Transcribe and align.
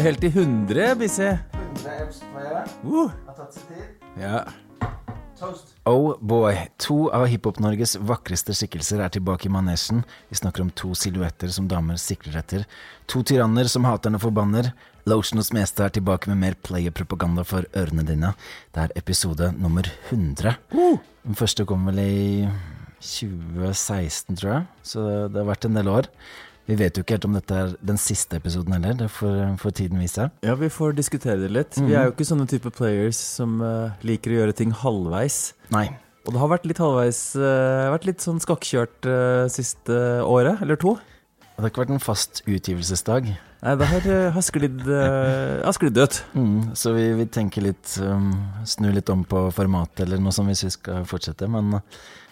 Du 0.00 0.04
er 0.06 0.14
helt 0.14 0.22
i 0.24 0.28
100, 0.32 0.94
Bissi. 0.96 1.26
100 1.28 1.96
eps 2.00 2.22
på. 2.32 2.44
Uh. 2.88 3.10
Har 3.26 3.34
tatt 3.36 3.52
sin 3.52 3.66
tid. 3.68 4.06
Ja. 4.16 4.38
Toast. 5.36 5.74
Oh 5.84 6.14
boy. 6.24 6.56
To 6.86 7.10
av 7.12 7.26
Hiphop-Norges 7.28 7.98
vakreste 8.08 8.56
skikkelser 8.56 9.04
er 9.04 9.12
tilbake 9.12 9.50
i 9.50 9.52
manesjen. 9.52 10.00
Vi 10.32 10.40
snakker 10.40 10.64
om 10.64 10.72
to 10.72 10.94
silhuetter 10.96 11.52
som 11.52 11.68
damer 11.68 12.00
sikler 12.00 12.40
etter. 12.40 12.64
To 13.12 13.20
tyranner 13.28 13.68
som 13.68 13.84
haterne 13.84 14.16
forbanner. 14.24 14.72
Lotion 15.04 15.44
hos 15.44 15.52
Mestad 15.52 15.90
er 15.90 15.98
tilbake 16.00 16.32
med 16.32 16.46
mer 16.46 16.56
player-propaganda 16.64 17.44
for 17.44 17.68
ørene 17.76 18.08
dine. 18.08 18.32
Det 18.72 18.86
er 18.86 18.98
episode 19.04 19.52
nummer 19.60 19.84
100. 20.08 20.56
Den 20.72 21.42
første 21.44 21.68
kom 21.68 21.84
vel 21.92 22.00
i 22.00 22.20
2016, 23.04 24.32
tror 24.32 24.54
jeg. 24.62 24.70
Så 24.80 25.10
det 25.28 25.44
har 25.44 25.52
vært 25.52 25.68
en 25.68 25.76
del 25.76 25.92
år. 26.00 26.08
Vi 26.70 26.76
vet 26.78 26.94
jo 26.94 27.02
ikke 27.02 27.16
helt 27.16 27.26
om 27.26 27.34
dette 27.34 27.56
er 27.56 27.72
den 27.82 27.98
siste 27.98 28.38
episoden 28.38 28.76
heller. 28.76 28.94
Det 28.94 29.08
får, 29.10 29.38
får 29.58 29.72
tiden 29.74 29.98
vise. 29.98 30.28
ja, 30.46 30.54
vi 30.54 30.68
får 30.70 30.94
diskutere 30.94 31.40
det 31.40 31.50
litt. 31.50 31.78
Vi 31.82 31.96
er 31.98 32.06
jo 32.06 32.12
ikke 32.14 32.28
sånne 32.28 32.46
type 32.50 32.70
players 32.76 33.18
som 33.18 33.56
uh, 33.58 33.96
liker 34.06 34.30
å 34.30 34.36
gjøre 34.38 34.54
ting 34.60 34.70
halvveis. 34.70 35.40
Nei. 35.74 35.88
Og 36.28 36.36
det 36.36 36.42
har 36.42 36.52
vært 36.52 36.68
litt 36.68 36.78
halvveis 36.78 37.18
uh, 37.40 37.88
Vært 37.90 38.06
litt 38.06 38.22
sånn 38.22 38.38
skakkjørt 38.44 39.08
uh, 39.08 39.48
siste 39.50 39.96
året, 40.22 40.62
eller 40.62 40.78
to. 40.78 40.94
Det 41.40 41.64
har 41.64 41.72
ikke 41.72 41.82
vært 41.82 41.96
en 41.96 42.04
fast 42.04 42.44
utgivelsesdag. 42.46 43.32
Nei, 43.60 43.74
det 43.76 43.90
har, 43.90 44.06
har 44.32 44.44
sklidd 44.46 44.86
har 44.86 45.74
sklidd 45.76 45.98
ut. 45.98 46.22
Mm, 46.38 46.70
så 46.78 46.94
vi, 46.94 47.10
vi 47.18 47.26
tenker 47.28 47.66
litt 47.66 47.98
um, 48.00 48.30
Snu 48.64 48.88
litt 48.94 49.10
om 49.12 49.26
på 49.28 49.42
formatet 49.52 50.06
eller 50.06 50.22
noe 50.22 50.32
som 50.32 50.48
hvis 50.48 50.64
vi 50.64 50.72
skal 50.78 51.04
fortsette. 51.10 51.50
Men 51.50 51.82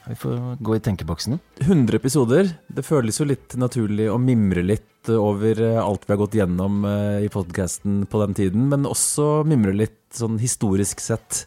vi 0.09 0.17
får 0.19 0.57
gå 0.65 0.77
i 0.77 0.81
tenkeboksene. 0.81 1.39
100 1.61 1.97
episoder. 1.97 2.51
Det 2.67 2.85
føles 2.87 3.21
jo 3.21 3.27
litt 3.29 3.55
naturlig 3.61 4.09
å 4.11 4.19
mimre 4.21 4.65
litt 4.65 5.11
over 5.13 5.61
eh, 5.63 5.79
alt 5.81 6.05
vi 6.07 6.15
har 6.15 6.21
gått 6.21 6.37
gjennom 6.39 6.83
eh, 6.89 7.25
i 7.27 7.31
podkasten 7.33 8.03
på 8.11 8.21
den 8.25 8.37
tiden, 8.37 8.67
men 8.73 8.89
også 8.89 9.45
mimre 9.49 9.75
litt 9.77 10.01
sånn 10.17 10.39
historisk 10.41 11.01
sett 11.05 11.47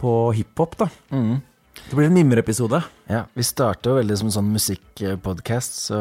på 0.00 0.14
hiphop, 0.36 0.76
da. 0.80 0.90
Mm. 1.12 1.38
Det 1.86 1.94
blir 1.94 2.08
en 2.08 2.16
mimreepisode. 2.16 2.80
Ja, 3.06 3.24
Vi 3.36 3.44
starter 3.46 3.92
jo 3.92 3.98
veldig 4.00 4.16
som 4.18 4.30
sånn 4.32 4.48
musikkpodkast, 4.54 5.76
så 5.86 5.98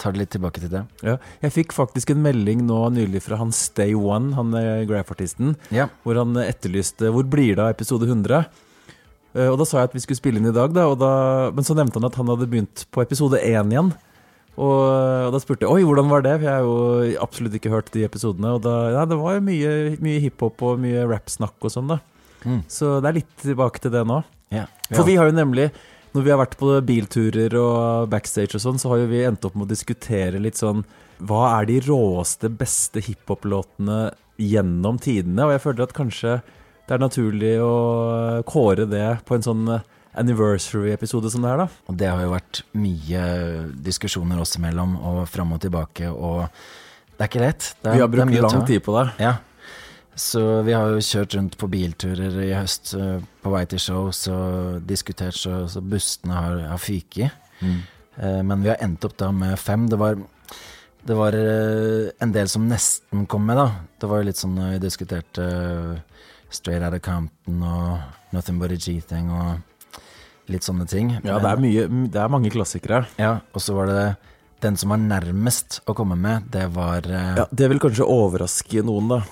tar 0.00 0.14
det 0.14 0.22
litt 0.24 0.32
tilbake 0.34 0.62
til 0.62 0.72
det. 0.72 0.82
Ja. 1.04 1.18
Jeg 1.44 1.54
fikk 1.54 1.74
faktisk 1.76 2.10
en 2.10 2.24
melding 2.24 2.64
nå 2.66 2.80
nylig 2.96 3.22
fra 3.22 3.38
han 3.38 3.52
Stay 3.54 3.94
One, 3.94 4.34
han 4.38 4.52
eh, 4.58 4.82
Graff-artisten, 4.88 5.54
Ja, 5.70 5.88
hvor 6.02 6.18
han 6.18 6.34
etterlyste 6.42 7.12
'Hvor 7.12 7.24
blir 7.28 7.56
det 7.56 7.62
av 7.64 7.70
episode 7.70 8.08
100?' 8.08 8.44
Eh, 9.34 9.48
Og 9.48 9.58
da 9.60 9.64
sa 9.68 9.80
jeg 9.80 9.90
at 9.90 9.94
vi 9.96 10.02
skulle 10.04 10.20
spille 10.20 10.40
inn 10.42 10.48
i 10.50 10.54
dag, 10.54 10.72
da, 10.76 10.86
og 10.92 10.98
da, 11.00 11.12
men 11.56 11.64
så 11.64 11.76
nevnte 11.78 12.00
han 12.00 12.08
at 12.10 12.18
han 12.20 12.28
hadde 12.32 12.48
begynt 12.52 12.86
på 12.92 13.02
episode 13.04 13.40
1 13.40 13.72
igjen. 13.72 13.92
Og, 14.52 14.80
og 15.26 15.32
da 15.32 15.38
spurte 15.40 15.64
jeg 15.64 15.72
oi, 15.72 15.84
hvordan 15.88 16.10
var 16.12 16.24
det, 16.26 16.34
for 16.42 16.44
jeg 16.44 16.58
har 16.58 16.66
jo 16.66 17.22
absolutt 17.24 17.54
ikke 17.56 17.72
hørt 17.72 17.88
de 17.94 18.02
episodene. 18.04 18.50
Og 18.58 18.60
da, 18.66 18.74
ja, 18.98 19.04
det 19.08 19.16
var 19.16 19.38
jo 19.38 19.46
mye, 19.46 19.72
mye 20.04 20.20
hiphop 20.26 20.60
og 20.68 20.82
mye 20.82 21.06
rappsnakk 21.08 21.56
og 21.64 21.72
sånn, 21.72 21.88
da. 21.94 21.98
Mm. 22.44 22.60
Så 22.68 22.98
det 23.00 23.08
er 23.12 23.18
litt 23.22 23.32
tilbake 23.40 23.80
til 23.80 23.94
det 23.94 24.04
nå. 24.08 24.20
ja. 24.52 24.66
For 24.92 25.06
vi 25.08 25.14
har 25.16 25.30
jo 25.30 25.36
nemlig, 25.38 25.70
når 26.12 26.24
vi 26.26 26.32
har 26.34 26.40
vært 26.42 26.58
på 26.60 26.68
bilturer 26.84 27.54
og 27.56 28.10
backstage 28.12 28.58
og 28.58 28.60
sånn, 28.66 28.80
så 28.82 28.90
har 28.92 29.00
jo 29.00 29.06
vi 29.08 29.22
endt 29.24 29.46
opp 29.48 29.54
med 29.56 29.64
å 29.64 29.72
diskutere 29.72 30.42
litt 30.42 30.58
sånn 30.60 30.82
Hva 31.24 31.46
er 31.62 31.70
de 31.70 31.78
råeste, 31.86 32.50
beste 32.52 33.00
hiphop-låtene 33.06 34.10
gjennom 34.42 34.98
tidene? 35.00 35.46
Og 35.46 35.54
jeg 35.54 35.62
føler 35.64 35.86
at 35.86 35.94
kanskje 35.96 36.34
det 36.92 36.98
er 36.98 37.06
naturlig 37.06 37.54
å 37.64 37.74
kåre 38.44 38.84
det 38.84 39.06
på 39.24 39.38
en 39.38 39.44
sånn 39.46 39.68
anniversary-episode 40.20 41.30
som 41.32 41.40
det 41.40 41.48
her, 41.48 41.62
da. 41.62 41.84
Og 41.88 41.96
det 41.96 42.10
har 42.10 42.20
jo 42.20 42.34
vært 42.34 42.58
mye 42.76 43.22
diskusjoner 43.80 44.42
oss 44.42 44.58
imellom, 44.58 44.98
og 45.00 45.22
fram 45.32 45.54
og 45.56 45.62
tilbake, 45.64 46.10
og 46.12 46.42
det 47.16 47.24
er 47.24 47.30
ikke 47.30 47.40
lett. 47.46 47.70
Er, 47.80 47.96
Vi 47.96 48.02
har 48.04 48.12
brukt 48.12 48.36
lang 48.44 48.66
tid 48.68 48.84
på 48.84 48.98
det. 48.98 49.06
Ja. 49.24 49.32
Så 50.12 50.42
vi 50.66 50.76
har 50.76 50.92
jo 50.92 51.00
kjørt 51.00 51.38
rundt 51.38 51.56
på 51.56 51.70
bilturer 51.72 52.36
i 52.44 52.50
høst 52.52 52.92
eh, 52.98 53.24
på 53.40 53.54
vei 53.56 53.64
til 53.72 53.80
show, 53.80 54.12
så 54.12 54.36
diskutert 54.84 55.38
så, 55.40 55.62
så 55.72 55.80
bustene 55.80 56.36
har, 56.36 56.60
har 56.74 56.82
fyket. 56.82 57.32
Mm. 57.64 57.80
Men 58.44 58.60
vi 58.60 58.68
har 58.68 58.84
endt 58.84 59.06
opp 59.08 59.14
da 59.16 59.30
med 59.32 59.56
fem. 59.56 59.86
Det 59.88 59.96
var, 59.96 60.20
det 61.08 61.16
var 61.16 61.40
eh, 61.40 62.12
en 62.20 62.36
del 62.36 62.52
som 62.52 62.68
nesten 62.68 63.24
kom 63.24 63.48
med, 63.48 63.56
da. 63.56 63.70
Det 63.96 64.12
var 64.12 64.20
jo 64.20 64.28
litt 64.28 64.44
sånn 64.44 64.60
eh, 64.60 64.74
vi 64.74 64.84
diskuterte 64.84 65.48
eh, 66.52 66.82
Out 66.86 66.98
of 66.98 67.04
Compton 67.04 67.62
og 67.66 68.34
Nothing 68.34 68.58
But 68.60 68.74
A 68.74 68.78
G-Thing 68.80 69.30
og 69.32 70.50
litt 70.52 70.66
sånne 70.66 70.86
ting. 70.90 71.14
Ja, 71.22 71.38
det 71.40 71.50
er, 71.52 71.62
mye, 71.62 71.86
det 72.12 72.20
er 72.20 72.32
mange 72.32 72.52
klassikere. 72.52 73.04
Ja, 73.20 73.38
og 73.54 73.62
så 73.64 73.76
var 73.78 73.90
det 73.90 74.04
den 74.62 74.76
som 74.78 74.92
var 74.94 75.00
nærmest 75.02 75.80
å 75.90 75.94
komme 75.98 76.14
med, 76.18 76.46
det 76.54 76.68
var 76.74 77.06
eh, 77.08 77.32
Ja, 77.40 77.48
Det 77.50 77.70
vil 77.72 77.82
kanskje 77.82 78.06
overraske 78.06 78.84
noen, 78.86 79.10
da. 79.16 79.22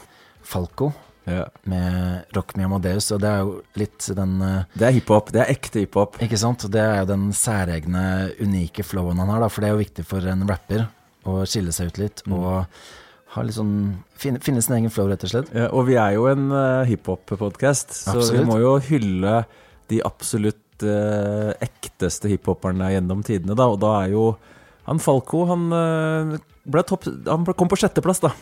Falco. 0.43 0.93
Ja. 1.31 1.45
med 1.69 2.25
Rock 2.35 2.57
Me 2.57 2.65
Amadeus, 2.65 3.11
og 3.15 3.21
det 3.23 3.29
er 3.29 3.43
jo 3.45 3.51
litt 3.79 4.07
den 4.17 4.41
eh, 4.43 4.65
Det 4.75 4.87
er 4.89 4.95
hiphop. 4.97 5.29
Det 5.31 5.43
er 5.45 5.53
ekte 5.53 5.85
hiphop. 5.85 6.17
Ikke 6.25 6.39
sant? 6.41 6.65
Det 6.73 6.81
er 6.81 7.03
jo 7.03 7.11
den 7.13 7.29
særegne, 7.37 8.03
unike 8.41 8.83
flowen 8.83 9.21
han 9.21 9.31
har, 9.31 9.45
da, 9.45 9.51
for 9.53 9.63
det 9.63 9.69
er 9.71 9.77
jo 9.77 9.83
viktig 9.85 10.07
for 10.09 10.27
en 10.33 10.47
rapper 10.49 10.89
å 11.29 11.43
skille 11.47 11.75
seg 11.77 11.93
ut 11.93 12.01
litt 12.01 12.23
og 12.33 12.49
ha 12.49 12.57
litt 12.65 13.00
sånn 13.35 13.75
finne, 14.19 14.41
finne 14.43 14.63
sin 14.65 14.77
egen 14.79 14.93
flow, 14.93 15.09
rett 15.11 15.25
og 15.27 15.33
slett. 15.33 15.51
Ja, 15.55 15.69
og 15.71 15.87
vi 15.89 15.99
er 16.01 16.17
jo 16.17 16.27
en 16.31 16.51
uh, 16.53 16.87
hiphop-podkast, 16.89 17.95
så 17.95 18.19
vi 18.33 18.45
må 18.47 18.59
jo 18.63 18.77
hylle 18.91 19.45
de 19.91 20.01
absolutt 20.07 20.85
uh, 20.87 21.51
ekteste 21.63 22.31
hiphoperne 22.31 22.91
gjennom 22.95 23.23
tidene, 23.27 23.57
da. 23.59 23.69
Og 23.71 23.79
da 23.83 23.95
er 24.05 24.17
jo 24.17 24.25
han 24.91 24.99
Falco 24.99 25.45
Han, 25.47 25.69
uh, 25.71 26.83
topp, 26.83 27.07
han 27.27 27.45
kom 27.55 27.71
på 27.71 27.79
sjetteplass, 27.79 28.23
da. 28.25 28.33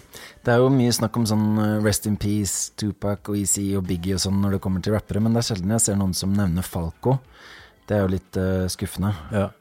Det 0.44 0.54
er 0.54 0.62
jo 0.62 0.70
mye 0.72 0.94
snakk 0.94 1.16
om 1.18 1.26
sånn 1.28 1.46
eh, 1.60 1.74
Rest 1.84 2.06
in 2.08 2.16
Peace, 2.20 2.70
Tupac 2.78 3.28
og 3.28 3.36
Easy 3.36 3.72
og 3.76 3.84
Biggie 3.88 4.16
og 4.16 4.22
sånn 4.22 4.38
når 4.40 4.56
det 4.56 4.60
kommer 4.64 4.84
til 4.84 4.94
rappere, 4.96 5.20
men 5.20 5.34
det 5.34 5.42
er 5.42 5.48
sjelden 5.50 5.74
jeg 5.74 5.84
ser 5.84 5.98
noen 6.00 6.14
som 6.16 6.32
nevner 6.32 6.64
Falco. 6.64 7.18
Det 7.88 7.96
er 7.96 8.02
jo 8.04 8.10
litt 8.12 8.36
uh, 8.36 8.66
skuffende. 8.68 9.14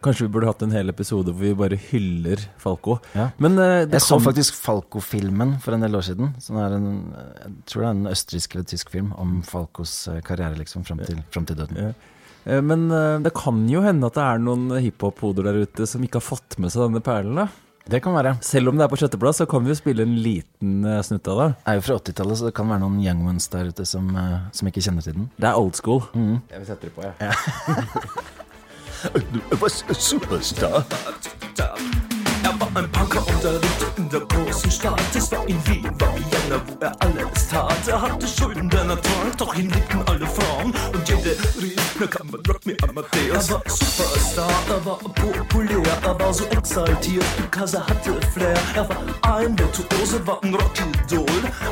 Kanskje 0.03 0.25
vi 0.25 0.31
burde 0.35 0.49
hatt 0.49 0.63
en 0.65 0.73
hel 0.75 0.91
episode 0.91 1.31
hvor 1.31 1.45
vi 1.45 1.53
bare 1.55 1.77
hyller 1.79 2.41
Falco. 2.59 2.97
Ja. 3.15 3.29
Men 3.39 3.55
uh, 3.55 3.85
det 3.87 4.01
Jeg 4.01 4.03
så 4.03 4.17
faktisk 4.19 4.57
Falco-filmen 4.59 5.55
for 5.63 5.77
en 5.77 5.85
del 5.85 5.95
år 5.95 6.03
siden. 6.09 6.33
Sånn 6.43 6.59
er 6.59 6.75
en, 6.75 6.89
jeg 7.15 7.53
tror 7.71 7.85
det 7.85 7.87
er 7.87 7.95
en 7.95 8.11
østerriksk 8.11 8.57
eller 8.57 8.67
tysk 8.73 8.91
film 8.91 9.13
om 9.15 9.39
Falcos 9.47 9.95
eh, 10.11 10.19
karriere 10.27 10.59
liksom 10.59 10.83
fram 10.87 10.99
til, 11.07 11.21
frem 11.31 11.47
til 11.47 11.59
døden. 11.61 11.79
Ja. 11.87 12.59
Men 12.63 12.89
uh, 12.91 13.15
det 13.23 13.31
kan 13.35 13.63
jo 13.71 13.83
hende 13.83 14.11
at 14.11 14.19
det 14.19 14.27
er 14.27 14.43
noen 14.43 14.75
hiphop-hoder 14.75 15.47
der 15.47 15.63
ute 15.63 15.87
som 15.87 16.03
ikke 16.03 16.19
har 16.19 16.27
fått 16.27 16.59
med 16.59 16.73
seg 16.73 16.89
denne 16.89 17.03
perlen. 17.03 17.45
da 17.45 17.47
Det 17.87 18.01
kan 18.03 18.11
være. 18.17 18.33
Selv 18.43 18.67
om 18.69 18.75
det 18.77 18.83
er 18.83 18.89
på 18.91 18.97
sjetteplass, 18.99 19.37
så 19.41 19.45
kan 19.49 19.63
vi 19.63 19.69
jo 19.71 19.77
spille 19.79 20.01
en 20.03 20.15
liten 20.19 20.85
eh, 20.85 21.03
snutt 21.07 21.27
av 21.31 21.35
det. 21.39 21.49
Det 21.61 21.69
er 21.71 21.75
jo 21.79 21.83
fra 21.85 21.95
80-tallet, 22.01 22.35
så 22.39 22.43
det 22.49 22.55
kan 22.57 22.69
være 22.71 22.81
noen 22.83 22.99
young 23.03 23.21
ones 23.31 23.45
der 23.53 23.63
ute 23.71 23.83
som, 23.87 24.05
eh, 24.11 24.39
som 24.51 24.67
ikke 24.67 24.83
kjenner 24.83 25.03
til 25.05 25.13
den. 25.15 25.25
Det 25.39 25.47
er 25.47 25.55
old 25.61 25.75
school. 25.79 26.01
Mm. 26.13 26.37
Jeg 26.51 26.57
vil 26.59 26.67
sette 26.73 26.83
det 26.89 26.95
på, 26.97 27.01
jeg. 27.07 27.13
Ja. 27.21 27.31
Superstar. 30.09 30.77
War 32.59 32.69
ein 32.73 32.91
Punker 32.91 33.19
und 33.27 33.43
er 33.43 33.53
lebte 33.53 33.85
in 33.97 34.09
der 34.09 34.21
großen 34.21 34.71
Stadt. 34.71 35.01
Es 35.13 35.31
war 35.31 35.47
in 35.47 35.67
Wien, 35.67 35.83
war 35.99 36.13
Vienna, 36.15 36.61
wo 36.65 36.77
er 36.79 36.95
alles 37.01 37.47
tat. 37.49 37.87
Er 37.87 38.01
hatte 38.01 38.27
Schulden 38.27 38.69
der 38.69 38.83
Natur, 38.83 39.31
doch 39.37 39.53
ihn 39.55 39.69
liebten 39.69 40.01
alle 40.07 40.25
Frauen. 40.25 40.73
Und 40.93 41.07
jede 41.07 41.37
rief, 41.61 41.95
na 41.99 42.07
kann 42.07 42.27
man 42.31 42.41
Rock 42.47 42.65
Me 42.65 42.75
Amadeus. 42.87 43.49
Er 43.49 43.53
war 43.53 43.61
Superstar, 43.67 44.51
er 44.69 44.85
war 44.85 44.97
populär, 44.97 45.83
er 46.03 46.19
war 46.19 46.33
so 46.33 46.45
exaltiert, 46.45 47.25
because 47.37 47.77
er 47.77 47.85
hatte 47.85 48.19
Flair. 48.33 48.57
Er 48.75 48.89
war 48.89 48.97
ein 49.35 49.57
Virtuose, 49.59 50.25
war 50.25 50.43
ein 50.43 50.55
Rockidol. 50.55 51.25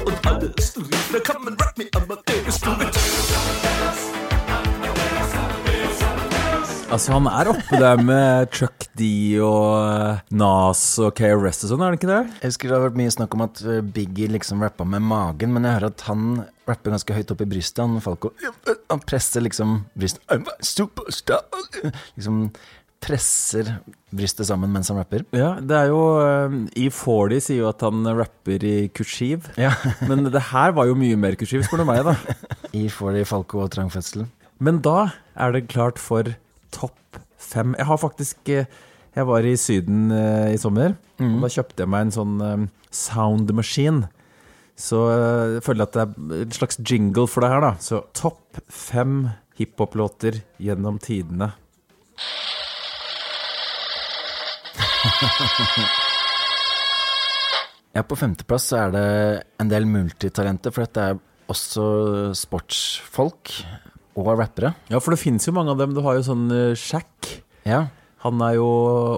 Und 0.06 0.28
alles 0.28 0.78
rief, 0.78 1.10
na 1.12 1.20
kann 1.20 1.44
man 1.44 1.54
Rock 1.54 1.78
Me 1.78 1.86
Amadeus. 1.96 2.60
Du 2.60 2.70
Altså, 6.96 7.12
han 7.12 7.26
er 7.28 7.50
oppe 7.52 7.76
der 7.76 8.00
med 8.00 8.54
Chuck 8.56 8.86
D 8.96 9.08
og 9.44 9.72
eh, 9.84 10.20
Nas 10.40 10.84
og 11.04 11.10
KRS 11.18 11.66
og 11.66 11.72
sånn, 11.74 11.82
er 11.84 11.90
han 11.92 11.98
ikke 11.98 12.08
det? 12.08 12.20
Jeg 12.40 12.54
husker 12.54 12.70
det 12.72 12.76
har 12.78 12.84
vært 12.86 13.00
mye 13.02 13.12
snakk 13.12 13.34
om 13.36 13.42
at 13.44 13.60
eh, 13.68 13.82
Biggie 13.84 14.32
liksom 14.32 14.64
rappa 14.64 14.86
med 14.88 15.04
magen, 15.04 15.52
men 15.52 15.68
jeg 15.68 15.76
hører 15.76 15.92
at 15.92 16.06
han 16.08 16.30
rapper 16.70 16.96
ganske 16.96 17.18
høyt 17.18 17.34
opp 17.36 17.44
i 17.44 17.48
brystet. 17.52 17.82
Han 17.84 18.00
Falco 18.06 18.32
Han 18.40 19.04
presser 19.04 19.44
liksom 19.44 19.74
brystet. 19.92 20.24
Liksom 22.16 22.38
presser 23.04 23.74
brystet 24.16 24.48
sammen 24.48 24.72
mens 24.72 24.94
han 24.94 25.02
rapper. 25.02 25.28
Ja, 25.36 25.52
det 25.60 25.76
er 25.82 25.92
jo 25.92 26.00
eh, 26.24 26.58
E40 26.86 27.44
sier 27.50 27.62
jo 27.66 27.68
at 27.74 27.84
han 27.84 28.08
rapper 28.22 28.64
i 28.72 28.74
kursiv. 28.96 29.52
Ja. 29.60 29.74
Men 30.08 30.30
det 30.32 30.46
her 30.54 30.72
var 30.80 30.88
jo 30.88 30.96
mye 31.04 31.20
mer 31.20 31.36
kursiv, 31.36 31.68
spør 31.68 31.84
du 31.84 31.90
meg, 31.92 32.08
da. 32.08 32.16
I 32.86 32.88
får 32.88 33.20
de 33.20 33.28
Falco 33.28 33.66
og 33.68 33.76
trang 33.76 33.92
fødsel. 33.92 34.30
Men 34.64 34.80
da 34.80 35.10
er 35.36 35.52
det 35.52 35.66
klart 35.68 36.00
for 36.00 36.32
topp 36.76 37.22
fem. 37.40 37.76
Jeg 37.80 37.88
har 37.90 38.02
faktisk 38.02 38.52
eh, 38.52 38.68
Jeg 39.16 39.28
var 39.30 39.48
i 39.48 39.56
Syden 39.56 40.12
eh, 40.12 40.54
i 40.56 40.60
sommer, 40.60 40.98
og 41.24 41.44
da 41.46 41.52
kjøpte 41.54 41.86
jeg 41.86 41.92
meg 41.92 42.02
en 42.04 42.16
sånn 42.16 42.70
sound 42.92 43.52
machine. 43.56 44.10
Så 44.76 45.00
eh, 45.08 45.54
jeg 45.56 45.64
føler 45.64 45.88
at 45.88 45.96
det 45.96 46.04
er 46.04 46.42
en 46.44 46.56
slags 46.56 46.80
jingle 46.84 47.28
for 47.32 47.46
det 47.46 47.52
her, 47.54 47.64
da. 47.64 47.74
Så 47.80 48.02
topp 48.18 48.60
fem 48.68 49.30
hiphop-låter 49.60 50.42
gjennom 50.60 51.00
tidene. 51.04 51.54
Ja, 57.96 58.02
på 58.04 58.18
femteplass 58.20 58.66
er 58.76 58.90
det 58.92 59.10
en 59.64 59.70
del 59.72 59.86
multitalenter, 59.88 60.74
for 60.76 60.84
dette 60.84 61.00
er 61.00 61.20
også 61.48 61.86
sportsfolk 62.36 63.54
og 64.16 64.32
rappere. 64.40 64.74
Ja, 64.92 65.02
for 65.04 65.16
det 65.16 65.22
finnes 65.22 65.46
jo 65.48 65.54
mange 65.56 65.74
av 65.74 65.82
dem. 65.82 65.94
Du 65.96 66.02
har 66.06 66.18
jo 66.18 66.24
sånn 66.26 66.48
uh, 66.52 66.72
Shack. 66.80 67.42
Ja, 67.66 67.88
Han 68.22 68.42
er 68.46 68.60
jo 68.60 68.66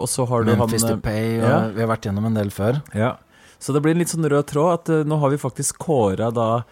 Og 0.02 0.08
så 0.08 0.24
har 0.28 0.46
du 0.46 0.54
Memphis 0.54 0.86
han 0.86 0.94
eh, 0.94 0.98
Depay, 0.98 1.32
og 1.42 1.50
ja. 1.50 1.58
vi 1.76 1.84
har 1.84 1.90
vært 1.92 2.08
gjennom 2.08 2.30
en 2.30 2.38
del 2.38 2.52
før. 2.54 2.82
Ja. 2.96 3.18
Så 3.60 3.74
det 3.74 3.82
blir 3.84 3.96
en 3.96 4.02
litt 4.02 4.12
sånn 4.14 4.28
rød 4.28 4.50
tråd 4.52 4.74
at 4.74 4.92
eh, 4.94 5.08
nå 5.08 5.18
har 5.22 5.34
vi 5.34 5.42
faktisk 5.42 5.82
kåra 5.84 6.30
da 6.34 6.64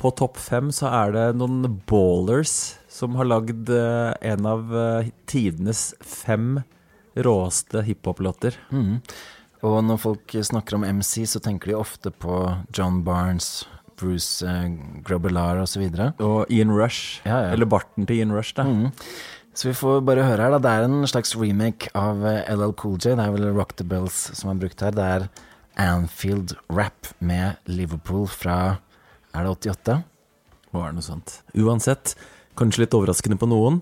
På 0.00 0.10
topp 0.18 0.40
fem 0.40 0.72
så 0.74 0.88
er 0.90 1.12
det 1.14 1.26
noen 1.38 1.78
ballers 1.86 2.74
som 2.90 3.16
har 3.20 3.28
lagd 3.28 3.70
eh, 3.70 4.12
en 4.32 4.48
av 4.48 4.72
eh, 4.76 5.12
tidenes 5.30 5.92
fem 6.00 6.62
råeste 7.12 7.84
hiphop-låter. 7.84 8.56
Mm. 8.72 8.98
Og 9.68 9.76
når 9.84 10.00
folk 10.00 10.32
snakker 10.32 10.78
om 10.78 10.84
MC, 10.98 11.26
så 11.28 11.40
tenker 11.44 11.70
de 11.70 11.76
ofte 11.78 12.10
på 12.10 12.38
John 12.74 13.02
Barnes, 13.04 13.66
Bruce 14.00 14.46
eh, 14.48 14.72
Grobelar 15.04 15.60
osv. 15.62 15.84
Og 16.22 16.50
Ian 16.52 16.72
Rush. 16.74 17.20
Ja, 17.26 17.44
ja. 17.46 17.52
Eller 17.54 17.68
barten 17.70 18.06
til 18.08 18.20
Ian 18.22 18.34
Rush, 18.34 18.54
da. 18.56 18.66
Mm. 18.68 18.90
Så 19.54 19.68
vi 19.68 19.74
får 19.76 20.00
bare 20.08 20.24
høre 20.24 20.46
her, 20.46 20.54
da. 20.56 20.60
Det 20.64 20.72
er 20.72 20.86
en 20.88 21.08
slags 21.08 21.34
remake 21.36 21.90
av 21.98 22.24
eh, 22.28 22.44
LL 22.54 22.76
Cool 22.80 22.96
J. 22.98 23.16
Det 23.18 23.26
er 23.26 23.34
vel 23.34 23.50
Rock 23.56 23.76
the 23.76 23.86
Bells 23.88 24.24
som 24.38 24.52
er 24.52 24.60
brukt 24.62 24.84
her. 24.84 24.94
Det 24.96 25.08
er 25.16 25.26
Anfield 25.82 26.54
Rap 26.72 27.12
med 27.20 27.60
Liverpool 27.66 28.26
fra 28.28 28.78
Er 29.32 29.46
det 29.46 29.52
88? 29.64 29.98
Må 30.72 30.82
være 30.84 30.96
noe 30.96 31.04
sånt. 31.04 31.38
Uansett, 31.56 32.14
kanskje 32.56 32.84
litt 32.84 32.96
overraskende 32.96 33.38
på 33.40 33.48
noen, 33.48 33.80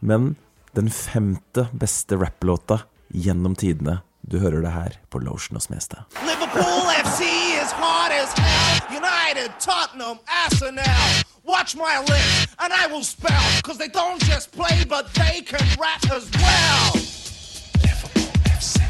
men 0.00 0.34
den 0.76 0.88
femte 0.92 1.66
beste 1.72 2.16
rapplåta 2.20 2.82
gjennom 3.12 3.56
tidene. 3.58 4.00
Du 4.20 4.38
hører 4.40 4.64
det 4.64 4.72
her 4.72 4.98
på 5.10 5.20
Lotion 5.24 5.56
og 5.60 5.64
Smestad. 5.64 6.04
Liverpool 6.24 6.92
FC 7.00 7.24
is 7.60 7.72
hard 7.72 8.12
as 8.12 8.32
hell. 8.38 8.59
United, 8.92 9.52
Tottenham, 9.60 10.18
Arsenal. 10.42 10.84
Watch 11.44 11.76
my 11.76 11.98
lips, 12.00 12.46
and 12.58 12.72
I 12.72 12.86
will 12.86 13.02
spell. 13.04 13.62
Cause 13.62 13.78
they 13.78 13.88
don't 13.88 14.20
just 14.24 14.52
play, 14.52 14.84
but 14.88 15.12
they 15.14 15.40
can 15.42 15.64
rap 15.78 16.02
as 16.10 16.28
well. 16.42 16.92
Liverpool 17.82 18.30
FC. 18.44 18.80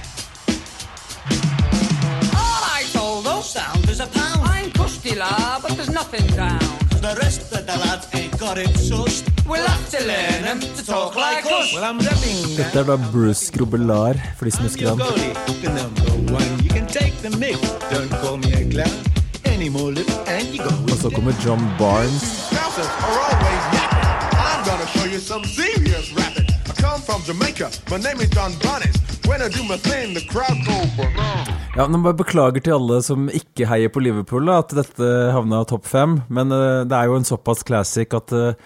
Alright, 2.34 2.96
all 2.96 3.20
those 3.22 3.50
sounds 3.50 3.88
is 3.88 4.00
a 4.00 4.06
pound. 4.06 4.40
I'm 4.48 4.70
crusty, 4.72 5.14
la, 5.14 5.60
but 5.60 5.72
there's 5.76 5.90
nothing 5.90 6.26
down. 6.36 6.58
The 7.00 7.16
rest 7.22 7.52
of 7.52 7.66
the 7.66 7.76
lads 7.78 8.08
ain't 8.14 8.38
got 8.38 8.58
it 8.58 8.68
sussed. 8.76 9.24
We'll 9.46 9.66
have 9.66 9.88
to 9.90 10.04
learn 10.06 10.44
'em 10.44 10.60
to 10.60 10.84
talk 10.84 11.14
like 11.16 11.44
us. 11.46 11.72
Well, 11.72 11.84
I'm 11.84 11.98
rapping 11.98 12.56
Dette 12.56 12.76
er 12.80 12.84
da 12.84 12.96
Bruce 13.10 13.50
Grobelar, 13.50 14.14
for 14.36 14.44
de 14.44 14.50
som 14.50 14.62
husker 14.64 14.88
han. 14.88 14.98
goalie, 14.98 15.32
the 15.62 15.70
number 15.70 16.32
one. 16.32 16.62
You 16.62 16.70
can 16.70 16.86
take 16.86 17.14
the 17.22 17.30
mick, 17.36 17.58
don't 17.90 18.10
call 18.20 18.36
me 18.36 18.52
a 18.52 18.64
clown. 18.70 19.19
Og 19.60 20.96
så 21.02 21.10
kommer 21.10 21.32
John 21.44 21.60
Barnes. 21.78 22.22
Bouncers 22.48 22.92
are 23.04 23.18
always 23.28 23.64
yapping. 23.76 24.06
I'm 24.32 24.60
gonna 24.64 24.86
show 24.86 25.04
you 25.04 25.20
some 25.20 25.44
serious 25.44 26.06
rapping. 26.16 26.48
I 26.64 26.72
come 26.80 27.00
from 27.02 27.20
Jamaica. 27.28 27.68
My 27.90 27.98
name 27.98 28.24
is 28.24 28.30
John 28.30 28.52
Barnes. 28.64 28.96
When 29.28 29.42
I 29.42 29.48
do 29.56 29.62
my 29.68 29.76
thing, 29.76 30.14
the 30.14 30.24
crowd 30.32 30.56
go 30.64 30.76
bananas. 30.96 31.76
Ja, 31.76 31.86
nå 31.86 31.98
bare 32.00 32.16
Beklager 32.16 32.64
til 32.64 32.72
alle 32.72 33.02
som 33.04 33.28
ikke 33.28 33.68
heier 33.68 33.92
på 33.92 34.00
Liverpool, 34.00 34.48
at 34.48 34.72
dette 34.72 35.08
havna 35.36 35.60
topp 35.68 35.84
fem. 35.84 36.22
Men 36.32 36.56
eh, 36.56 36.88
det 36.88 36.96
er 36.96 37.12
jo 37.12 37.20
en 37.20 37.28
såpass 37.28 37.60
classic 37.68 38.16
at 38.16 38.32
eh, 38.32 38.56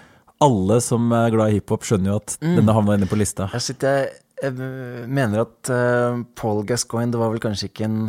alle 0.46 0.78
som 0.80 1.10
er 1.10 1.34
glad 1.34 1.50
i 1.50 1.58
hiphop, 1.58 1.82
skjønner 1.82 2.12
jo 2.12 2.20
at 2.22 2.38
denne 2.38 2.76
havna 2.76 2.94
inne 2.94 3.10
på 3.10 3.18
lista. 3.18 3.50
Jeg, 3.56 3.66
sitter 3.66 3.98
jeg 3.98 4.12
Jeg 4.44 5.08
mener 5.10 5.42
at 5.42 5.74
eh, 5.74 6.22
Paul 6.38 6.62
Gascoigne 6.68 7.10
Det 7.10 7.18
var 7.18 7.34
vel 7.34 7.42
kanskje 7.42 7.72
ikke 7.72 7.90
en 7.90 8.00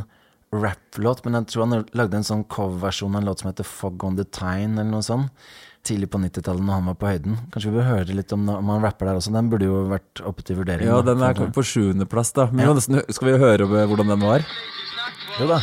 rap-låt, 0.53 1.23
men 1.25 1.39
jeg 1.39 1.47
tror 1.51 1.65
han 1.65 1.85
lagde 1.97 2.19
en 2.19 2.27
sånn 2.27 2.43
coverversjon 2.51 3.15
av 3.15 3.21
en 3.21 3.29
låt 3.29 3.41
som 3.41 3.51
heter 3.51 3.67
Fog 3.67 4.03
on 4.07 4.17
the 4.19 4.25
Tine, 4.25 4.75
eller 4.77 4.91
noe 4.91 5.05
sånt. 5.05 5.31
Tidlig 5.85 6.09
på 6.09 6.17
90-tallet, 6.17 6.65
når 6.65 6.79
han 6.79 6.87
var 6.89 6.95
på 6.97 7.09
høyden. 7.11 7.35
Kanskje 7.53 7.69
vi 7.69 7.77
bør 7.77 7.89
høre 7.91 8.15
litt 8.17 8.31
om, 8.33 8.47
om 8.49 8.71
han 8.73 8.81
rapper 8.81 9.09
der 9.09 9.19
også. 9.19 9.33
Den 9.35 9.51
burde 9.51 9.67
jo 9.67 9.83
vært 9.91 10.23
oppe 10.25 10.45
til 10.45 10.57
vurdering. 10.57 10.89
Ja, 10.89 11.01
den 11.05 11.21
er 11.21 11.37
på 11.53 11.65
sjuendeplass, 11.65 12.33
da. 12.37 12.47
Men 12.49 12.65
ja. 12.65 12.73
nesten, 12.73 13.03
skal 13.13 13.29
vi 13.29 13.37
høre 13.43 13.69
hvordan 13.69 14.15
den 14.15 14.25
var? 14.25 14.47
Jo 15.37 15.51
da. 15.51 15.61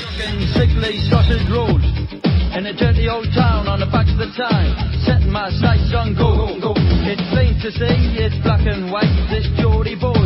in 2.52 2.66
a 2.66 2.72
dirty 2.76 3.08
old 3.08 3.24
town 3.32 3.66
on 3.66 3.80
the 3.80 3.86
back 3.86 4.06
of 4.12 4.18
the 4.18 4.28
time. 4.36 4.76
Setting 5.08 5.32
my 5.32 5.48
sights 5.56 5.88
on 5.96 6.14
gold. 6.14 6.60
It's 7.08 7.24
plain 7.32 7.56
to 7.64 7.72
see, 7.72 8.20
it's 8.20 8.36
black 8.44 8.66
and 8.68 8.92
white. 8.92 9.08
This 9.32 9.48
Geordie 9.56 9.96
boy's 9.96 10.21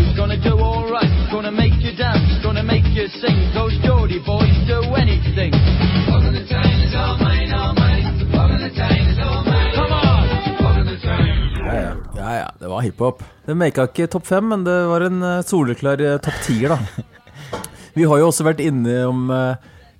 sing. 3.10 3.38
Those 3.54 3.76
Geordie 3.82 4.22
boys 4.26 4.56
do 4.66 4.80
anything. 4.94 5.52
Come 6.06 6.26
on! 9.92 10.26
Ja, 12.16 12.34
ja, 12.34 12.50
det 12.58 12.68
var 12.68 12.80
hiphop. 12.80 13.22
Det 13.46 13.54
maka 13.54 13.84
ikke 13.86 14.06
topp 14.10 14.26
fem, 14.26 14.48
men 14.48 14.64
det 14.64 14.74
var 14.88 15.04
en 15.06 15.22
eh, 15.22 15.42
soleklar 15.46 16.00
eh, 16.00 16.18
topp 16.18 16.38
tier, 16.46 16.74
da. 16.74 16.78
Vi 17.96 18.04
har 18.04 18.18
jo 18.18 18.28
også 18.30 18.44
vært 18.46 18.60
inne 18.64 19.04
om 19.06 19.30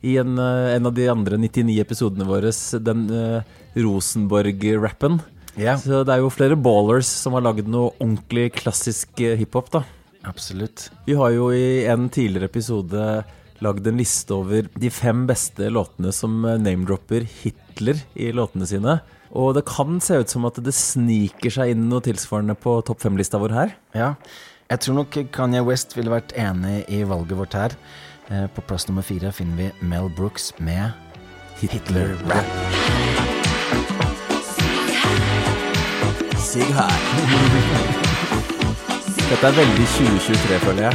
i 0.07 0.17
en, 0.21 0.39
eh, 0.39 0.75
en 0.77 0.87
av 0.87 0.95
de 0.95 1.09
andre 1.11 1.39
99 1.41 1.81
episodene 1.83 2.27
våre 2.29 2.53
den 2.85 3.07
uh, 3.11 3.43
Rosenborg-rappen. 3.77 5.21
Yeah. 5.57 5.81
Så 5.81 6.03
det 6.05 6.15
er 6.15 6.21
jo 6.21 6.33
flere 6.33 6.59
ballers 6.61 7.09
som 7.09 7.37
har 7.37 7.45
lagd 7.47 7.69
noe 7.73 7.95
ordentlig 7.97 8.51
klassisk 8.61 9.23
eh, 9.25 9.39
hiphop, 9.41 9.73
da. 9.73 9.85
Absolutt. 10.29 10.91
Vi 11.07 11.15
har 11.19 11.31
jo 11.35 11.51
i 11.55 11.85
en 11.91 12.09
tidligere 12.13 12.49
episode 12.51 13.25
lagd 13.65 13.87
en 13.89 13.97
liste 14.01 14.35
over 14.37 14.67
de 14.77 14.91
fem 14.93 15.25
beste 15.29 15.71
låtene 15.73 16.13
som 16.13 16.43
eh, 16.45 16.59
name-dropper 16.61 17.25
Hitler 17.43 18.03
i 18.15 18.29
låtene 18.37 18.69
sine. 18.69 18.99
Og 19.37 19.55
det 19.57 19.65
kan 19.69 19.99
se 20.05 20.21
ut 20.23 20.31
som 20.33 20.45
at 20.49 20.61
det 20.65 20.75
sniker 20.77 21.53
seg 21.53 21.73
inn 21.73 21.89
noe 21.91 22.05
tilsvarende 22.05 22.55
på 22.59 22.79
topp 22.87 23.03
fem-lista 23.05 23.41
vår 23.43 23.55
her. 23.57 23.75
Ja. 23.97 24.13
Jeg 24.71 24.83
tror 24.83 24.99
nok 25.01 25.19
Kanye 25.35 25.63
West 25.67 25.95
ville 25.97 26.11
vært 26.13 26.35
enig 26.39 26.83
i 26.93 27.03
valget 27.07 27.39
vårt 27.39 27.57
her. 27.59 27.77
Eh, 28.29 28.47
På 28.55 28.65
plass 28.67 28.89
nummer 28.89 29.07
fire 29.07 29.33
finner 29.33 29.57
vi 29.57 29.71
Mel 29.87 30.11
Brooks 30.17 30.53
med 30.59 30.91
Hitler-rap. 31.61 32.51
Sig 36.47 36.63
her. 36.77 38.03
Dette 39.27 39.47
er 39.47 39.57
veldig 39.57 39.87
2023, 39.99 40.59
føler 40.63 40.83
jeg. 40.83 40.95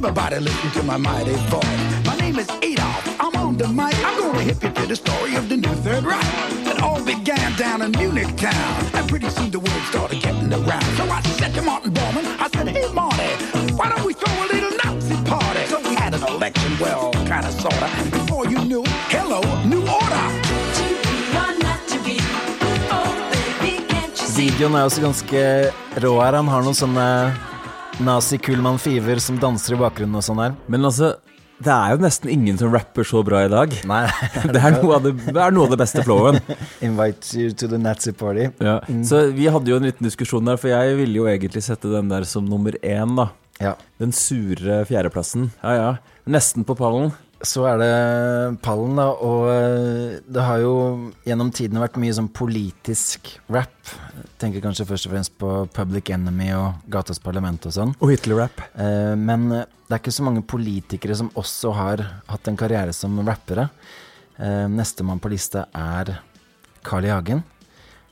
Everybody 0.00 0.38
listened 0.40 0.72
to 0.72 0.82
my 0.82 0.96
mighty 0.96 1.34
voice. 1.52 2.06
My 2.06 2.16
name 2.16 2.38
is 2.38 2.48
Adolf. 2.62 3.20
I'm 3.20 3.34
on 3.36 3.56
the 3.58 3.68
mic. 3.68 3.94
I'm 4.04 4.32
to 4.32 4.40
hip 4.40 4.62
you 4.62 4.70
to 4.70 4.86
the 4.86 4.96
story 4.96 5.34
of 5.36 5.48
the 5.50 5.56
new 5.56 5.74
Third 5.84 6.04
Reich. 6.04 6.26
It 6.72 6.80
all 6.82 7.02
began 7.04 7.54
down 7.58 7.82
in 7.82 7.90
Munich 7.92 8.34
town. 8.36 8.74
And 8.94 9.08
pretty 9.08 9.28
soon 9.28 9.50
the 9.50 9.58
word 9.58 9.82
started 9.90 10.22
getting 10.22 10.52
around. 10.52 10.88
So 10.96 11.04
I 11.04 11.20
said 11.38 11.52
to 11.54 11.62
Martin 11.62 11.92
Bormann, 11.92 12.24
I 12.40 12.48
said, 12.54 12.68
hey, 12.68 12.88
Marty, 12.92 13.30
why 13.78 13.88
don't 13.90 14.04
we 14.04 14.14
throw 14.14 14.34
a 14.44 14.46
little 14.54 14.74
Nazi 14.82 15.16
party? 15.28 15.66
So 15.66 15.80
we 15.88 15.94
had 15.94 16.14
an 16.14 16.22
election, 16.22 16.72
well, 16.80 17.12
kind 17.28 17.44
of, 17.44 17.52
sort 17.60 17.80
Videoen 24.40 24.72
er 24.72 24.86
også 24.86 25.02
ganske 25.04 25.40
rå 26.00 26.10
her. 26.16 26.36
Han 26.38 26.48
har 26.48 26.62
noen 26.64 26.76
sånne 26.78 27.02
nazi-Kullmann 28.00 28.78
Fiver 28.80 29.18
som 29.20 29.36
danser 29.36 29.74
i 29.76 29.80
bakgrunnen 29.82 30.16
og 30.16 30.24
sånn 30.24 30.40
her. 30.40 30.54
Men 30.72 30.86
altså, 30.88 31.10
det 31.60 31.74
er 31.74 31.92
jo 31.92 31.98
nesten 32.00 32.30
ingen 32.32 32.56
som 32.56 32.72
rapper 32.72 33.04
så 33.04 33.20
bra 33.26 33.42
i 33.44 33.50
dag. 33.52 33.74
Nei, 33.90 33.98
Det 34.54 34.62
er 34.62 34.78
noe 34.78 34.96
av 34.96 35.04
det, 35.04 35.12
det, 35.26 35.48
noe 35.52 35.66
av 35.66 35.74
det 35.74 35.80
beste 35.82 36.06
flowen. 36.06 36.40
Invite 36.88 37.36
you 37.36 37.52
to 37.52 37.68
the 37.68 37.76
Nazi 37.82 38.14
party. 38.16 38.48
Ja. 38.64 38.78
Så 39.04 39.26
vi 39.36 39.50
hadde 39.52 39.74
jo 39.74 39.76
en 39.76 39.90
liten 39.90 40.08
diskusjon 40.08 40.48
der, 40.48 40.56
for 40.62 40.72
jeg 40.72 40.96
ville 41.02 41.20
jo 41.20 41.28
egentlig 41.28 41.66
sette 41.66 41.92
den 41.92 42.08
der 42.08 42.24
som 42.30 42.48
nummer 42.48 42.80
én, 42.80 43.12
da. 43.20 43.28
Ja. 43.60 43.74
Den 44.00 44.16
sure 44.16 44.80
fjerdeplassen. 44.88 45.50
Ja 45.60 45.76
ja. 45.76 45.90
Nesten 46.24 46.64
på 46.64 46.78
pallen. 46.80 47.12
Så 47.40 47.62
er 47.64 47.78
det 47.80 47.92
pallen, 48.60 48.98
da, 48.98 49.06
og 49.24 49.46
eh, 49.48 50.18
det 50.28 50.42
har 50.44 50.60
jo 50.60 50.72
gjennom 51.24 51.48
tidene 51.56 51.80
vært 51.80 51.96
mye 52.02 52.12
sånn 52.12 52.28
politisk 52.36 53.30
rap. 53.48 53.94
Tenker 54.40 54.60
kanskje 54.60 54.84
først 54.88 55.08
og 55.08 55.14
fremst 55.14 55.32
på 55.40 55.52
Public 55.72 56.10
Enemy 56.12 56.50
og 56.58 56.82
Gatas 56.92 57.20
Parlament 57.22 57.64
og 57.70 57.72
sånn. 57.76 57.94
Og 58.00 58.12
Hitler-rap. 58.12 58.60
Eh, 58.76 59.14
Men 59.16 59.48
det 59.54 59.88
er 59.88 60.02
ikke 60.02 60.12
så 60.18 60.26
mange 60.26 60.44
politikere 60.44 61.16
som 61.16 61.32
også 61.40 61.72
har 61.78 62.04
hatt 62.28 62.50
en 62.52 62.60
karriere 62.60 62.92
som 62.96 63.16
rappere. 63.24 63.70
Eh, 64.36 64.66
Nestemann 64.68 65.20
på 65.22 65.32
lista 65.32 65.64
er 65.72 66.18
Carl 66.84 67.08
I. 67.08 67.14
Hagen. 67.14 67.42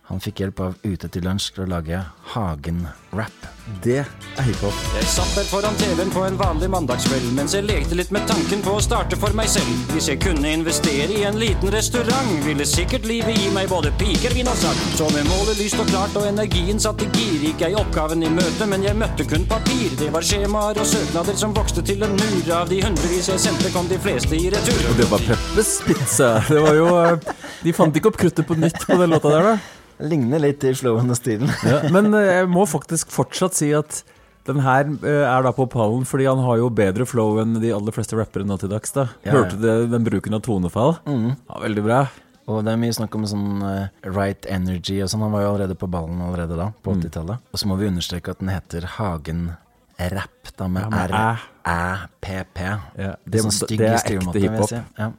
Han 0.09 0.23
fikk 0.25 0.41
hjelp 0.41 0.61
av 0.65 0.77
Ute 0.89 1.09
til 1.13 1.27
lunsj 1.29 1.51
til 1.53 1.67
å 1.67 1.69
lage 1.69 1.99
Hagen-rap. 2.33 3.49
Det 3.85 3.99
er 4.01 4.47
hiphop. 4.47 4.77
Jeg 4.97 5.09
satt 5.13 5.35
der 5.37 5.45
foran 5.51 5.75
TV-en 5.77 6.09
på 6.15 6.23
en 6.25 6.39
vanlig 6.41 6.71
mandagskveld 6.73 7.27
mens 7.37 7.53
jeg 7.53 7.67
lekte 7.69 7.99
litt 7.99 8.13
med 8.17 8.25
tanken 8.31 8.63
på 8.65 8.79
å 8.79 8.81
starte 8.81 9.19
for 9.21 9.37
meg 9.37 9.51
selv. 9.53 9.69
Hvis 9.93 10.09
jeg 10.09 10.23
kunne 10.23 10.55
investere 10.57 11.13
i 11.13 11.27
en 11.29 11.37
liten 11.37 11.69
restaurant, 11.75 12.33
ville 12.47 12.65
sikkert 12.65 13.05
livet 13.11 13.37
gi 13.37 13.51
meg 13.53 13.69
både 13.69 13.93
piker, 14.01 14.33
vin 14.39 14.49
og 14.49 14.57
sang. 14.57 14.81
Så 14.97 15.11
med 15.13 15.29
målet 15.29 15.61
lyst 15.61 15.77
og 15.83 15.93
klart 15.93 16.17
og 16.17 16.25
energien 16.31 16.81
satt 16.81 17.05
i 17.05 17.11
gir, 17.13 17.37
gikk 17.51 17.67
jeg 17.67 17.77
oppgaven 17.77 18.25
i 18.25 18.33
møte, 18.33 18.73
men 18.73 18.89
jeg 18.89 18.97
møtte 18.97 19.29
kun 19.29 19.45
papir. 19.51 19.93
Det 20.01 20.09
var 20.15 20.25
skjemaer 20.25 20.81
og 20.81 20.89
søknader 20.89 21.37
som 21.37 21.53
vokste 21.57 21.85
til 21.85 22.09
en 22.09 22.17
mur. 22.17 22.53
Av 22.57 22.73
de 22.73 22.81
hundrevis 22.81 23.29
jeg 23.29 23.45
sendte, 23.45 23.69
kom 23.77 23.93
de 23.93 24.01
fleste 24.01 24.33
i 24.41 24.49
retur. 24.57 24.85
Og 24.89 25.03
det 25.03 25.13
var 25.13 25.29
Peppes 25.29 25.83
Pizza. 25.85 26.39
Det 26.49 26.65
var 26.65 26.81
jo 26.81 26.93
eh, 26.97 27.35
De 27.67 27.77
fant 27.77 27.93
ikke 27.93 28.09
opp 28.15 28.23
kruttet 28.25 28.49
på 28.49 28.57
nytt 28.57 28.87
på 28.89 28.97
den 28.97 29.13
låta 29.13 29.37
der, 29.37 29.53
da. 29.53 29.78
Ligner 30.01 30.39
litt 30.43 30.63
i 30.65 30.73
flowen 30.79 31.11
og 31.11 31.17
stilen. 31.19 31.51
Ja, 31.67 31.81
men 31.91 32.13
eh, 32.15 32.29
jeg 32.41 32.49
må 32.53 32.67
faktisk 32.71 33.11
fortsatt 33.11 33.55
si 33.59 33.73
at 33.75 34.03
den 34.49 34.61
her 34.65 34.87
eh, 35.03 35.25
er 35.29 35.43
da 35.45 35.51
på 35.53 35.67
pallen 35.69 36.07
fordi 36.09 36.25
han 36.31 36.41
har 36.45 36.57
jo 36.61 36.71
bedre 36.73 37.05
flow 37.09 37.41
enn 37.43 37.59
de 37.61 37.73
aller 37.75 37.93
fleste 37.93 38.17
rappere 38.17 38.47
nå 38.49 38.57
til 38.63 38.71
dags. 38.73 38.95
da 38.95 39.09
Ja. 39.27 39.35
Hørte 39.35 39.59
du 39.61 39.87
den 39.93 40.07
bruken 40.07 40.35
av 40.39 40.41
tonefall? 40.47 40.97
Mm. 41.05 41.35
Ja, 41.49 41.61
veldig 41.67 41.85
bra. 41.85 42.01
Og 42.49 42.63
det 42.65 42.73
er 42.73 42.79
mye 42.81 42.95
snakk 42.97 43.13
om 43.19 43.27
sånn 43.29 43.61
eh, 43.69 43.89
right 44.09 44.47
energy 44.49 45.03
og 45.05 45.11
sånn. 45.13 45.21
Han 45.27 45.35
var 45.35 45.43
jo 45.45 45.51
allerede 45.53 45.75
på 45.77 45.91
ballen 45.93 46.23
allerede 46.25 46.57
da, 46.57 46.71
på 46.81 46.95
Mm. 46.95 47.03
80-tallet. 47.03 47.43
Og 47.53 47.61
så 47.61 47.69
må 47.69 47.77
vi 47.77 47.91
understreke 47.91 48.33
at 48.33 48.39
den 48.41 48.49
heter 48.55 48.87
Hagen 48.97 49.51
Rap, 49.99 50.53
da, 50.57 50.69
med 50.71 50.87
Ja, 50.95 51.05
R, 51.11 51.41
Æ, 51.67 52.09
P, 52.23 52.39
P. 52.55 52.61
Ja, 52.63 53.11
Det 53.27 53.33
det, 53.35 53.41
sånn 53.43 53.69
det 53.69 53.81
er 53.83 53.97
ekte 53.99 54.39
hiphop. 54.39 54.69
si. 54.71 54.81
Ja. 54.97 55.11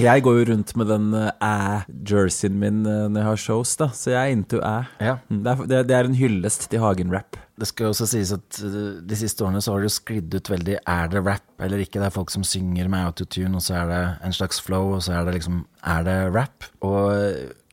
Jeg 0.00 0.22
går 0.24 0.38
jo 0.40 0.46
rundt 0.52 0.72
med 0.80 0.88
den 0.90 1.10
eh, 1.16 1.30
æ-jerseyen 1.44 2.56
min 2.60 2.80
eh, 2.88 3.06
når 3.10 3.20
jeg 3.20 3.28
har 3.28 3.40
shows, 3.44 3.74
da 3.80 3.90
så 3.96 4.14
jeg 4.14 4.20
er 4.20 4.34
into 4.34 4.60
æ. 4.64 4.74
Ja. 5.00 5.14
Mm, 5.28 5.42
Det, 5.44 5.52
er, 5.52 5.86
det, 5.88 5.96
er 5.96 6.08
en 6.08 6.18
hyllest 6.18 6.68
til 6.72 6.82
Hagen-rap. 6.82 7.38
Det 7.60 7.68
skal 7.68 7.90
også 7.90 8.08
sies 8.08 8.32
at 8.32 8.60
uh, 8.64 8.96
de 9.04 9.16
siste 9.18 9.44
årene 9.44 9.60
så 9.60 9.74
har 9.74 9.82
det 9.82 9.90
jo 9.90 9.96
sklidd 9.98 10.32
ut 10.32 10.48
veldig 10.48 10.78
Er 10.88 11.10
det 11.12 11.20
rap 11.26 11.60
eller 11.60 11.82
ikke? 11.84 12.00
Det 12.00 12.06
er 12.08 12.14
folk 12.14 12.32
som 12.32 12.46
synger 12.46 12.88
med 12.88 13.04
autotune, 13.04 13.52
og 13.52 13.64
så 13.64 13.82
er 13.82 13.90
det 13.90 14.02
en 14.24 14.36
slags 14.36 14.62
flow, 14.64 14.94
og 14.96 15.02
så 15.04 15.18
er 15.18 15.28
det 15.28 15.36
liksom 15.36 15.66
Er 15.84 16.06
det 16.08 16.18
rap? 16.32 16.70
Og 16.80 17.10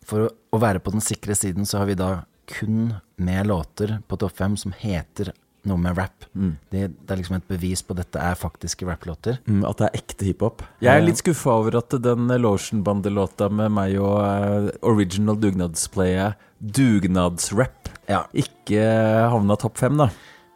for 0.07 0.27
å 0.27 0.59
være 0.59 0.83
på 0.83 0.91
den 0.91 1.03
sikre 1.03 1.35
siden, 1.35 1.67
så 1.67 1.81
har 1.81 1.87
vi 1.87 1.95
da 1.99 2.11
kun 2.47 2.97
med 3.19 3.47
låter 3.47 3.97
på 4.07 4.19
topp 4.19 4.35
fem 4.39 4.55
som 4.59 4.75
heter 4.75 5.31
noe 5.67 5.77
med 5.81 5.97
rap. 5.97 6.25
Det, 6.33 6.83
det 6.93 7.11
er 7.11 7.17
liksom 7.19 7.35
et 7.39 7.47
bevis 7.49 7.81
på 7.83 7.95
at 7.95 8.03
dette 8.03 8.21
er 8.21 8.37
faktiske 8.39 8.85
rapplåter. 8.87 9.39
Mm, 9.49 9.63
at 9.67 9.79
det 9.81 9.87
er 9.89 9.97
ekte 9.99 10.27
hiphop. 10.29 10.61
Jeg 10.83 10.93
er 10.93 11.03
litt 11.03 11.19
skuffa 11.19 11.55
over 11.57 11.79
at 11.81 11.95
den 12.03 12.29
Lotion-bandelåta 12.39 13.49
med 13.51 13.73
meg 13.75 13.97
og 13.99 14.21
uh, 14.21 14.69
original 14.87 15.39
dugnadsplayet, 15.41 16.37
dugnadsrap, 16.61 17.89
Ja. 18.07 18.23
ikke 18.31 18.81
havna 19.33 19.57
topp 19.59 19.77
fem, 19.81 19.97
da. 19.99 20.09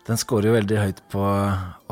Den 0.08 0.18
scorer 0.18 0.48
jo 0.50 0.54
veldig 0.56 0.78
høyt 0.82 1.00
på 1.14 1.22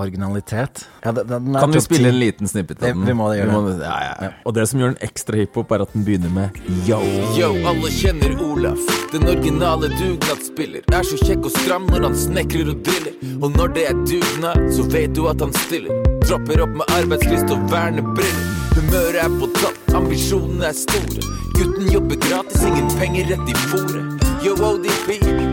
originalitet. 0.02 0.82
Ja, 1.06 1.12
den, 1.14 1.28
den 1.30 1.56
er 1.56 1.62
Kan 1.62 1.72
vi 1.76 1.82
spille 1.84 2.10
10? 2.10 2.14
en 2.14 2.20
liten 2.20 2.48
snippet 2.50 2.82
av 2.82 2.88
den? 2.96 3.04
vi 3.06 3.14
må 3.14 3.28
det 3.30 3.38
gjøre 3.44 3.60
det. 3.68 3.86
ja, 3.86 3.98
ja, 4.08 4.14
ja. 4.26 4.30
Og 4.50 4.56
det 4.58 4.66
som 4.72 4.82
gjør 4.82 4.96
den 4.96 5.04
ekstra 5.06 5.38
hiphop, 5.38 5.72
er 5.76 5.84
at 5.86 5.94
den 5.94 6.06
begynner 6.08 6.32
med 6.34 6.58
yo. 6.88 6.98
Yo, 7.38 7.52
alle 7.70 7.92
kjenner 7.94 8.34
Olaf, 8.48 8.82
den 9.14 9.28
originale 9.30 9.92
dugnadsspiller. 9.94 10.88
Er 10.90 11.06
så 11.06 11.20
kjekk 11.22 11.46
og 11.52 11.54
stram 11.60 11.86
når 11.94 12.08
han 12.10 12.18
snekrer 12.18 12.72
og 12.74 12.82
driller. 12.88 13.14
Og 13.44 13.54
når 13.56 13.76
det 13.78 13.86
er 13.92 14.02
dugnad, 14.10 14.66
så 14.74 14.88
vet 14.90 15.14
du 15.16 15.28
at 15.30 15.46
han 15.46 15.54
stiller. 15.68 16.02
Dropper 16.26 16.66
opp 16.66 16.74
med 16.82 16.96
arbeidslyst 16.98 17.54
og 17.54 17.70
vernebriller. 17.72 18.50
Humøret 18.74 19.22
er 19.22 19.38
på 19.38 19.52
topp, 19.62 19.78
ambisjonene 20.02 20.72
er 20.72 20.78
store. 20.82 21.22
Gutten 21.60 21.92
jobber 21.94 22.18
gratis, 22.26 22.66
ingen 22.66 22.90
penger 22.98 23.36
rett 23.36 23.54
i 23.54 23.60
fòret. 23.70 24.26
Yo, 24.40 24.54
ODB, 24.64 25.10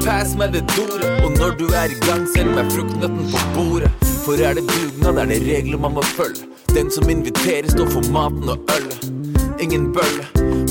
pass 0.07 0.35
meg 0.39 0.55
det 0.55 0.65
doret. 0.75 1.07
Og 1.25 1.35
når 1.39 1.57
du 1.61 1.67
er 1.75 1.93
i 1.93 1.99
gang, 2.07 2.27
send 2.35 2.55
meg 2.57 2.71
fruktnøtten 2.73 3.31
på 3.33 3.43
bordet. 3.57 3.91
For 4.25 4.41
er 4.43 4.59
det 4.59 4.67
dugnad, 4.71 5.21
er 5.23 5.31
det 5.31 5.41
regler 5.47 5.83
man 5.83 5.97
må 5.99 6.05
følge. 6.15 6.47
Den 6.75 6.91
som 6.93 7.11
inviterer, 7.11 7.69
står 7.73 7.91
for 7.95 8.13
maten 8.15 8.51
og 8.53 8.73
ølet. 8.77 9.07
Ingen 9.63 9.91
bølle. 9.97 10.27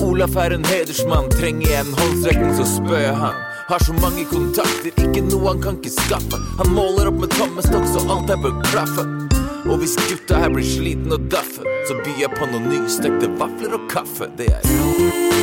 Olaf 0.05 0.35
er 0.39 0.55
en 0.55 0.65
hedersmann, 0.69 1.31
trenger 1.33 1.67
jeg 1.71 1.85
en 1.85 1.99
håndsrekning, 1.99 2.55
så 2.59 2.67
spør 2.75 3.01
jeg 3.01 3.15
han. 3.23 3.43
Har 3.65 3.81
så 3.81 3.95
mange 3.97 4.27
kontakter, 4.29 4.91
ikke 5.01 5.23
noe 5.25 5.47
han 5.47 5.63
kan 5.63 5.79
ikke 5.79 5.95
skaffe. 5.95 6.41
Han 6.59 6.75
måler 6.77 7.09
opp 7.09 7.17
med 7.23 7.33
tommestokk, 7.33 7.87
så 7.89 8.05
alt 8.05 8.29
her 8.29 8.41
bør 8.43 8.59
klaffe. 8.69 9.07
Og 9.65 9.79
hvis 9.81 9.97
gutta 10.05 10.43
her 10.43 10.53
blir 10.53 10.67
sliten 10.67 11.15
og 11.15 11.25
daffe, 11.33 11.65
så 11.89 11.97
byr 12.05 12.21
jeg 12.27 12.35
på 12.37 12.51
noen 12.51 12.69
nystekte 12.69 13.31
vafler 13.39 13.79
og 13.79 13.89
kaffe. 13.89 14.29
Det 14.37 14.51
er 14.53 15.33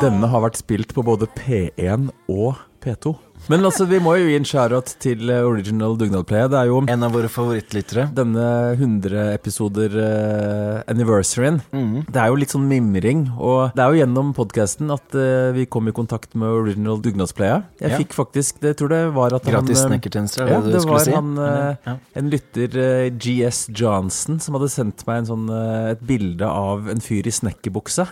denne 0.00 0.28
har 0.32 0.40
vært 0.40 0.56
spilt 0.56 0.94
på 0.96 1.02
både 1.04 1.26
P1 1.36 2.06
og 2.32 2.56
P2. 2.80 3.16
Men 3.48 3.64
altså, 3.64 3.86
vi 3.88 3.96
må 4.04 4.12
jo 4.20 4.26
gi 4.28 4.34
en 4.36 4.44
shout 4.44 4.90
til 5.00 5.30
eh, 5.32 5.40
Original 5.48 5.94
Dugnadplay. 5.96 6.42
Det 6.52 6.58
er 6.60 6.66
jo 6.68 6.82
En 6.92 7.06
av 7.06 7.14
våre 7.14 7.28
favorittlyttere. 7.32 8.04
denne 8.14 8.44
100 8.76 9.32
episoder 9.32 9.94
uh, 9.96 10.82
anniversaryen. 10.92 11.62
Mm. 11.72 12.04
Det 12.12 12.20
er 12.20 12.28
jo 12.28 12.36
litt 12.36 12.52
sånn 12.52 12.66
mimring, 12.68 13.22
og 13.40 13.72
det 13.74 13.80
er 13.84 13.94
jo 13.94 14.00
gjennom 14.02 14.34
podkasten 14.36 14.92
at 14.92 15.16
uh, 15.16 15.50
vi 15.56 15.64
kom 15.72 15.88
i 15.88 15.94
kontakt 15.96 16.36
med 16.36 16.52
Original 16.52 17.00
Dugnadsplayet. 17.00 17.64
Jeg 17.80 17.94
Ja. 17.94 17.96
fikk 18.02 18.12
faktisk 18.18 18.60
Det 18.60 18.76
tror 18.76 18.92
jeg 18.92 19.12
var 19.16 19.32
at 19.32 19.42
Gratis 19.48 19.54
han 19.56 19.64
Gratis 19.64 19.84
snekkertjenester, 19.86 20.42
er 20.44 20.46
det 20.46 20.52
Ja, 20.52 20.60
det 20.60 20.72
det 20.76 20.84
var 20.90 20.98
si? 21.08 21.12
han 21.16 21.32
uh, 21.38 21.76
Ja. 21.86 21.96
En 22.20 22.30
lytter, 22.30 22.68
GS 23.16 23.68
Johnson, 23.72 24.38
som 24.40 24.54
hadde 24.58 24.68
sendt 24.68 25.06
meg 25.08 25.22
en 25.24 25.30
sånn, 25.32 25.46
et 25.90 26.00
bilde 26.06 26.44
av 26.44 26.88
en 26.92 27.00
fyr 27.00 27.24
i 27.26 27.32
snekkerbukse. 27.32 28.06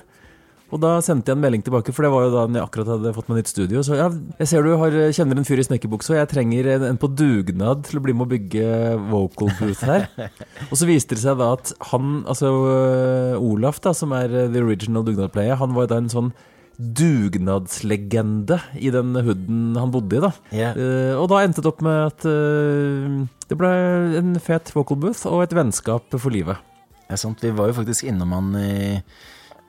Og 0.68 0.80
da 0.82 0.98
sendte 1.04 1.32
jeg 1.32 1.38
en 1.38 1.40
melding 1.40 1.62
tilbake, 1.64 1.94
for 1.96 2.04
det 2.04 2.10
var 2.12 2.26
jo 2.26 2.32
da 2.34 2.42
jeg 2.44 2.60
akkurat 2.60 2.90
hadde 2.92 3.12
fått 3.16 3.30
meg 3.30 3.40
nytt 3.40 3.50
studio. 3.52 3.80
Så 3.86 3.96
ja, 3.96 4.08
jeg 4.36 4.50
ser 4.50 4.66
du 4.66 4.74
har, 4.76 4.96
kjenner 5.16 5.40
en 5.40 5.48
fyr 5.48 5.62
i 5.62 5.64
snekkerbukse, 5.64 6.12
og 6.12 6.20
jeg 6.20 6.30
trenger 6.34 6.68
en, 6.74 6.84
en 6.90 7.00
på 7.00 7.08
dugnad 7.08 7.86
til 7.88 8.00
å 8.00 8.02
bli 8.04 8.14
med 8.16 8.26
å 8.26 8.32
bygge 8.34 8.66
vocal 9.08 9.54
booth 9.60 9.86
her. 9.88 10.04
og 10.70 10.74
så 10.76 10.88
viste 10.88 11.16
det 11.16 11.24
seg 11.24 11.40
da 11.40 11.54
at 11.56 11.72
han, 11.92 12.20
altså 12.28 12.52
øh, 12.52 13.48
Olaf, 13.48 13.80
da, 13.84 13.94
som 13.96 14.12
er 14.16 14.28
øh, 14.28 14.52
the 14.52 14.64
original 14.64 15.06
dugnadplayer, 15.06 15.56
han 15.62 15.72
var 15.76 15.88
da 15.88 16.02
en 16.02 16.12
sånn 16.12 16.32
dugnadslegende 16.78 18.60
i 18.78 18.92
den 18.94 19.16
hooden 19.16 19.72
han 19.80 19.90
bodde 19.94 20.20
i, 20.20 20.22
da. 20.22 20.30
Yeah. 20.54 20.76
Uh, 20.78 21.14
og 21.18 21.26
da 21.32 21.40
endte 21.42 21.64
det 21.64 21.72
opp 21.72 21.80
med 21.82 22.04
at 22.04 22.28
uh, 22.28 23.16
det 23.50 23.58
ble 23.58 23.72
en 24.20 24.36
fet 24.42 24.70
vocal 24.76 25.00
booth 25.00 25.24
og 25.26 25.42
et 25.42 25.56
vennskap 25.58 26.14
for 26.14 26.30
livet. 26.30 26.60
Det 27.08 27.16
er 27.16 27.22
sant. 27.24 27.42
Vi 27.42 27.50
var 27.56 27.72
jo 27.72 27.78
faktisk 27.80 28.06
innom 28.06 28.36
han 28.36 28.54
i 28.60 28.78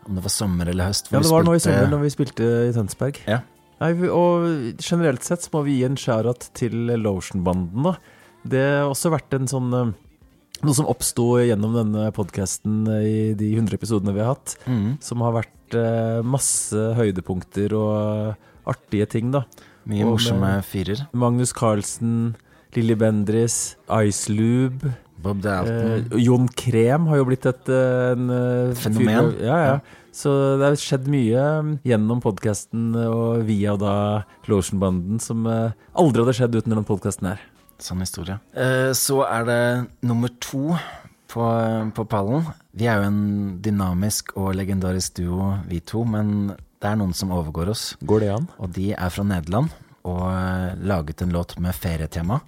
Om 0.09 0.17
det 0.17 0.25
var 0.25 0.33
sommer 0.33 0.69
eller 0.71 0.89
høst. 0.89 1.11
Ja, 1.13 1.21
det 1.21 1.29
var 1.29 1.45
nå 1.45 1.53
i 1.53 1.61
sommer 1.61 1.89
når 1.91 2.03
vi 2.07 2.11
spilte 2.15 2.45
i 2.65 2.73
Tønsberg. 2.73 3.21
Ja. 3.29 3.43
Nei, 3.79 3.93
og 4.11 4.81
generelt 4.81 5.23
sett 5.23 5.45
så 5.45 5.53
må 5.53 5.63
vi 5.67 5.77
gi 5.77 5.85
en 5.87 5.97
skjærat 5.99 6.49
til 6.57 6.89
Lotion-banden, 6.99 7.85
da. 7.85 7.93
Det 8.49 8.63
har 8.81 8.89
også 8.89 9.11
vært 9.13 9.35
en 9.35 9.49
sånn 9.51 9.73
eh, 9.75 9.97
Noe 10.59 10.75
som 10.75 10.89
oppsto 10.91 11.37
gjennom 11.39 11.71
denne 11.71 12.09
podkasten 12.11 12.81
i 12.99 13.31
de 13.39 13.53
100 13.53 13.77
episodene 13.77 14.11
vi 14.11 14.19
har 14.19 14.33
hatt. 14.33 14.57
Mm. 14.67 14.97
Som 15.03 15.21
har 15.23 15.37
vært 15.37 15.77
eh, 15.79 16.19
masse 16.27 16.89
høydepunkter 16.97 17.75
og 17.79 18.67
artige 18.67 19.07
ting, 19.13 19.29
da. 19.31 19.45
Mye 19.87 20.09
morsomme 20.09 20.49
firer. 20.67 21.05
Magnus 21.15 21.53
Carlsen, 21.55 22.33
Lilly 22.75 22.95
Bendris, 22.95 23.75
Ice 24.05 24.29
Lube. 24.29 24.91
Bob 25.19 25.41
Dalton. 25.43 26.05
Eh, 26.13 26.19
Jon 26.23 26.45
Krem 26.55 27.07
har 27.11 27.17
jo 27.19 27.25
blitt 27.27 27.45
et 27.49 27.69
eh, 27.69 28.11
en, 28.13 28.29
eh, 28.31 28.73
Fenomen. 28.79 29.33
fyr- 29.33 29.41
Ja, 29.43 29.57
ja. 29.65 29.79
Så 30.19 30.31
det 30.57 30.65
har 30.65 30.75
skjedd 30.79 31.05
mye 31.11 31.41
mm, 31.61 31.73
gjennom 31.85 32.19
podkasten 32.23 32.95
og 33.05 33.43
via 33.45 33.75
da 33.77 34.23
Lotion-banden 34.49 35.19
som 35.21 35.45
eh, 35.47 35.71
aldri 35.95 36.23
hadde 36.23 36.33
skjedd 36.39 36.55
uten 36.57 36.73
denne 36.73 36.85
podkasten 36.88 37.27
her. 37.33 37.43
Sånn 37.79 38.01
historie. 38.03 38.39
Eh, 38.55 38.91
Så 38.97 39.21
er 39.27 39.45
det 39.47 39.61
nummer 40.01 40.29
to 40.43 40.73
på, 41.29 41.45
på 41.95 42.05
pallen. 42.09 42.47
Vi 42.75 42.88
er 42.89 42.99
jo 43.03 43.07
en 43.11 43.59
dynamisk 43.61 44.33
og 44.39 44.55
legendarisk 44.57 45.19
duo, 45.19 45.51
vi 45.69 45.79
to, 45.79 46.03
men 46.07 46.55
det 46.81 46.89
er 46.89 46.95
noen 46.99 47.13
som 47.15 47.31
overgår 47.35 47.69
oss. 47.75 47.93
Går 48.03 48.19
det 48.25 48.31
an? 48.33 48.47
Og 48.59 48.71
de 48.75 48.93
er 48.95 49.09
fra 49.13 49.23
Nederland 49.27 49.69
og 50.07 50.25
eh, 50.31 50.77
laget 50.89 51.23
en 51.23 51.33
låt 51.35 51.57
med 51.59 51.75
ferietema. 51.75 52.39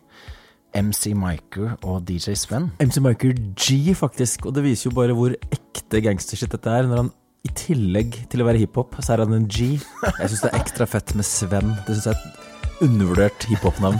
MC 0.71 1.11
Miker 1.17 1.73
og 1.83 2.05
DJ 2.07 2.35
Sven. 2.39 2.69
MC 2.79 3.01
Michael 3.03 3.39
G, 3.59 3.95
faktisk. 3.97 4.45
Og 4.47 4.55
det 4.55 4.63
viser 4.63 4.89
jo 4.89 4.95
bare 4.95 5.15
hvor 5.17 5.35
ekte 5.51 6.03
gangstershit 6.03 6.53
dette 6.53 6.71
er. 6.71 6.87
Når 6.87 7.03
han 7.03 7.11
i 7.43 7.51
tillegg 7.57 8.15
til 8.31 8.43
å 8.43 8.47
være 8.47 8.61
hiphop, 8.61 8.95
så 9.01 9.15
er 9.15 9.25
han 9.25 9.35
en 9.35 9.49
G. 9.49 9.73
Jeg 10.05 10.31
syns 10.31 10.45
det 10.45 10.53
er 10.53 10.61
ekstra 10.61 10.87
fett 10.87 11.15
med 11.17 11.27
Sven. 11.27 11.75
Det 11.87 11.97
syns 11.97 12.11
jeg 12.11 12.15
er 12.15 12.23
et 12.23 12.87
undervurdert 12.87 13.49
hiphop-navn. 13.51 13.99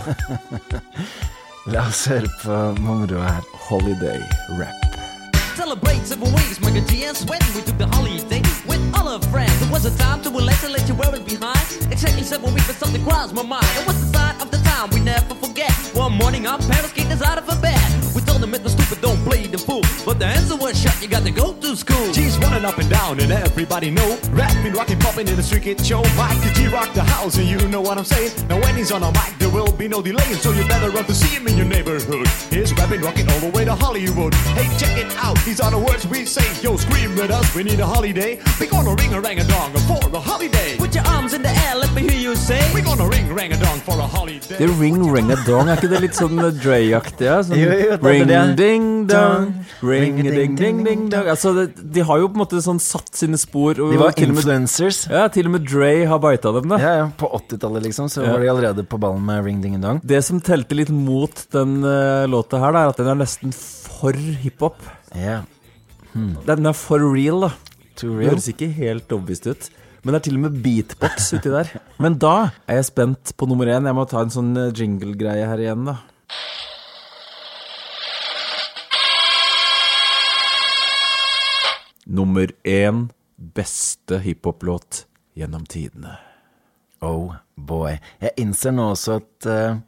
La 1.72 1.86
oss 1.86 2.06
høre 2.10 2.30
på 2.42 2.64
moroa 2.82 3.36
her. 3.36 3.54
Holiday 3.68 4.22
rap. 4.58 5.01
Celebrate 5.62 6.04
several 6.04 6.32
ways, 6.34 6.60
my 6.60 6.72
good 6.72 6.90
and 6.90 7.16
sweat. 7.16 7.40
We 7.54 7.62
took 7.62 7.78
the 7.78 7.86
holiday 7.86 8.42
with 8.66 8.82
all 8.96 9.06
our 9.06 9.22
friends. 9.30 9.54
It 9.62 9.70
was 9.70 9.84
a 9.84 9.96
time 9.96 10.20
to 10.22 10.30
relax 10.30 10.64
and 10.64 10.72
let 10.72 10.88
you 10.88 10.94
wear 10.96 11.14
it 11.14 11.24
behind. 11.24 11.62
Exactly 11.88 12.24
seven 12.24 12.52
weeks, 12.52 12.66
but 12.66 12.74
something 12.74 13.00
crossed 13.04 13.32
my 13.32 13.44
mind. 13.44 13.70
It 13.78 13.86
was 13.86 13.94
the 14.02 14.18
sign 14.18 14.40
of 14.40 14.50
the 14.50 14.58
time 14.58 14.90
we 14.90 14.98
never 14.98 15.36
forget. 15.36 15.70
One 15.94 16.14
morning, 16.18 16.48
our 16.48 16.58
parents 16.58 16.92
kicked 16.92 17.12
us 17.12 17.22
out 17.22 17.38
of 17.38 17.46
bed. 17.62 17.78
We 18.12 18.22
told 18.42 18.54
them 18.54 18.60
it 18.60 18.64
was 18.64 18.72
stupid, 18.72 19.00
don't 19.00 19.22
play 19.24 19.46
the 19.46 19.58
fool. 19.58 19.82
But 20.04 20.18
the 20.18 20.26
answer 20.26 20.56
was 20.56 20.80
shut, 20.80 21.00
you 21.00 21.08
got 21.08 21.24
to 21.24 21.30
go 21.30 21.52
to 21.52 21.76
school. 21.76 22.12
G's 22.12 22.38
running 22.38 22.64
up 22.64 22.78
and 22.78 22.90
down 22.90 23.20
and 23.20 23.30
everybody 23.30 23.90
know. 23.90 24.18
Rapping, 24.30 24.72
rocking, 24.72 24.98
popping 24.98 25.28
in 25.28 25.36
the 25.36 25.42
street 25.42 25.62
kid 25.62 25.84
show. 25.84 26.02
Mike 26.16 26.40
the 26.40 26.50
G 26.54 26.66
rock 26.66 26.92
the 26.94 27.02
house 27.02 27.36
and 27.38 27.46
you 27.46 27.58
know 27.68 27.80
what 27.80 27.98
I'm 27.98 28.04
saying. 28.04 28.32
Now 28.48 28.60
when 28.60 28.74
he's 28.74 28.90
on 28.90 29.02
a 29.02 29.12
mic, 29.12 29.38
there 29.38 29.50
will 29.50 29.72
be 29.72 29.88
no 29.88 30.02
delay, 30.02 30.32
so 30.42 30.50
you 30.52 30.66
better 30.66 30.90
run 30.90 31.04
to 31.04 31.14
see 31.14 31.36
him 31.36 31.46
in 31.46 31.56
your 31.56 31.66
neighborhood. 31.66 32.26
He's 32.50 32.72
rapping, 32.74 33.02
rocking 33.02 33.28
all 33.30 33.40
the 33.40 33.50
way 33.50 33.64
to 33.64 33.74
Hollywood. 33.74 34.34
Hey, 34.58 34.66
check 34.78 34.96
it 34.98 35.12
out, 35.18 35.38
these 35.44 35.60
are 35.60 35.70
the 35.70 35.78
words 35.78 36.06
we 36.06 36.24
say. 36.24 36.46
Yo, 36.62 36.76
scream 36.76 37.14
with 37.14 37.30
us, 37.30 37.54
we 37.54 37.62
need 37.62 37.80
a 37.80 37.86
holiday. 37.86 38.40
We 38.58 38.66
gonna 38.66 38.94
ring 38.94 39.12
a 39.14 39.20
rang 39.20 39.38
a 39.38 39.44
dong 39.44 39.72
for 39.88 40.00
a 40.12 40.20
holiday. 40.20 40.76
Put 40.78 40.94
your 40.94 41.06
arms 41.06 41.32
in 41.32 41.42
the 41.42 41.50
air, 41.66 41.76
let 41.76 41.92
me 41.94 42.02
hear 42.02 42.18
you 42.18 42.34
say. 42.34 42.60
We 42.74 42.82
gonna 42.82 43.06
ring 43.06 43.32
rang 43.32 43.52
a 43.52 43.56
dong 43.56 43.78
for 43.80 43.98
a 43.98 44.06
holiday. 44.06 44.56
The 44.56 44.68
ring 44.68 45.10
ring 45.10 45.30
a 45.30 45.36
dong, 45.46 45.68
er 45.68 45.76
ikke 45.76 45.90
det 45.92 46.00
litt 46.02 46.18
sånn 46.18 46.40
Dre-aktig? 46.58 47.26
Ja? 47.28 47.38
Sånn, 47.42 47.58
Jo, 47.60 47.70
jo, 47.70 47.96
det 47.96 48.00
er 48.00 48.08
ring 48.08 48.31
det. 48.46 48.56
ding 48.56 49.06
dong, 49.10 49.46
ring 49.82 50.16
ding 50.22 50.54
ding 50.56 50.78
ding 50.84 51.02
dong 51.12 51.26
Altså, 51.32 51.52
det, 51.54 51.92
De 51.92 52.00
har 52.08 52.18
jo 52.22 52.28
på 52.28 52.36
en 52.38 52.42
måte 52.42 52.60
sånn 52.64 52.80
satt 52.80 53.10
sine 53.14 53.36
spor. 53.40 53.76
Og 53.78 53.92
De 53.92 53.98
var 54.00 54.12
til 54.16 54.28
og 54.30 54.34
med- 54.34 54.42
influencers. 54.44 55.02
Ja, 55.10 55.26
til 55.28 55.46
og 55.46 55.52
med 55.52 55.66
Dre 55.68 55.92
har 56.08 56.18
bita 56.18 56.52
dem, 56.56 56.68
da. 56.72 56.78
Ja, 56.82 56.92
ja, 57.02 57.10
På 57.18 57.28
80-tallet 57.36 57.82
liksom, 57.88 58.08
så 58.08 58.24
Ja. 58.24 58.32
var 58.32 58.40
de 58.40 58.48
allerede 58.54 58.86
på 58.88 58.98
ballen 58.98 59.24
med 59.24 59.44
Ring 59.44 59.60
Ding 59.60 59.80
Dong. 59.80 60.00
Det 60.04 60.22
som 60.24 60.40
telte 60.40 60.74
litt 60.74 60.90
mot 60.90 61.46
den 61.52 61.82
uh, 61.84 62.26
låta 62.26 62.58
her, 62.58 62.72
da, 62.72 62.84
er 62.86 62.88
at 62.88 62.96
den 62.96 63.08
er 63.08 63.20
nesten 63.24 63.52
for 63.54 64.12
hiphop. 64.12 64.76
Ja. 65.14 65.42
Hmm. 66.14 66.36
Den 66.46 66.66
er 66.66 66.72
for 66.72 66.98
real, 66.98 67.40
da. 67.48 67.52
Too 67.96 68.10
Det 68.16 68.18
real. 68.18 68.30
høres 68.34 68.48
ikke 68.48 68.72
helt 68.72 69.08
overbevist 69.08 69.46
ut. 69.46 69.70
Men 70.04 70.14
det 70.14 70.20
er 70.22 70.24
til 70.30 70.34
og 70.34 70.40
med 70.50 70.62
beatbox 70.64 71.32
uti 71.32 71.48
der. 71.52 71.68
Men 72.02 72.16
da 72.18 72.50
er 72.66 72.80
jeg 72.80 72.86
spent 72.88 73.36
på 73.38 73.46
nummer 73.46 73.66
én. 73.70 73.84
Jeg 73.86 73.94
må 73.94 74.08
ta 74.10 74.20
en 74.24 74.30
sånn 74.34 74.56
eh, 74.58 74.72
jingle-greie 74.74 75.46
her 75.46 75.58
igjen, 75.62 75.84
da. 75.86 75.98
Nummer 82.12 82.50
én 82.68 83.06
beste 83.56 84.18
hiphop-låt 84.20 85.06
gjennom 85.34 85.64
tidene. 85.64 86.18
Oh 87.00 87.32
boy. 87.56 87.96
Jeg 88.20 88.36
innser 88.42 88.74
nå 88.76 88.90
også 88.92 89.16
at 89.22 89.48
uh, 89.48 89.78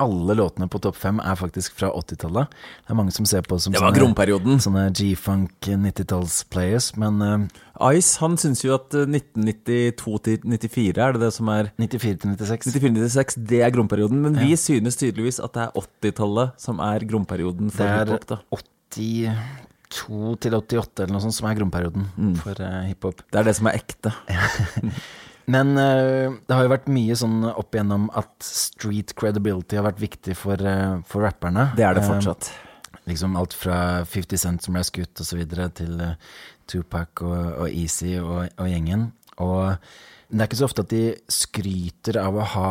alle 0.00 0.36
låtene 0.38 0.66
på 0.70 0.78
topp 0.82 0.96
fem 0.98 1.18
er 1.22 1.34
faktisk 1.38 1.74
fra 1.78 1.90
80-tallet. 1.94 2.54
Det 2.86 2.94
er 2.94 2.98
mange 2.98 3.14
som 3.14 3.26
ser 3.28 3.44
på 3.46 3.58
som 3.62 3.74
Det 3.74 3.82
var 3.82 3.94
gromperioden. 3.94 4.62
sånne 4.62 4.86
G-funk 4.94 5.68
90-talls-players, 5.68 6.92
men 7.00 7.20
uh, 7.22 7.90
Ice 7.90 8.22
han 8.22 8.38
syns 8.38 8.64
jo 8.64 8.74
at 8.78 8.94
eh, 8.94 9.10
1992 9.10 10.16
til 10.30 10.48
94 10.54 11.02
er 11.02 11.18
det 11.18 11.22
det 11.26 11.34
som 11.34 11.50
er 11.52 11.74
94-96. 11.82 12.70
94-96, 12.78 13.38
det 13.50 13.62
er 13.66 13.74
gromperioden. 13.74 14.22
Men 14.24 14.38
vi 14.38 14.54
synes 14.54 14.98
tydeligvis 15.02 15.42
at 15.42 15.58
det 15.58 15.68
er 15.68 15.78
80-tallet 15.84 16.58
som 16.70 16.82
er 16.82 17.06
gromperioden 17.06 17.74
for 17.74 17.82
Det 17.82 17.94
er 17.98 18.14
hiphop. 18.14 18.28
da 18.30 18.42
82 19.94 20.34
til 20.42 20.56
88 20.58 21.04
eller 21.04 21.14
noe 21.14 21.22
sånt 21.24 21.36
som 21.36 21.48
er 21.48 21.58
gromperioden 21.58 22.08
for 22.40 22.58
uh, 22.62 22.82
hiphop. 22.88 23.22
Det 23.30 23.40
er 23.40 23.48
det 23.48 23.54
som 23.58 23.70
er 23.70 23.78
ekte. 23.78 24.12
Men 25.54 25.74
uh, 25.76 26.34
det 26.40 26.56
har 26.56 26.64
jo 26.64 26.72
vært 26.72 26.90
mye 26.92 27.16
sånn 27.18 27.42
opp 27.50 27.76
igjennom 27.76 28.08
at 28.16 28.32
street 28.44 29.14
credibility 29.18 29.78
har 29.78 29.86
vært 29.86 30.02
viktig 30.02 30.36
for, 30.38 30.60
uh, 30.60 31.00
for 31.08 31.26
rapperne. 31.26 31.70
Det 31.78 31.86
er 31.86 31.98
det 31.98 32.06
fortsatt. 32.06 32.50
liksom 33.10 33.36
alt 33.36 33.56
fra 33.56 33.78
50 34.08 34.40
Cent 34.40 34.64
som 34.64 34.76
ble 34.76 34.84
skutt 34.86 35.20
og 35.20 35.28
så 35.28 35.38
videre, 35.38 35.68
til 35.76 36.00
Tupac 36.70 37.24
og, 37.26 37.40
og 37.64 37.66
Easy 37.68 38.16
og, 38.20 38.48
og 38.56 38.70
gjengen. 38.70 39.10
Og 39.44 39.74
det 40.30 40.40
er 40.40 40.48
ikke 40.48 40.62
så 40.62 40.70
ofte 40.70 40.86
at 40.86 40.94
de 40.94 41.04
skryter 41.30 42.18
av 42.22 42.38
å 42.38 42.46
ha 42.54 42.70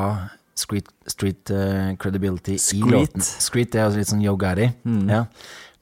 street, 0.58 0.90
street 1.10 1.52
credibility 2.02 2.58
i 2.58 2.62
Street? 2.62 2.90
låten. 2.90 3.24
Street 3.24 3.72
det 3.76 3.84
er 3.84 3.94
litt 3.96 4.10
sånn 4.10 4.26
yo-gatti. 4.26 4.72
Mm. 4.88 5.06
ja. 5.12 5.28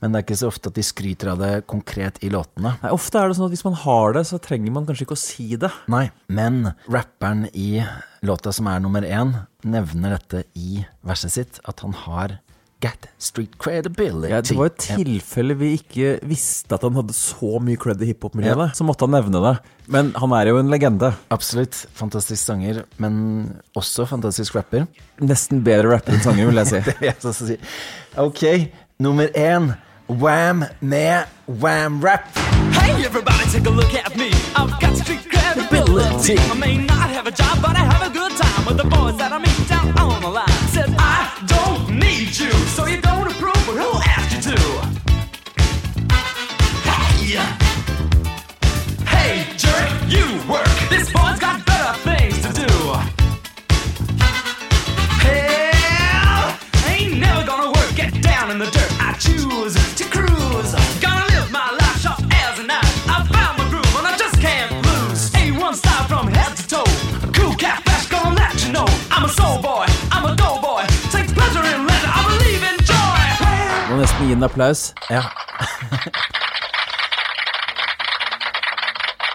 Men 0.01 0.11
det 0.13 0.19
er 0.19 0.25
ikke 0.25 0.39
så 0.39 0.49
ofte 0.49 0.71
at 0.71 0.77
de 0.79 0.83
skryter 0.85 1.29
av 1.33 1.41
det 1.41 1.51
konkret 1.69 2.17
i 2.25 2.31
låtene. 2.33 2.73
Nei, 2.81 2.93
ofte 2.93 3.21
er 3.21 3.29
det 3.29 3.37
sånn 3.37 3.47
at 3.51 3.53
hvis 3.53 3.65
man 3.67 3.77
har 3.83 4.15
det, 4.17 4.23
så 4.31 4.39
trenger 4.41 4.73
man 4.73 4.87
kanskje 4.87 5.05
ikke 5.05 5.17
å 5.17 5.21
si 5.21 5.49
det. 5.61 5.69
Nei, 5.93 6.07
men 6.33 6.71
rapperen 6.89 7.45
i 7.53 7.83
låta 8.25 8.53
som 8.55 8.69
er 8.71 8.81
nummer 8.81 9.05
én, 9.05 9.35
nevner 9.61 10.17
dette 10.17 10.43
i 10.57 10.81
verset 11.05 11.35
sitt, 11.37 11.61
at 11.69 11.85
han 11.85 11.93
har 12.05 12.39
Get 12.81 13.05
street 13.21 13.59
credibility. 13.61 14.31
Ja, 14.31 14.39
det 14.41 14.55
var 14.57 14.71
et 14.71 14.81
tilfelle 14.81 15.53
vi 15.59 15.75
ikke 15.77 16.15
visste 16.25 16.73
at 16.73 16.81
han 16.81 16.95
hadde 16.97 17.13
så 17.13 17.59
mye 17.61 17.77
cred 17.77 18.01
i 18.01 18.07
hiphop-miljøet. 18.09 18.73
Så 18.73 18.87
måtte 18.87 19.05
han 19.05 19.13
nevne 19.13 19.41
det. 19.43 19.51
Men 19.93 20.09
han 20.17 20.33
er 20.33 20.49
jo 20.49 20.57
en 20.57 20.71
legende. 20.73 21.11
Absolutt. 21.29 21.77
Fantastisk 21.99 22.41
sanger, 22.41 22.81
men 22.97 23.19
også 23.77 24.07
fantastisk 24.09 24.57
rapper. 24.57 24.87
Nesten 25.21 25.61
bedre 25.65 25.93
rapper 25.93 26.17
enn 26.17 26.25
sanger, 26.25 26.49
vil 26.49 26.63
jeg 26.63 26.71
si. 26.71 26.81
Det 26.89 26.97
vil 26.97 27.11
jeg 27.11 27.19
også 27.21 27.51
si. 27.51 27.59
Ok, 28.25 28.43
nummer 29.05 29.29
én. 29.37 29.69
Wham 30.11 30.65
med 30.81 31.25
Wham 31.47 32.01
Rap. 32.01 32.27
Hey 32.73 33.05
everybody, 33.05 33.45
take 33.49 33.65
a 33.65 33.69
look 33.69 33.93
at 33.93 34.17
me. 34.17 34.31
I've 34.55 34.77
got 34.79 34.97
street 34.97 35.25
credibility. 35.29 36.37
I 36.37 36.53
may 36.55 36.77
not 36.77 37.09
have 37.09 37.27
a 37.27 37.31
job, 37.31 37.61
but 37.61 37.77
I 37.77 37.79
have 37.79 38.11
a 38.11 38.13
good 38.13 38.31
time 38.35 38.65
with 38.65 38.77
the 38.77 38.83
boys 38.83 39.17
that 39.17 39.31
I 39.31 39.37
meet 39.39 39.70
gi 74.31 74.37
en 74.37 74.47
applaus. 74.47 74.81
Ja. 75.11 75.25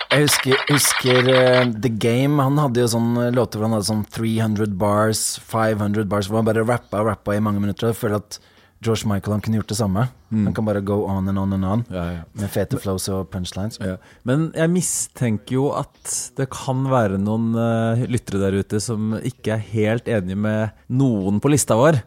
Jeg 0.06 0.22
husker, 0.24 0.60
husker 0.70 1.26
uh, 1.28 1.64
The 1.68 1.90
Game. 1.92 2.40
Han 2.40 2.56
hadde 2.62 2.80
jo 2.80 2.88
sånn 2.88 3.10
eh, 3.20 3.32
låter 3.34 3.60
hvor 3.60 3.68
han 3.68 3.76
hadde 3.76 3.88
sånn 3.90 4.04
300 4.14 4.72
bars, 4.80 5.24
500 5.44 6.06
bars, 6.08 6.30
hvor 6.30 6.40
han 6.40 6.48
bare 6.48 6.64
rappa 6.64 7.02
og 7.02 7.10
rappa 7.10 7.36
i 7.36 7.42
mange 7.44 7.60
minutter. 7.60 7.92
Jeg 7.92 7.98
føler 7.98 8.22
at 8.22 8.38
George 8.84 9.08
Michael 9.10 9.36
han 9.36 9.44
kunne 9.44 9.60
gjort 9.60 9.74
det 9.74 9.78
samme. 9.82 10.06
Mm. 10.30 10.46
Han 10.46 10.56
kan 10.56 10.68
bare 10.70 10.84
go 10.86 11.02
on 11.10 11.28
and 11.28 11.42
on 11.42 11.52
and 11.58 11.68
on 11.68 11.84
Ja, 11.92 12.06
ja. 12.14 12.24
med 12.38 12.52
fete 12.54 12.80
flows 12.80 13.10
og 13.12 13.28
punchlines. 13.34 13.76
Ja. 13.82 13.98
Men 14.28 14.48
jeg 14.56 14.72
mistenker 14.72 15.58
jo 15.58 15.68
at 15.76 16.16
det 16.40 16.48
kan 16.54 16.86
være 16.88 17.20
noen 17.20 17.52
uh, 17.58 18.06
lyttere 18.08 18.46
der 18.46 18.60
ute 18.62 18.80
som 18.80 19.18
ikke 19.20 19.58
er 19.58 19.70
helt 19.74 20.08
enige 20.08 20.40
med 20.48 20.86
noen 20.88 21.42
på 21.44 21.52
lista 21.52 21.76
vår. 21.76 22.00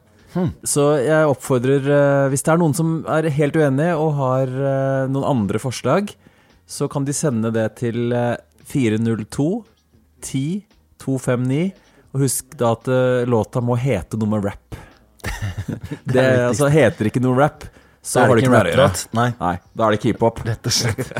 Så 0.67 0.85
jeg 1.01 1.29
oppfordrer, 1.29 1.85
eh, 1.89 2.25
hvis 2.29 2.45
det 2.45 2.53
er 2.53 2.61
noen 2.61 2.75
som 2.77 2.99
er 3.09 3.29
helt 3.33 3.57
uenige 3.57 3.95
og 3.97 4.13
har 4.19 4.51
eh, 4.51 5.09
noen 5.11 5.27
andre 5.33 5.61
forslag, 5.61 6.13
så 6.69 6.87
kan 6.91 7.07
de 7.07 7.15
sende 7.17 7.49
det 7.55 7.65
til 7.81 8.13
eh, 8.13 8.35
402 8.69 9.49
10 10.21 10.43
259. 10.99 11.71
Og 12.13 12.23
husk 12.25 12.55
da 12.57 12.73
at 12.75 12.89
eh, 12.89 13.25
låta 13.29 13.61
må 13.61 13.77
hete 13.79 14.17
noe 14.19 14.35
med 14.35 14.47
rap. 14.47 14.77
det 16.13 16.25
altså, 16.49 16.69
heter 16.71 17.09
ikke 17.09 17.21
noe 17.21 17.37
rap, 17.37 17.65
så 18.01 18.21
det 18.21 18.25
har 18.25 18.37
det 18.37 18.43
ikke 18.43 18.53
noe 18.53 18.61
å 18.61 18.71
gjøre. 18.71 18.87
Nei. 19.17 19.27
Nei, 19.39 19.55
da 19.75 19.85
er 19.85 19.93
det 19.93 19.99
ikke 19.99 20.11
hiphop. 20.13 20.41
Rett 20.49 20.69
og 20.69 20.75
slett. 20.75 21.11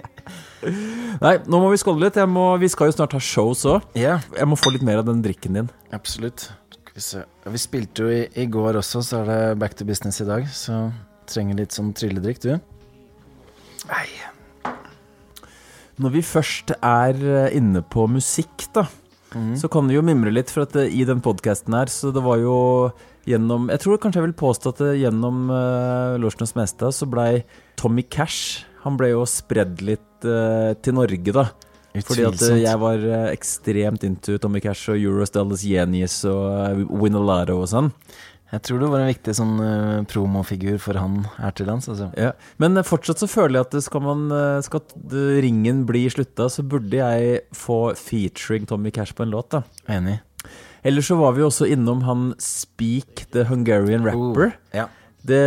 Nei, 1.24 1.34
nå 1.50 1.60
må 1.60 1.72
vi 1.72 1.80
skåle 1.80 2.06
litt. 2.06 2.20
Jeg 2.20 2.30
må, 2.30 2.46
vi 2.62 2.70
skal 2.72 2.90
jo 2.90 2.96
snart 2.96 3.16
ha 3.16 3.20
shows 3.24 3.66
òg. 3.68 3.84
Yeah. 3.98 4.24
Jeg 4.36 4.48
må 4.48 4.58
få 4.60 4.72
litt 4.74 4.86
mer 4.86 5.02
av 5.02 5.08
den 5.08 5.24
drikken 5.24 5.58
din. 5.58 5.70
absolutt. 5.96 6.48
Skal 7.00 7.54
vi 7.54 7.60
spilte 7.60 8.04
jo 8.04 8.12
i, 8.12 8.24
i 8.36 8.46
går 8.50 8.78
også, 8.80 9.02
så 9.04 9.22
er 9.22 9.30
det 9.30 9.60
back 9.62 9.76
to 9.78 9.86
business 9.88 10.20
i 10.20 10.28
dag. 10.28 10.46
Så 10.52 10.90
trenger 11.30 11.62
litt 11.62 11.76
sånn 11.76 11.94
trylledrikk, 11.96 12.42
du. 12.44 12.56
Nei. 13.90 14.06
Når 16.00 16.14
vi 16.14 16.24
først 16.24 16.72
er 16.76 17.16
eh, 17.20 17.56
inne 17.58 17.82
på 17.84 18.06
musikk, 18.08 18.66
da, 18.76 18.86
så 19.30 19.68
kan 19.70 19.86
vi 19.86 19.94
jo 19.94 20.04
mimre 20.04 20.32
litt. 20.32 20.50
For 20.52 20.64
at 20.64 20.74
det, 20.76 20.88
i 20.96 21.04
den 21.08 21.22
podkasten 21.24 21.76
her, 21.76 21.90
så 21.92 22.12
det 22.14 22.22
var 22.24 22.40
jo 22.42 22.56
gjennom 23.28 23.68
Jeg 23.68 23.82
tror 23.82 24.00
kanskje 24.00 24.22
jeg 24.22 24.28
vil 24.30 24.38
påstå 24.40 24.70
at 24.72 24.78
det 24.80 24.92
gjennom 25.02 25.50
uh, 25.52 26.16
Losjens 26.18 26.54
Mesta 26.56 26.88
så 26.88 27.04
blei 27.04 27.42
Tommy 27.76 28.00
Cash 28.08 28.64
Han 28.86 28.96
ble 28.96 29.10
jo 29.10 29.26
spredd 29.28 29.82
litt 29.84 30.24
uh, 30.24 30.72
til 30.80 30.96
Norge, 30.96 31.34
da. 31.36 31.44
Fordi 31.90 32.26
at 32.28 32.42
eh, 32.46 32.60
jeg 32.62 32.78
var 32.78 33.02
eh, 33.02 33.28
ekstremt 33.34 34.04
into 34.06 34.36
Tommy 34.38 34.60
Cash 34.62 34.92
og 34.92 35.00
Eurostallis 35.00 35.64
Genius 35.66 36.20
og 36.30 36.84
Winolaro 36.86 37.00
Winolato 37.02 37.56
og 37.64 37.70
sånn. 37.72 37.90
Jeg 38.50 38.64
tror 38.66 38.80
du 38.82 38.86
var 38.90 39.04
en 39.04 39.10
viktig 39.12 39.32
sånn 39.38 39.52
uh, 39.62 40.00
promofigur 40.10 40.80
for 40.82 40.98
han 40.98 41.20
her 41.36 41.52
til 41.54 41.68
lands. 41.70 41.86
Altså. 41.90 42.08
Ja. 42.18 42.32
Men 42.58 42.74
eh, 42.74 42.86
fortsatt 42.86 43.22
så 43.22 43.28
føler 43.30 43.60
jeg 43.60 43.68
at 43.68 43.84
skal, 43.86 44.02
man, 44.02 44.24
eh, 44.34 44.58
skal 44.66 44.82
ringen 45.44 45.84
bli 45.86 46.08
slutta, 46.10 46.48
så 46.50 46.64
burde 46.66 46.98
jeg 46.98 47.44
få 47.54 47.92
featuring 47.98 48.66
Tommy 48.66 48.90
Cash 48.94 49.14
på 49.14 49.22
en 49.22 49.30
låt. 49.36 49.54
da 49.54 49.62
Enig. 49.86 50.18
Ellers 50.82 51.10
så 51.12 51.18
var 51.20 51.36
vi 51.36 51.44
også 51.44 51.68
innom 51.70 52.02
han 52.08 52.32
Speak 52.42 53.28
the 53.36 53.44
Hungarian 53.46 54.02
Rapper. 54.06 54.50
Uh, 54.50 54.80
ja. 54.80 54.88
Det, 55.20 55.40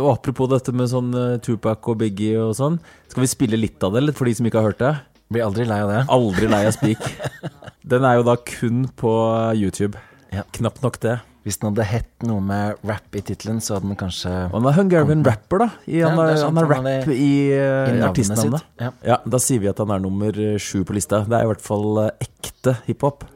og 0.00 0.08
apropos 0.14 0.48
dette 0.48 0.72
med 0.74 0.88
sånn 0.88 1.12
eh, 1.12 1.38
Tupac 1.44 1.84
og 1.92 2.00
Biggie 2.00 2.40
og 2.40 2.56
sånn. 2.56 2.80
Skal 3.12 3.26
vi 3.26 3.30
spille 3.30 3.60
litt 3.60 3.82
av 3.84 3.92
det, 3.94 4.06
litt 4.06 4.18
for 4.18 4.26
de 4.26 4.34
som 4.38 4.48
ikke 4.48 4.62
har 4.62 4.72
hørt 4.72 4.80
det? 4.82 4.94
Blir 5.32 5.46
aldri 5.46 5.64
lei 5.68 5.80
av 5.82 5.90
det. 5.92 6.00
Aldri 6.12 6.48
lei 6.52 6.62
av 6.68 6.74
Speak. 6.76 7.02
Den 7.92 8.04
er 8.06 8.20
jo 8.20 8.24
da 8.28 8.36
kun 8.46 8.84
på 9.00 9.12
YouTube. 9.58 9.98
Ja. 10.32 10.44
Knapt 10.56 10.82
nok 10.84 11.00
det. 11.02 11.18
Hvis 11.42 11.56
den 11.58 11.72
hadde 11.72 11.82
hett 11.90 12.22
noe 12.22 12.38
med 12.46 12.78
rap 12.86 13.16
i 13.18 13.20
tittelen, 13.26 13.56
så 13.58 13.74
hadde 13.74 13.88
den 13.90 13.98
kanskje 13.98 14.30
Og 14.30 14.52
han 14.60 14.68
er 14.70 14.76
Hungarian 14.76 15.24
rapper, 15.26 15.64
da. 15.64 15.66
I, 15.90 15.96
Ja, 15.98 16.12
han, 16.12 16.20
er 16.22 16.28
har, 16.30 16.36
sant, 16.38 16.52
han 16.52 16.60
har 16.60 16.68
han 16.70 16.86
har 16.86 17.00
rap 17.00 17.08
det 17.10 17.16
i, 17.18 17.32
eh, 17.50 17.96
i 17.96 18.04
artistnavnet. 18.06 18.62
sitt. 18.62 18.84
Ja. 18.84 18.90
Ja, 19.10 19.16
da 19.26 19.40
sier 19.42 19.58
vi 19.64 19.70
at 19.72 19.82
han 19.82 19.90
er 19.90 20.04
nummer 20.04 20.38
eh, 20.38 20.54
sju 20.62 20.84
på 20.86 20.94
lista. 20.94 21.24
Det 21.26 21.34
er 21.40 21.48
i 21.48 21.50
hvert 21.50 21.64
fall 21.66 21.98
eh, 22.04 22.12
ekte 22.28 22.76
hiphop. 22.86 23.26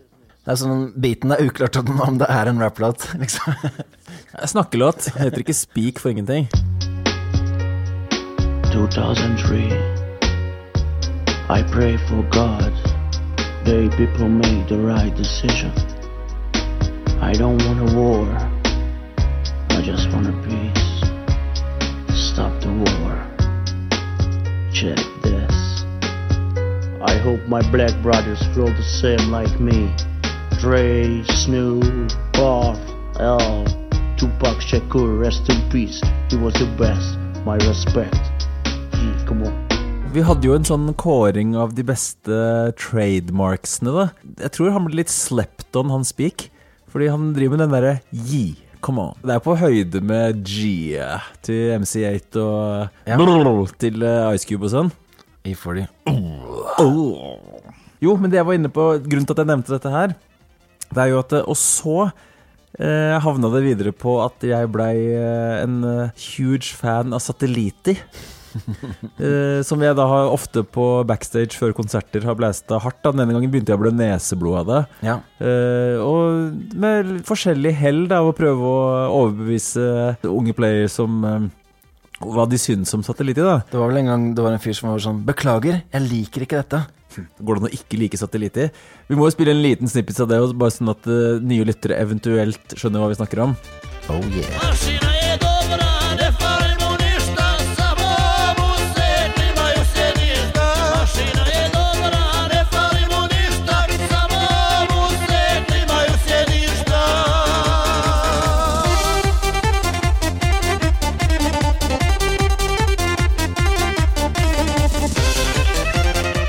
Det 0.46 0.54
er 0.54 0.61
sånn, 0.62 0.87
Biten 1.02 1.35
er 1.35 1.42
uklart 1.42 1.80
om 1.82 2.22
det 2.22 2.30
er 2.30 2.52
en 2.52 2.62
rapplåt, 2.62 3.09
liksom. 3.24 3.59
Snakkelåt. 4.54 5.11
Heter 5.18 5.42
ikke 5.42 5.59
Speak 5.59 5.98
for 5.98 6.14
ingenting. 6.14 6.46
2003. 8.70 9.95
I 11.48 11.62
pray 11.62 11.96
for 11.96 12.26
God. 12.32 12.74
The 13.64 13.88
people 13.96 14.28
made 14.28 14.68
the 14.68 14.78
right 14.78 15.14
decision. 15.14 15.70
I 17.22 17.35
don't 17.38 17.62
want 17.62 17.88
a 17.88 17.94
war. 17.94 18.26
I 19.70 19.80
just 19.80 20.11
want 20.11 20.26
a 20.26 20.35
peace. 20.42 21.06
Stop 22.32 22.50
the 22.61 22.74
war. 22.74 23.14
Check 24.74 24.98
this. 25.22 25.85
I 27.00 27.16
hope 27.22 27.46
my 27.46 27.62
black 27.70 27.94
brothers 28.02 28.42
feel 28.52 28.66
the 28.66 28.82
same 28.82 29.30
like 29.30 29.61
me. 29.61 29.94
Dre, 30.59 31.22
Snoop, 31.22 32.11
Puff, 32.32 32.76
L, 33.20 33.64
Tupac 34.18 34.59
Shakur, 34.59 35.20
rest 35.20 35.48
in 35.48 35.70
peace. 35.70 36.02
He 36.28 36.37
was 36.37 36.54
the 36.54 36.66
best. 36.76 37.16
My 37.46 37.54
respect. 37.54 38.36
Vi 40.16 40.22
hadde 40.24 40.46
jo 40.48 40.55
en 40.57 40.64
sånn 40.64 40.87
kåring 40.96 41.50
av 41.61 41.74
de 41.76 41.83
beste 41.85 42.37
trademarksene, 42.81 43.92
da. 43.92 44.05
Jeg 44.46 44.52
tror 44.55 44.70
han 44.72 44.87
ble 44.87 45.02
litt 45.02 45.11
slept 45.12 45.76
on, 45.76 45.90
han 45.92 46.07
Speak. 46.09 46.46
Fordi 46.88 47.11
han 47.12 47.35
driver 47.37 47.59
med 47.59 47.61
den 47.66 47.74
derre 47.74 47.90
Yi. 48.16 48.55
Come 48.81 49.02
on. 49.11 49.18
Det 49.20 49.35
er 49.35 49.42
på 49.44 49.52
høyde 49.61 50.00
med 50.00 50.38
G 50.40 50.96
til 51.44 51.74
MC8 51.83 52.40
og 52.40 53.05
Ja. 53.05 53.18
til 53.76 54.07
eh, 54.09 54.31
Ice 54.38 54.48
Cube 54.48 54.64
og 54.64 54.72
sånn. 54.72 54.88
E40. 55.44 55.85
Jo, 58.00 58.16
men 58.16 58.33
det 58.33 58.40
jeg 58.40 58.48
var 58.48 58.57
inne 58.57 58.72
på, 58.72 58.87
grunnen 59.05 59.29
til 59.29 59.37
at 59.37 59.42
jeg 59.44 59.50
nevnte 59.52 59.74
dette 59.74 59.92
her, 59.92 60.16
det 60.94 61.02
er 61.02 61.12
jo 61.12 61.18
at 61.20 61.37
eh, 61.37 61.44
Og 61.44 61.61
så 61.61 62.11
eh, 62.81 63.20
havna 63.20 63.52
det 63.52 63.62
videre 63.68 63.92
på 63.92 64.16
at 64.24 64.40
jeg 64.40 64.72
blei 64.72 64.96
eh, 65.12 65.61
en 65.61 66.09
huge 66.16 66.72
fan 66.72 67.12
av 67.12 67.20
Satelliti. 67.20 67.98
Eh, 69.16 69.62
som 69.64 69.81
jeg 69.81 69.97
da 69.97 70.05
har 70.09 70.29
ofte 70.29 70.61
på 70.61 70.85
backstage 71.09 71.57
før 71.57 71.73
konserter 71.77 72.25
har 72.29 72.37
blæsta 72.37 72.79
hardt. 72.83 72.99
Da. 73.03 73.12
Den 73.14 73.23
ene 73.25 73.37
gangen 73.37 73.53
begynte 73.53 73.73
jeg 73.73 73.79
å 73.79 73.83
blø 73.83 73.92
neseblod 73.97 74.59
av 74.61 74.66
det. 74.69 74.81
Ja. 75.09 75.14
Eh, 75.40 75.97
og 76.03 76.75
med 76.77 77.14
forskjellig 77.27 77.73
hell 77.79 78.03
da, 78.11 78.21
å 78.21 78.35
prøve 78.37 78.69
å 78.69 78.83
overbevise 79.23 79.87
unge 80.29 80.53
players 80.57 80.99
som 81.01 81.25
eh, 81.25 81.49
hva 82.25 82.47
de 82.49 82.61
syns 82.61 82.92
om 82.97 83.05
Satelliti. 83.07 83.45
da 83.45 83.62
Det 83.71 83.81
var 83.81 83.90
vel 83.92 84.03
en 84.03 84.12
gang 84.12 84.29
det 84.37 84.45
var 84.45 84.57
en 84.57 84.62
fyr 84.62 84.77
som 84.77 84.90
var 84.92 85.03
sånn 85.05 85.25
Beklager, 85.27 85.83
jeg 85.92 86.07
liker 86.11 86.47
ikke 86.47 86.62
dette. 86.62 86.85
Går 87.40 87.57
det 87.59 87.64
an 87.64 87.71
å 87.71 87.75
ikke 87.81 88.01
like 88.01 88.21
Satelliti? 88.21 88.69
Vi 89.09 89.19
må 89.19 89.29
jo 89.29 89.35
spille 89.37 89.57
en 89.57 89.64
liten 89.64 89.90
snippet 89.90 90.21
av 90.25 90.31
det, 90.33 90.40
bare 90.57 90.77
sånn 90.77 90.92
at 90.92 91.09
eh, 91.09 91.42
nye 91.45 91.66
lyttere 91.69 91.99
eventuelt 92.01 92.77
skjønner 92.77 93.05
hva 93.05 93.12
vi 93.12 93.21
snakker 93.21 93.47
om. 93.49 93.59
Oh 94.12 94.23
yeah. 94.37 95.06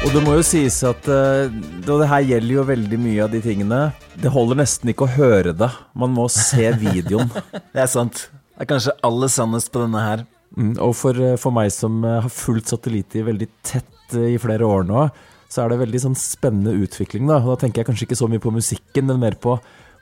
Og 0.08 0.14
det 0.16 0.22
må 0.24 0.38
jo 0.38 0.44
sies 0.46 0.78
at 0.88 1.08
eh, 1.12 1.50
Og 1.84 1.98
det 2.00 2.08
her 2.08 2.22
gjelder 2.30 2.54
jo 2.54 2.62
veldig 2.70 2.98
mye 3.04 3.26
av 3.26 3.34
de 3.34 3.42
tingene. 3.44 3.80
Det 4.16 4.32
holder 4.32 4.62
nesten 4.62 4.94
ikke 4.94 5.04
å 5.04 5.16
høre 5.18 5.52
det. 5.52 5.68
Man 6.00 6.14
må 6.16 6.30
se 6.32 6.70
videoen. 6.80 7.28
Det 7.52 7.82
er 7.84 7.90
sant. 7.92 8.22
Det 8.32 8.64
er 8.64 8.70
kanskje 8.70 8.96
aller 9.04 9.34
sannest 9.34 9.68
på 9.74 9.82
denne 9.84 10.06
her. 10.06 10.24
Mm, 10.56 10.78
og 10.80 10.94
for, 10.96 11.20
eh, 11.20 11.36
for 11.36 11.52
meg 11.52 11.74
som 11.76 12.00
eh, 12.08 12.22
har 12.24 12.32
fulgt 12.32 12.72
Satelliti 12.72 13.26
veldig 13.28 13.50
tett 13.68 14.16
i 14.16 14.38
flere 14.40 14.64
år 14.64 14.88
nå, 14.88 15.10
så 15.52 15.66
er 15.66 15.74
det 15.74 15.82
veldig 15.84 16.02
sånn 16.06 16.16
spennende 16.16 16.78
utvikling. 16.88 17.28
Da. 17.28 17.42
Og 17.44 17.52
da 17.52 17.60
tenker 17.66 17.84
jeg 17.84 17.90
kanskje 17.92 18.08
ikke 18.08 18.22
så 18.22 18.32
mye 18.32 18.46
på 18.48 18.56
musikken, 18.56 19.10
men 19.12 19.20
mer 19.26 19.36
på 19.44 19.58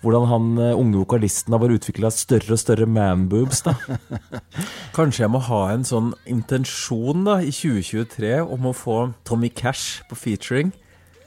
hvordan 0.05 0.29
han 0.29 0.47
eh, 0.61 0.77
unge 0.77 1.01
vokalisten 1.01 1.55
har 1.55 1.61
bare 1.63 1.79
utvikla 1.79 2.11
større 2.13 2.53
og 2.55 2.61
større 2.61 2.85
manboobs. 2.85 3.63
Kanskje 4.97 5.25
jeg 5.25 5.33
må 5.33 5.41
ha 5.47 5.61
en 5.73 5.85
sånn 5.87 6.13
intensjon 6.29 7.25
da, 7.27 7.39
i 7.41 7.53
2023 7.53 8.37
om 8.43 8.69
å 8.69 8.75
få 8.77 8.99
Tommy 9.27 9.49
Cash 9.49 10.03
på 10.09 10.17
featuring. 10.19 10.73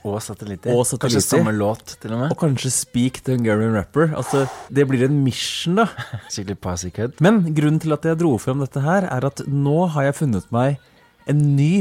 Og 0.07 0.21
satellitter. 0.23 0.73
Og 0.73 0.85
satellitter. 0.87 1.19
Kanskje 1.19 1.25
samme 1.27 1.53
låt, 1.57 1.97
til 2.01 2.15
og 2.15 2.23
med. 2.23 2.33
Og 2.33 2.39
kanskje 2.41 2.71
Speak 2.73 3.23
the 3.27 3.35
Hungarian 3.35 3.75
Rapper. 3.75 4.13
Altså, 4.17 4.45
det 4.71 4.87
blir 4.89 5.03
en 5.09 5.19
mission, 5.25 5.81
da. 5.81 5.89
Skikkelig 6.33 6.61
posse-kødd. 6.63 7.19
Men 7.25 7.43
grunnen 7.57 7.83
til 7.83 7.97
at 7.97 8.07
jeg 8.07 8.21
dro 8.21 8.37
frem 8.41 8.63
dette 8.63 8.85
her, 8.85 9.09
er 9.11 9.27
at 9.29 9.43
nå 9.51 9.89
har 9.97 10.09
jeg 10.09 10.21
funnet 10.23 10.47
meg 10.55 10.79
en 11.29 11.43
ny 11.59 11.73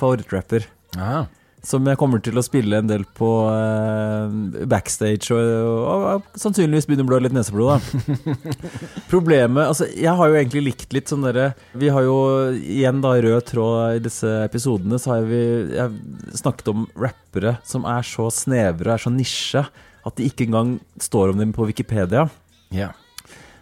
favorittrapper. 0.00 0.66
Ah. 0.96 1.28
Som 1.66 1.84
jeg 1.84 1.98
kommer 2.00 2.22
til 2.24 2.38
å 2.40 2.44
spille 2.44 2.78
en 2.80 2.88
del 2.88 3.02
på 3.18 3.28
eh, 3.52 4.64
backstage, 4.70 5.28
og, 5.34 5.40
og, 5.84 6.04
og 6.08 6.38
sannsynligvis 6.40 6.88
begynner 6.88 7.04
å 7.04 7.10
blø 7.10 7.18
litt 7.26 7.36
neseblod, 7.36 7.76
da. 7.76 8.38
Problemet 9.12 9.68
Altså, 9.68 9.90
jeg 9.92 10.14
har 10.16 10.30
jo 10.30 10.38
egentlig 10.38 10.62
likt 10.70 10.96
litt 10.96 11.12
sånn 11.12 11.26
derre 11.26 11.50
Vi 11.76 11.90
har 11.92 12.06
jo 12.06 12.16
igjen 12.56 13.02
da 13.04 13.12
rød 13.20 13.44
tråd 13.50 13.98
i 13.98 14.02
disse 14.06 14.30
episodene, 14.46 14.96
så 15.00 15.18
har 15.18 15.28
vi 15.28 15.42
jeg 15.76 16.40
snakket 16.40 16.72
om 16.72 16.88
rappere 16.96 17.58
som 17.66 17.84
er 17.88 18.08
så 18.08 18.30
snevre, 18.32 18.94
er 18.96 19.04
så 19.04 19.12
nisje, 19.12 19.66
at 20.06 20.16
de 20.16 20.30
ikke 20.30 20.48
engang 20.48 20.78
står 21.00 21.34
om 21.34 21.44
dem 21.44 21.52
på 21.56 21.68
Wikipedia. 21.68 22.24
Yeah. 22.72 22.96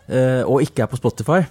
eh, 0.06 0.42
og 0.46 0.62
ikke 0.62 0.84
er 0.84 0.92
på 0.92 1.00
Spotify. 1.00 1.42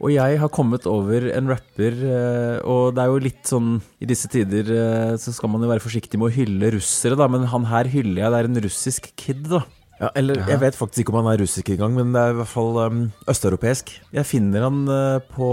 Og 0.00 0.14
jeg 0.14 0.38
har 0.40 0.48
kommet 0.48 0.86
over 0.88 1.26
en 1.28 1.50
rapper, 1.52 1.96
eh, 2.08 2.56
og 2.64 2.94
det 2.96 3.02
er 3.02 3.10
jo 3.10 3.20
litt 3.20 3.50
sånn 3.50 3.74
I 4.00 4.08
disse 4.08 4.30
tider 4.32 4.70
eh, 4.72 5.16
så 5.20 5.34
skal 5.36 5.52
man 5.52 5.60
jo 5.60 5.68
være 5.68 5.84
forsiktig 5.84 6.16
med 6.16 6.30
å 6.30 6.36
hylle 6.38 6.72
russere, 6.72 7.18
da, 7.20 7.28
men 7.28 7.44
han 7.52 7.68
her 7.68 7.90
hyller 7.92 8.22
jeg. 8.22 8.32
Det 8.32 8.38
er 8.38 8.48
en 8.48 8.62
russisk 8.64 9.10
kid, 9.20 9.44
da. 9.52 9.60
Ja, 10.00 10.08
eller 10.16 10.38
Ja. 10.40 10.46
jeg 10.54 10.60
vet 10.62 10.76
faktisk 10.78 11.02
ikke 11.02 11.12
om 11.12 11.18
han 11.26 11.34
er 11.34 11.42
russisk 11.42 11.68
engang, 11.74 11.92
men 11.92 12.12
det 12.14 12.20
er 12.22 12.30
i 12.32 12.36
hvert 12.38 12.48
fall 12.48 12.78
um, 12.86 13.00
østeuropeisk. 13.28 13.90
Jeg 14.16 14.24
finner 14.24 14.62
han 14.64 14.78
uh, 14.88 15.18
på 15.36 15.48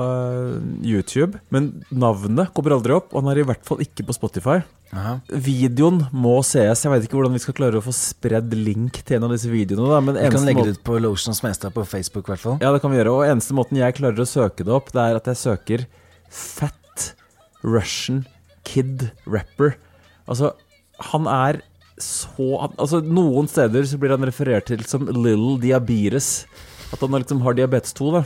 uh, 0.00 0.54
YouTube, 0.80 1.36
men 1.52 1.84
navnet 1.92 2.48
kommer 2.56 2.78
aldri 2.78 2.94
opp, 2.96 3.12
og 3.12 3.20
han 3.22 3.32
er 3.34 3.42
i 3.42 3.44
hvert 3.50 3.64
fall 3.68 3.82
ikke 3.84 4.06
på 4.08 4.16
Spotify. 4.16 4.62
Aha. 4.96 5.18
Videoen 5.30 6.00
må 6.16 6.38
sees. 6.42 6.80
Jeg 6.82 6.90
veit 6.90 7.04
ikke 7.06 7.18
hvordan 7.20 7.36
vi 7.36 7.42
skal 7.44 7.54
klare 7.60 7.78
å 7.78 7.84
få 7.84 7.92
spredd 7.94 8.56
link 8.56 9.02
til 9.06 9.20
en 9.20 9.28
av 9.28 9.36
disse 9.36 9.52
videoene. 9.52 9.86
Da, 9.92 10.00
men 10.02 10.16
Vi 10.18 10.32
kan 10.32 10.48
legge 10.48 10.64
det 10.66 10.78
ut 10.80 10.84
på 10.88 10.96
Lotions 10.98 11.44
Mestad 11.44 11.76
på 11.76 11.84
Facebook, 11.86 12.24
i 12.26 12.32
hvert 12.34 12.42
fall. 12.46 12.58
ja, 12.64 12.72
det 12.72 12.80
kan 12.82 12.90
vi 12.90 12.98
gjøre. 12.98 13.12
Og 13.20 13.28
eneste 13.28 13.54
måten 13.54 13.78
jeg 13.78 13.94
klarer 14.00 14.24
å 14.24 14.26
søke 14.26 14.64
det 14.66 14.72
opp, 14.80 14.90
det 14.96 15.04
er 15.04 15.20
at 15.20 15.28
jeg 15.30 15.38
søker 15.44 15.86
Fat 16.32 17.10
Russian 17.62 18.24
Kid 18.64 19.10
Rapper. 19.28 19.76
Altså, 20.26 20.54
han 21.12 21.26
er 21.30 21.60
så 22.04 22.48
Altså, 22.70 23.00
noen 23.04 23.48
steder 23.50 23.86
så 23.88 23.98
blir 24.00 24.14
han 24.14 24.26
referert 24.26 24.68
til 24.70 24.84
som 24.88 25.06
Little 25.08 25.56
Diabetes. 25.62 26.46
At 26.90 27.02
han 27.04 27.14
liksom 27.14 27.42
har 27.44 27.54
diabetes 27.54 27.94
2, 27.94 28.12
da. 28.16 28.22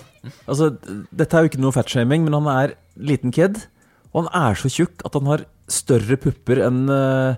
Altså, 0.48 0.70
dette 1.12 1.36
er 1.36 1.44
jo 1.44 1.50
ikke 1.52 1.60
noe 1.60 1.74
fatshaming, 1.74 2.24
men 2.24 2.36
han 2.38 2.48
er 2.48 2.76
liten 2.96 3.34
kid. 3.34 3.60
Og 4.14 4.24
han 4.24 4.30
er 4.48 4.56
så 4.56 4.70
tjukk 4.72 5.04
at 5.04 5.18
han 5.18 5.28
har 5.28 5.44
større 5.70 6.16
pupper 6.20 6.62
enn 6.64 6.86
uh, 6.88 7.36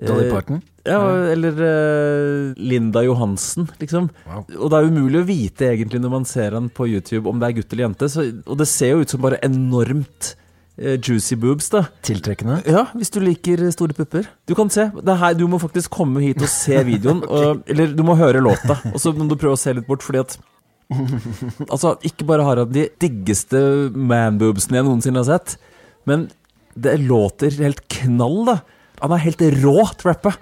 Dolly 0.00 0.28
Parton? 0.30 0.60
Ja, 0.88 1.00
eller 1.32 1.56
uh, 1.60 2.52
Linda 2.56 3.02
Johansen, 3.04 3.68
liksom. 3.80 4.10
Wow. 4.26 4.44
Og 4.58 4.72
det 4.72 4.78
er 4.78 4.90
umulig 4.92 5.22
å 5.22 5.28
vite 5.28 5.70
egentlig 5.70 6.02
når 6.02 6.14
man 6.18 6.28
ser 6.28 6.56
han 6.56 6.70
på 6.72 6.88
YouTube 6.90 7.28
om 7.30 7.40
det 7.40 7.50
er 7.50 7.58
gutt 7.60 7.74
eller 7.74 7.86
jente. 7.88 8.10
Så, 8.12 8.26
og 8.44 8.60
det 8.60 8.68
ser 8.70 8.94
jo 8.94 9.04
ut 9.04 9.12
som 9.16 9.24
bare 9.24 9.40
enormt 9.46 10.34
juicy 10.80 11.36
boobs, 11.36 11.68
da. 11.72 11.82
Tiltrekkende? 12.06 12.62
Ja, 12.66 12.86
hvis 12.96 13.10
du 13.12 13.18
liker 13.20 13.60
store 13.74 13.92
pupper. 13.96 14.24
Du 14.48 14.54
kan 14.56 14.70
se. 14.72 14.86
Det 14.96 15.12
er 15.12 15.18
her, 15.20 15.34
du 15.36 15.44
må 15.52 15.58
faktisk 15.60 15.90
komme 15.92 16.22
hit 16.24 16.40
og 16.40 16.48
se 16.48 16.78
videoen. 16.90 17.20
og, 17.28 17.62
eller 17.68 17.92
du 17.96 18.02
må 18.06 18.16
høre 18.16 18.40
låta, 18.40 18.78
og 18.94 18.98
så 19.02 19.12
må 19.16 19.28
du 19.28 19.36
prøve 19.36 19.58
å 19.58 19.60
se 19.60 19.74
litt 19.76 19.86
bort, 19.88 20.02
fordi 20.06 20.22
at 20.24 20.38
Altså, 21.70 21.92
ikke 22.02 22.26
bare 22.26 22.42
har 22.46 22.58
han 22.64 22.72
de 22.74 22.88
diggeste 23.00 23.60
manboobsene 23.94 24.80
jeg 24.80 24.86
noensinne 24.88 25.20
har 25.22 25.28
sett, 25.36 25.56
men 26.08 26.28
det 26.74 26.96
låter 27.04 27.54
helt 27.60 27.84
knall, 27.92 28.40
da. 28.48 28.56
Han 29.02 29.14
er 29.16 29.22
helt 29.26 29.42
rå 29.62 29.76
til 29.94 30.08
å 30.08 30.12
rappe. 30.14 30.32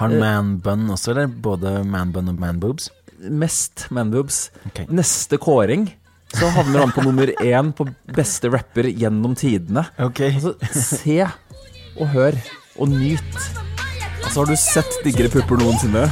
Har 0.00 0.10
Eh. 0.10 0.18
han 0.18 0.18
man-bun 0.58 0.88
også, 0.90 1.12
eller 1.12 1.28
både 1.28 1.76
man-bun 1.86 2.32
og 2.32 2.40
man-boobs? 2.42 2.88
Mest 3.30 3.86
manboobs. 3.94 4.48
Okay. 4.72 4.86
Neste 4.90 5.38
kåring 5.40 5.86
så 6.35 6.49
havner 6.53 6.83
han 6.83 6.91
på 6.93 7.01
nummer 7.01 7.31
én 7.41 7.71
på 7.73 7.87
beste 8.15 8.51
rapper 8.53 8.91
gjennom 8.93 9.33
tidene. 9.37 9.87
Altså, 9.97 10.53
se 10.73 11.23
og 11.97 12.07
hør 12.13 12.37
og 12.77 12.91
nyt. 12.93 13.39
Altså, 14.23 14.35
har 14.39 14.51
du 14.51 14.55
sett 14.59 14.99
diggere 15.03 15.31
pupper 15.33 15.57
noensinne? 15.59 16.05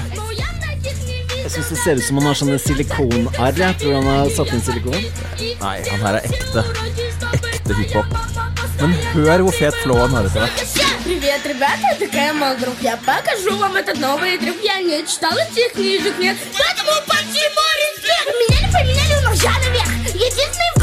Jeg 1.47 1.53
syns 1.53 1.69
det 1.71 1.77
ser 1.79 2.01
ut 2.01 2.03
som 2.03 2.17
han 2.19 2.27
har 2.27 2.39
sånne 2.41 2.57
silikonarr. 2.59 3.61
Jeg 3.61 3.77
tror 3.79 3.93
han 3.99 4.09
har 4.09 4.33
satt 4.35 4.51
inn 4.51 4.65
silikon. 4.65 4.97
Nei, 5.61 5.77
han 5.87 6.01
her 6.03 6.17
er 6.19 6.27
ekte. 6.27 6.65
Ekte 7.37 7.77
hiphop. 7.77 8.17
Men 8.81 8.97
hør 9.13 9.45
hvor 9.45 9.55
fet 9.55 9.77
flow 9.85 10.01
han 10.01 10.17
har 10.17 10.27
etter 10.27 10.43
hvert. 10.43 10.57
Привет, 11.07 11.45
ребята, 11.47 11.87
это 11.93 12.07
Кэмл, 12.11 12.57
друг. 12.59 12.75
Я 12.81 12.97
покажу 12.97 13.55
вам 13.57 13.77
этот 13.77 13.97
новый 13.99 14.37
трюк. 14.37 14.57
Я 14.61 14.81
не 14.81 15.05
читал 15.07 15.31
этих 15.37 15.71
книжек, 15.71 16.19
нет. 16.19 16.35
Поэтому 16.59 16.91
почему 17.07 17.63
респект? 17.79 17.80
Поменяли, 18.72 19.20
но 19.22 19.32
я 19.32 19.52
наверх. 19.58 20.14
Единственный 20.14 20.81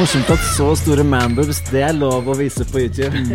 morsomt 0.00 0.30
at 0.34 0.42
så 0.54 0.70
store 0.78 1.04
manboobs, 1.06 1.62
det 1.70 1.82
er 1.88 1.96
lov 1.96 2.28
å 2.28 2.36
vise 2.38 2.66
på 2.68 2.84
YouTube. 2.86 3.16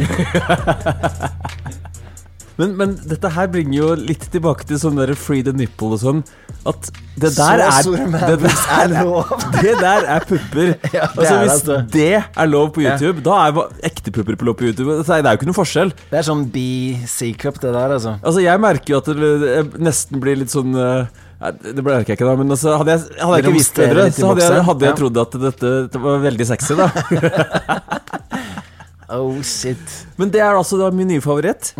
Men, 2.59 2.73
men 2.77 2.91
dette 3.09 3.29
her 3.33 3.47
bringer 3.49 3.73
jo 3.73 3.85
litt 3.97 4.27
tilbake 4.29 4.65
til 4.69 4.77
sånn 4.77 4.99
der 4.99 5.15
free 5.17 5.41
the 5.41 5.53
nipple 5.55 5.95
og 5.95 6.01
sånn. 6.03 6.19
At 6.67 6.91
det 7.17 7.31
Så 7.33 7.47
der 7.47 7.63
er 7.63 7.77
store 7.79 8.03
det, 8.11 8.35
der 8.43 8.75
er 8.75 8.91
lov. 9.07 9.31
Det 9.63 9.71
der 9.79 10.05
er 10.17 10.27
pupper. 10.29 10.73
Ja, 10.93 11.07
altså, 11.07 11.31
er 11.31 11.41
hvis 11.47 11.63
det. 11.65 11.77
det 11.95 12.11
er 12.19 12.51
lov 12.51 12.69
på 12.75 12.83
Ja. 12.83 12.93
YouTube, 12.99 13.23
da 13.25 13.39
er 13.47 13.57
ekte 13.89 14.13
pupper 14.13 14.37
på 14.37 14.45
lov 14.51 14.59
på 14.59 14.67
YouTube. 14.69 14.93
Altså, 14.99 15.17
Det 15.17 15.31
er 15.31 15.33
jo 15.33 15.41
ikke 15.41 15.49
noe 15.49 15.57
forskjell. 15.57 15.95
Det 16.11 16.19
er 16.21 16.27
sånn 16.27 16.45
B-C-cup, 16.53 17.57
det 17.63 17.73
der, 17.73 17.95
altså. 17.97 18.13
Altså, 18.21 18.45
jeg 18.45 18.63
merker 18.67 18.93
jo 18.93 19.01
at 19.01 19.09
det, 19.09 19.81
nesten 19.81 20.21
blir 20.21 20.37
litt 20.43 20.53
sånn 20.53 20.75
nei, 20.75 21.07
Det 21.41 21.81
ble 21.81 21.95
jeg 21.97 22.05
ikke, 22.13 22.25
da. 22.27 22.35
Men 22.37 22.53
altså, 22.53 22.75
hadde 22.77 22.93
jeg, 22.93 23.05
hadde 23.17 23.37
jeg 23.39 23.45
ikke 23.47 23.55
visst 23.57 23.77
bedre, 23.79 24.07
så 24.13 24.29
hadde 24.29 24.45
jeg, 24.45 24.63
hadde 24.67 24.85
jeg 24.87 24.97
trodd 24.99 25.19
at 25.23 25.37
dette, 25.47 25.71
det 25.93 26.01
var 26.03 26.19
veldig 26.21 26.45
sexy, 26.51 26.77
da. 26.77 26.87
oh, 29.17 29.39
shit. 29.41 29.95
Men 30.21 30.29
det 30.33 30.43
er 30.45 30.53
altså 30.59 30.77
da 30.81 30.91
min 30.93 31.09
nye 31.09 31.23
favoritt. 31.23 31.73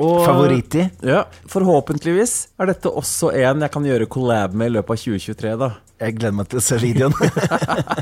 Og- 0.00 0.22
Favoritti? 0.24 0.86
Ja, 1.04 1.24
Forhåpentligvis 1.50 2.34
er 2.62 2.70
dette 2.70 2.88
også 2.88 3.34
en 3.36 3.60
jeg 3.66 3.72
kan 3.74 3.84
gjøre 3.84 4.06
collab 4.08 4.54
med 4.56 4.70
i 4.70 4.74
løpet 4.78 4.94
av 4.94 5.02
2023, 5.02 5.56
da. 5.60 5.70
Jeg 6.00 6.14
gleder 6.16 6.36
meg 6.38 6.48
til 6.48 6.60
å 6.62 6.64
se 6.64 6.78
videoen. 6.80 7.12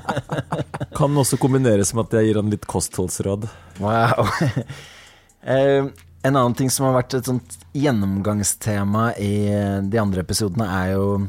kan 0.98 1.16
også 1.18 1.38
kombineres 1.42 1.90
med 1.96 2.07
at 2.07 2.20
jeg 2.20 2.28
gir 2.28 2.38
han 2.38 2.52
litt 2.52 2.68
kostholdsråd. 2.70 3.48
Wow. 3.83 4.28
Eh, 5.48 5.85
en 6.24 6.37
annen 6.37 6.54
ting 6.59 6.70
som 6.70 6.87
har 6.88 6.96
vært 7.02 7.14
et 7.18 7.28
sånt 7.28 7.59
gjennomgangstema 7.78 9.12
i 9.22 9.33
de 9.88 10.00
andre 10.00 10.24
episodene, 10.24 10.66
er 10.66 10.94
jo 10.96 11.28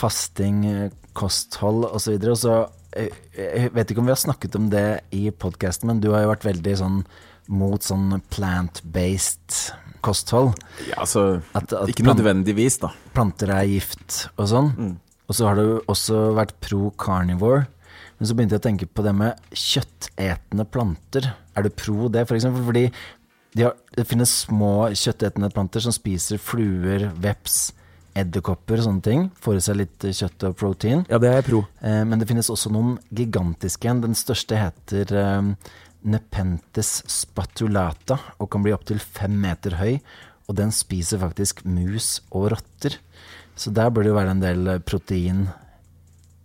fasting, 0.00 0.64
eh, 0.66 0.90
kosthold 1.18 1.88
osv. 1.90 2.14
Og 2.30 2.38
så 2.38 2.54
eh, 2.96 3.08
Jeg 3.36 3.72
vet 3.74 3.90
ikke 3.90 3.98
om 4.02 4.06
vi 4.08 4.14
har 4.14 4.22
snakket 4.22 4.56
om 4.56 4.70
det 4.70 5.00
i 5.16 5.30
podkasten, 5.30 5.86
men 5.90 6.00
du 6.00 6.10
har 6.12 6.22
jo 6.24 6.32
vært 6.32 6.46
veldig 6.48 6.76
sånn 6.80 7.00
mot 7.50 7.82
sånn 7.82 8.20
plant-based 8.30 9.72
kosthold. 10.06 10.54
Ja, 10.88 11.00
altså 11.02 11.42
At- 11.54 11.72
at 11.72 11.88
Ikke 11.88 12.06
nødvendigvis, 12.06 12.78
da. 12.80 12.92
Planter 13.12 13.50
er 13.50 13.66
gift 13.66 14.28
og 14.38 14.46
sånn. 14.48 14.72
Mm. 14.76 14.96
Og 15.28 15.34
så 15.34 15.46
har 15.46 15.54
du 15.56 15.80
også 15.88 16.34
vært 16.34 16.52
pro 16.60 16.90
carnivore. 16.98 17.66
Men 18.18 18.26
så 18.28 18.34
begynte 18.34 18.58
jeg 18.58 18.60
å 18.60 18.68
tenke 18.68 18.86
på 18.92 19.02
det 19.02 19.14
med 19.14 19.36
kjøttetende 19.52 20.66
planter. 20.70 21.34
Er 21.56 21.62
du 21.62 21.70
pro 21.70 22.08
det, 22.08 22.26
f.eks.? 22.28 22.44
For? 22.44 22.64
Fordi 22.72 22.92
de 23.56 23.66
har, 23.66 23.74
det 23.96 24.06
finnes 24.06 24.30
små 24.46 24.90
kjøttetende 24.94 25.50
planter 25.50 25.82
som 25.82 25.94
spiser 25.94 26.38
fluer, 26.42 27.08
veps, 27.18 27.72
edderkopper 28.18 28.80
og 28.80 28.86
sånne 28.86 29.04
ting. 29.06 29.26
Får 29.42 29.58
i 29.58 29.64
seg 29.64 29.78
litt 29.80 30.06
kjøtt 30.06 30.46
og 30.48 30.56
protein. 30.60 31.04
Ja, 31.10 31.18
det 31.22 31.30
er 31.30 31.38
jeg 31.40 31.48
pro. 31.48 31.64
Eh, 31.82 32.02
men 32.06 32.20
det 32.20 32.28
finnes 32.30 32.50
også 32.52 32.72
noen 32.74 32.96
gigantiske 33.14 33.90
en. 33.90 34.02
Den 34.04 34.18
største 34.18 34.58
heter 34.58 35.14
eh, 35.18 35.52
Nepenthes 36.10 36.92
spatulata 37.10 38.20
og 38.38 38.50
kan 38.52 38.64
bli 38.64 38.74
opptil 38.74 39.02
fem 39.02 39.34
meter 39.42 39.78
høy. 39.80 39.98
Og 40.50 40.56
den 40.58 40.72
spiser 40.74 41.22
faktisk 41.22 41.64
mus 41.66 42.20
og 42.30 42.50
rotter. 42.54 42.98
Så 43.58 43.70
der 43.74 43.90
bør 43.92 44.06
det 44.06 44.12
jo 44.12 44.18
være 44.18 44.36
en 44.36 44.44
del 44.44 44.74
eh, 44.76 44.82
protein. 44.82 45.48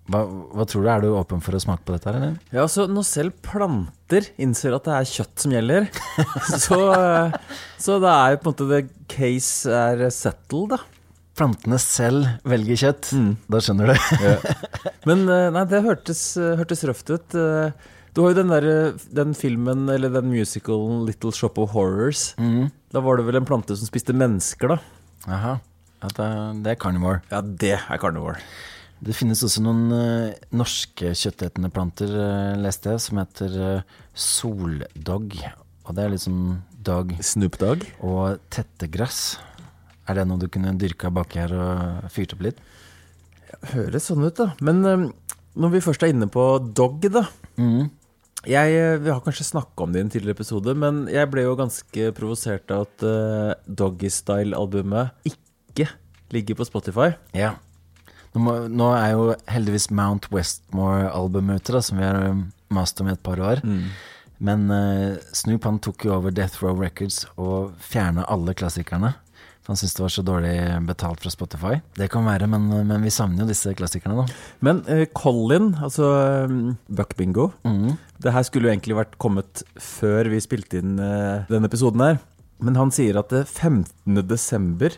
Hva, 0.05 0.19
hva 0.53 0.65
tror 0.69 0.83
du? 0.85 0.89
Er 0.93 1.01
du 1.01 1.07
åpen 1.17 1.39
for 1.41 1.57
å 1.57 1.61
smake 1.63 1.81
på 1.87 1.95
dette, 1.95 2.11
eller? 2.13 2.35
Ja, 2.53 2.67
så 2.69 2.85
Når 2.85 3.05
selv 3.09 3.37
planter 3.45 4.27
innser 4.37 4.75
at 4.77 4.85
det 4.85 4.93
er 4.99 5.07
kjøtt 5.09 5.41
som 5.41 5.55
gjelder, 5.55 5.87
så, 6.65 6.77
eh, 6.93 7.39
så 7.81 7.97
det 8.03 8.11
er 8.11 8.35
jo 8.35 8.41
på 8.43 8.51
en 8.51 8.53
måte 8.53 8.67
the 8.69 8.81
case 9.09 9.65
er 9.73 10.05
settled, 10.13 10.75
da. 10.75 10.81
Plantene 11.35 11.79
selv 11.81 12.29
velger 12.47 12.77
kjøtt. 12.79 13.09
Da 13.51 13.59
skjønner 13.65 13.91
du. 13.91 14.53
Men 15.09 15.25
eh, 15.25 15.49
nei, 15.57 15.65
det 15.73 15.81
hørtes, 15.83 16.21
hørtes 16.61 16.85
røft 16.87 17.09
ut. 17.11 17.35
Eh, 17.41 17.91
Du 18.15 18.21
har 18.23 18.31
jo 18.31 18.37
den, 18.37 18.53
der, 18.53 18.93
den 19.11 19.33
filmen, 19.35 19.89
eller 19.91 20.13
den 20.13 20.29
musicalen 20.31 21.01
Little 21.09 21.33
Shop 21.35 21.57
of 21.59 21.73
Horrors. 21.75 22.29
Mm. 22.39 22.69
Da 22.95 23.01
var 23.03 23.17
det 23.19 23.25
vel 23.27 23.41
en 23.41 23.49
plante 23.49 23.75
som 23.75 23.89
spiste 23.89 24.15
mennesker, 24.15 24.71
da. 24.71 24.77
Aha. 25.27 25.57
Det, 26.05 26.29
det 26.63 26.71
er 26.71 26.79
carnivore. 26.79 27.19
Ja, 27.33 27.41
det 27.43 27.73
er 27.81 27.99
carnivore. 27.99 28.37
Det 29.05 29.13
finnes 29.13 29.43
også 29.45 29.61
noen 29.61 29.83
uh, 29.93 30.33
norske 30.57 31.11
kjøttetende 31.13 31.69
planter, 31.73 32.09
uh, 32.09 32.55
leste 32.57 32.95
jeg, 32.95 33.03
som 33.05 33.21
heter 33.21 33.57
uh, 33.61 33.99
soldog. 34.17 35.35
Og 35.85 35.91
det 35.93 36.05
er 36.05 36.13
litt 36.15 36.23
sånn 36.25 36.63
dog. 36.85 37.13
Snoop 37.21 37.59
Dogg. 37.61 37.85
Og 38.05 38.39
tettegress. 38.53 39.37
Er 40.05 40.19
det 40.19 40.25
noe 40.29 40.41
du 40.41 40.47
kunne 40.51 40.75
dyrka 40.77 41.11
baki 41.13 41.41
her 41.41 41.53
og 41.57 42.09
fyrt 42.13 42.35
opp 42.35 42.43
litt? 42.45 42.61
Høres 43.71 44.09
sånn 44.09 44.25
ut, 44.25 44.37
da. 44.37 44.51
Men 44.65 44.81
eh, 44.85 45.05
når 45.57 45.75
vi 45.75 45.85
først 45.85 46.05
er 46.05 46.13
inne 46.13 46.29
på 46.31 46.43
dog, 46.77 47.05
da. 47.13 47.25
Jeg, 48.45 48.73
eh, 48.77 48.97
vi 49.01 49.09
har 49.09 49.21
kanskje 49.25 49.47
snakka 49.47 49.85
om 49.85 49.93
det 49.93 50.01
i 50.01 50.05
en 50.05 50.11
tidligere 50.13 50.37
episode, 50.37 50.75
men 50.77 51.05
jeg 51.09 51.29
ble 51.33 51.47
jo 51.47 51.57
ganske 51.57 52.09
provosert 52.17 52.73
av 52.73 52.85
at 52.85 53.05
uh, 53.07 53.53
Doggystyle-albumet 53.65 55.25
ikke 55.31 55.89
ligger 56.35 56.59
på 56.59 56.67
Spotify. 56.69 57.09
Ja. 57.37 57.55
Nå, 58.35 58.41
må, 58.43 58.55
nå 58.67 58.89
er 58.97 59.13
jo 59.15 59.29
heldigvis 59.47 59.87
Mount 59.95 60.27
Westmore-albumet 60.33 61.63
ute, 61.63 61.77
da, 61.77 61.81
som 61.87 62.01
vi 62.01 62.03
har 62.03 62.19
um, 62.27 62.49
mast 62.75 62.99
om 62.99 63.07
i 63.07 63.13
et 63.15 63.23
par 63.23 63.39
år. 63.39 63.61
Men 64.43 64.65
uh, 64.67 65.15
Snoop 65.31 65.63
han 65.63 65.79
tok 65.79 66.03
jo 66.03 66.17
over 66.17 66.33
Death 66.35 66.59
Row 66.63 66.75
Records 66.75 67.23
og 67.39 67.77
fjerna 67.79 68.27
alle 68.31 68.55
klassikerne. 68.57 69.13
For 69.63 69.73
han 69.73 69.79
syntes 69.79 69.95
det 69.97 70.03
var 70.03 70.13
så 70.13 70.23
dårlig 70.27 70.57
betalt 70.85 71.23
fra 71.23 71.31
Spotify. 71.33 71.79
Det 71.97 72.11
kan 72.13 72.27
være, 72.27 72.45
men, 72.51 72.67
men 72.85 73.07
vi 73.07 73.13
savner 73.13 73.41
jo 73.45 73.49
disse 73.49 73.71
klassikerne, 73.77 74.25
da. 74.25 74.37
Men 74.67 74.83
uh, 74.85 75.07
Colin, 75.15 75.71
altså 75.79 76.11
um, 76.45 76.75
Buck 76.85 77.15
Bingo 77.17 77.49
mm. 77.65 77.95
Det 78.21 78.31
her 78.35 78.45
skulle 78.45 78.69
jo 78.69 78.75
egentlig 78.75 78.99
vært 78.99 79.17
kommet 79.21 79.63
før 79.81 80.29
vi 80.31 80.43
spilte 80.43 80.83
inn 80.83 80.99
uh, 80.99 81.47
denne 81.49 81.71
episoden 81.71 82.03
her. 82.03 82.21
Men 82.63 82.77
han 82.79 82.93
sier 82.93 83.17
at 83.19 83.31
det 83.33 83.45
15. 83.47 84.21
desember 84.27 84.93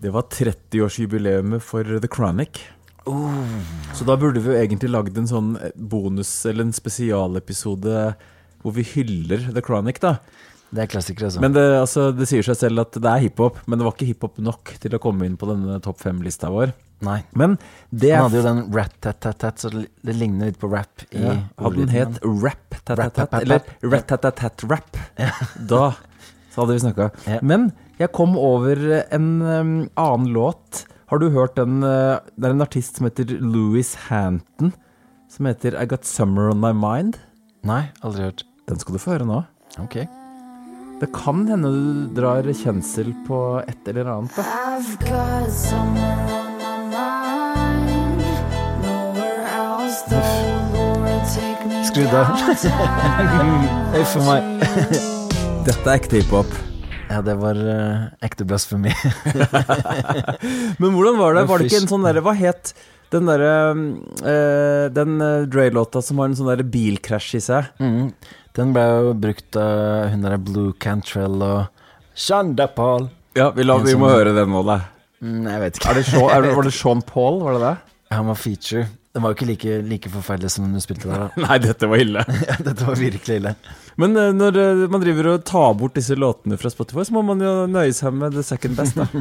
Det 0.00 0.12
var 0.12 0.26
30-årsjubileet 0.32 1.60
for 1.64 1.98
The 2.00 2.08
Chronic. 2.12 2.60
Så 3.94 4.04
da 4.04 4.16
burde 4.18 4.42
vi 4.42 4.50
jo 4.50 4.58
egentlig 4.58 4.90
lagd 4.90 5.16
en 5.18 5.28
sånn 5.30 5.52
bonus- 5.76 6.44
eller 6.48 6.66
en 6.66 6.74
spesialepisode 6.74 8.00
hvor 8.64 8.74
vi 8.74 8.82
hyller 8.96 9.46
The 9.54 9.62
Chronic, 9.62 10.00
da. 10.02 10.16
Det 10.74 10.82
er 10.82 10.90
klassikere, 10.90 11.28
altså. 11.30 11.40
Men 11.40 11.54
det, 11.54 11.62
altså, 11.78 12.08
det 12.12 12.26
sier 12.28 12.42
seg 12.44 12.58
selv 12.58 12.82
at 12.82 12.96
det 12.98 13.06
er 13.08 13.22
hiphop, 13.28 13.60
men 13.70 13.78
det 13.78 13.86
var 13.86 13.94
ikke 13.94 14.08
hiphop 14.08 14.40
nok 14.42 14.72
til 14.82 14.96
å 14.98 15.00
komme 15.02 15.28
inn 15.28 15.38
på 15.38 15.46
denne 15.48 15.78
topp 15.84 16.02
fem-lista 16.02 16.50
vår. 16.52 16.74
Nei. 17.06 17.20
Men 17.38 17.54
det 17.92 18.10
er 18.10 18.18
Han 18.18 18.26
hadde 18.30 18.40
jo 18.40 18.46
den 18.48 18.60
rat-tat-tat-tat, 18.74 19.62
så 19.62 19.70
det 19.70 20.16
ligner 20.16 20.50
litt 20.50 20.58
på 20.58 20.70
rap. 20.72 21.06
i 21.12 21.22
ja, 21.22 21.36
Hadde 21.60 21.84
den 21.84 21.94
het. 21.94 22.18
Rap 22.24 22.80
Tat 22.82 22.98
Tat 22.98 23.14
Tat, 23.14 23.22
Rap, 23.22 23.38
eller 23.40 23.60
rap, 23.60 23.70
rap. 23.70 23.92
Rat 23.92 24.08
Tat 24.10 24.26
Tat 24.26 24.36
Tat 24.42 24.66
Rap, 24.70 25.00
da 25.70 25.84
så 26.56 26.64
hadde 26.64 26.72
vi 26.78 26.80
snakka. 26.86 27.10
Ja. 27.28 27.38
Men 27.44 27.68
jeg 28.00 28.14
kom 28.16 28.32
over 28.40 28.80
en 29.12 29.26
um, 29.44 29.72
annen 30.00 30.30
låt. 30.32 30.86
Har 31.12 31.20
du 31.20 31.28
hørt 31.30 31.58
den 31.60 31.84
uh, 31.84 32.16
Det 32.34 32.48
er 32.48 32.54
en 32.56 32.64
artist 32.64 32.96
som 32.96 33.04
heter 33.06 33.36
Louis 33.44 33.92
Hanton, 34.08 34.72
som 35.28 35.48
heter 35.50 35.76
I 35.76 35.84
Got 35.84 36.08
Summer 36.08 36.48
On 36.54 36.62
My 36.64 36.72
Mind. 36.72 37.20
Nei, 37.68 37.90
aldri 38.00 38.30
hørt. 38.30 38.46
Den 38.66 38.80
skal 38.80 38.96
du 38.96 39.02
få 39.04 39.18
høre 39.18 39.28
nå. 39.28 39.42
Ok. 39.84 40.00
Det 40.96 41.10
kan 41.12 41.44
hende 41.44 41.68
du 41.68 42.06
drar 42.16 42.48
kjensel 42.56 43.12
på 43.28 43.60
et 43.68 43.92
eller 43.92 44.08
annet, 44.14 44.32
da. 44.32 44.48
I've 44.48 44.96
got 45.04 45.52
summer 45.52 46.16
on 46.32 46.56
Huff 53.92 54.16
a 54.16 54.20
meg. 54.24 55.15
Dette 55.66 55.82
er 55.82 55.96
ekte 55.98 56.20
hiphop. 56.20 56.52
Ja, 57.10 57.16
det 57.26 57.34
var 57.40 57.58
uh, 57.58 58.04
ekte 58.22 58.44
blasfemi. 58.46 58.92
Men 60.80 60.92
hvordan 60.94 61.16
var 61.18 61.34
det? 61.34 61.42
Var 61.50 61.58
det 61.58 61.66
ikke 61.66 61.80
en 61.80 61.88
sånn 61.90 62.06
derre 62.06 62.22
Hva 62.22 62.34
het 62.38 62.70
den 63.10 63.26
derre 63.26 63.50
uh, 63.74 64.84
Den 64.94 65.16
eh, 65.22 65.48
Dre-låta 65.50 66.04
som 66.06 66.22
har 66.22 66.30
en 66.30 66.36
sånn 66.38 66.52
derre 66.52 66.66
bilkrasj 66.70 67.32
i 67.40 67.42
seg? 67.48 67.72
Mm. 67.82 68.12
Den 68.54 68.76
ble 68.76 68.84
jo 68.86 69.16
brukt 69.26 69.58
av 69.58 70.12
hun 70.12 70.22
derre 70.22 70.38
Blue 70.38 70.76
Cantrell 70.78 71.42
og 71.42 71.66
Shonda 72.14 72.68
Paul. 72.70 73.10
Ja, 73.34 73.50
vi, 73.56 73.66
la, 73.66 73.80
vi 73.82 73.98
må 73.98 74.12
høre 74.14 74.36
den 74.38 74.54
nå, 74.54 74.62
da. 74.70 74.78
Mm, 75.18 75.50
jeg 75.50 75.64
vet 75.64 75.80
ikke. 75.80 75.90
Er 75.90 75.98
det 75.98 76.06
Sean, 76.12 76.30
er 76.30 76.46
det, 76.46 76.54
var 76.60 76.70
det 76.70 76.76
Sean 76.80 77.02
Paul, 77.10 77.42
var 77.42 77.58
det 77.58 77.64
det? 77.66 77.74
Han 78.14 78.30
var 78.30 78.38
feature. 78.38 78.86
Den 79.16 79.22
var 79.24 79.32
jo 79.32 79.36
ikke 79.38 79.46
like, 79.48 79.74
like 79.88 80.10
forferdelig 80.12 80.50
som 80.52 80.66
den 80.66 80.76
du 80.76 80.80
spilte 80.84 81.08
der, 81.08 81.22
da. 81.24 81.40
Nei, 81.46 81.56
dette 81.64 81.88
var 81.88 82.02
ille. 82.02 82.20
Dette 82.66 82.84
var 82.84 82.98
virkelig 83.00 83.38
ille. 83.40 83.52
Men 83.96 84.12
uh, 84.12 84.26
når 84.36 84.58
uh, 84.60 84.82
man 84.92 85.00
driver 85.00 85.30
og 85.30 85.46
tar 85.48 85.70
bort 85.80 85.96
disse 85.96 86.12
låtene 86.20 86.58
fra 86.60 86.68
Spotify, 86.68 87.06
så 87.08 87.16
må 87.16 87.22
man 87.24 87.40
jo 87.40 87.52
nøye 87.64 87.94
seg 87.96 88.12
med 88.12 88.36
the 88.36 88.44
second 88.44 88.76
best, 88.76 88.92
da. 89.00 89.08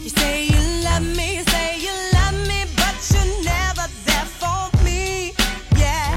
You 0.00 0.08
say 0.08 0.48
you 0.48 0.62
love 0.86 1.04
me, 1.18 1.26
you 1.36 1.44
say 1.50 1.76
you 1.84 1.92
love 2.16 2.40
me, 2.48 2.64
but 2.80 2.96
you're 3.12 3.28
never 3.44 3.84
there 4.08 4.24
for 4.40 4.72
me. 4.88 5.36
Yeah. 5.76 6.16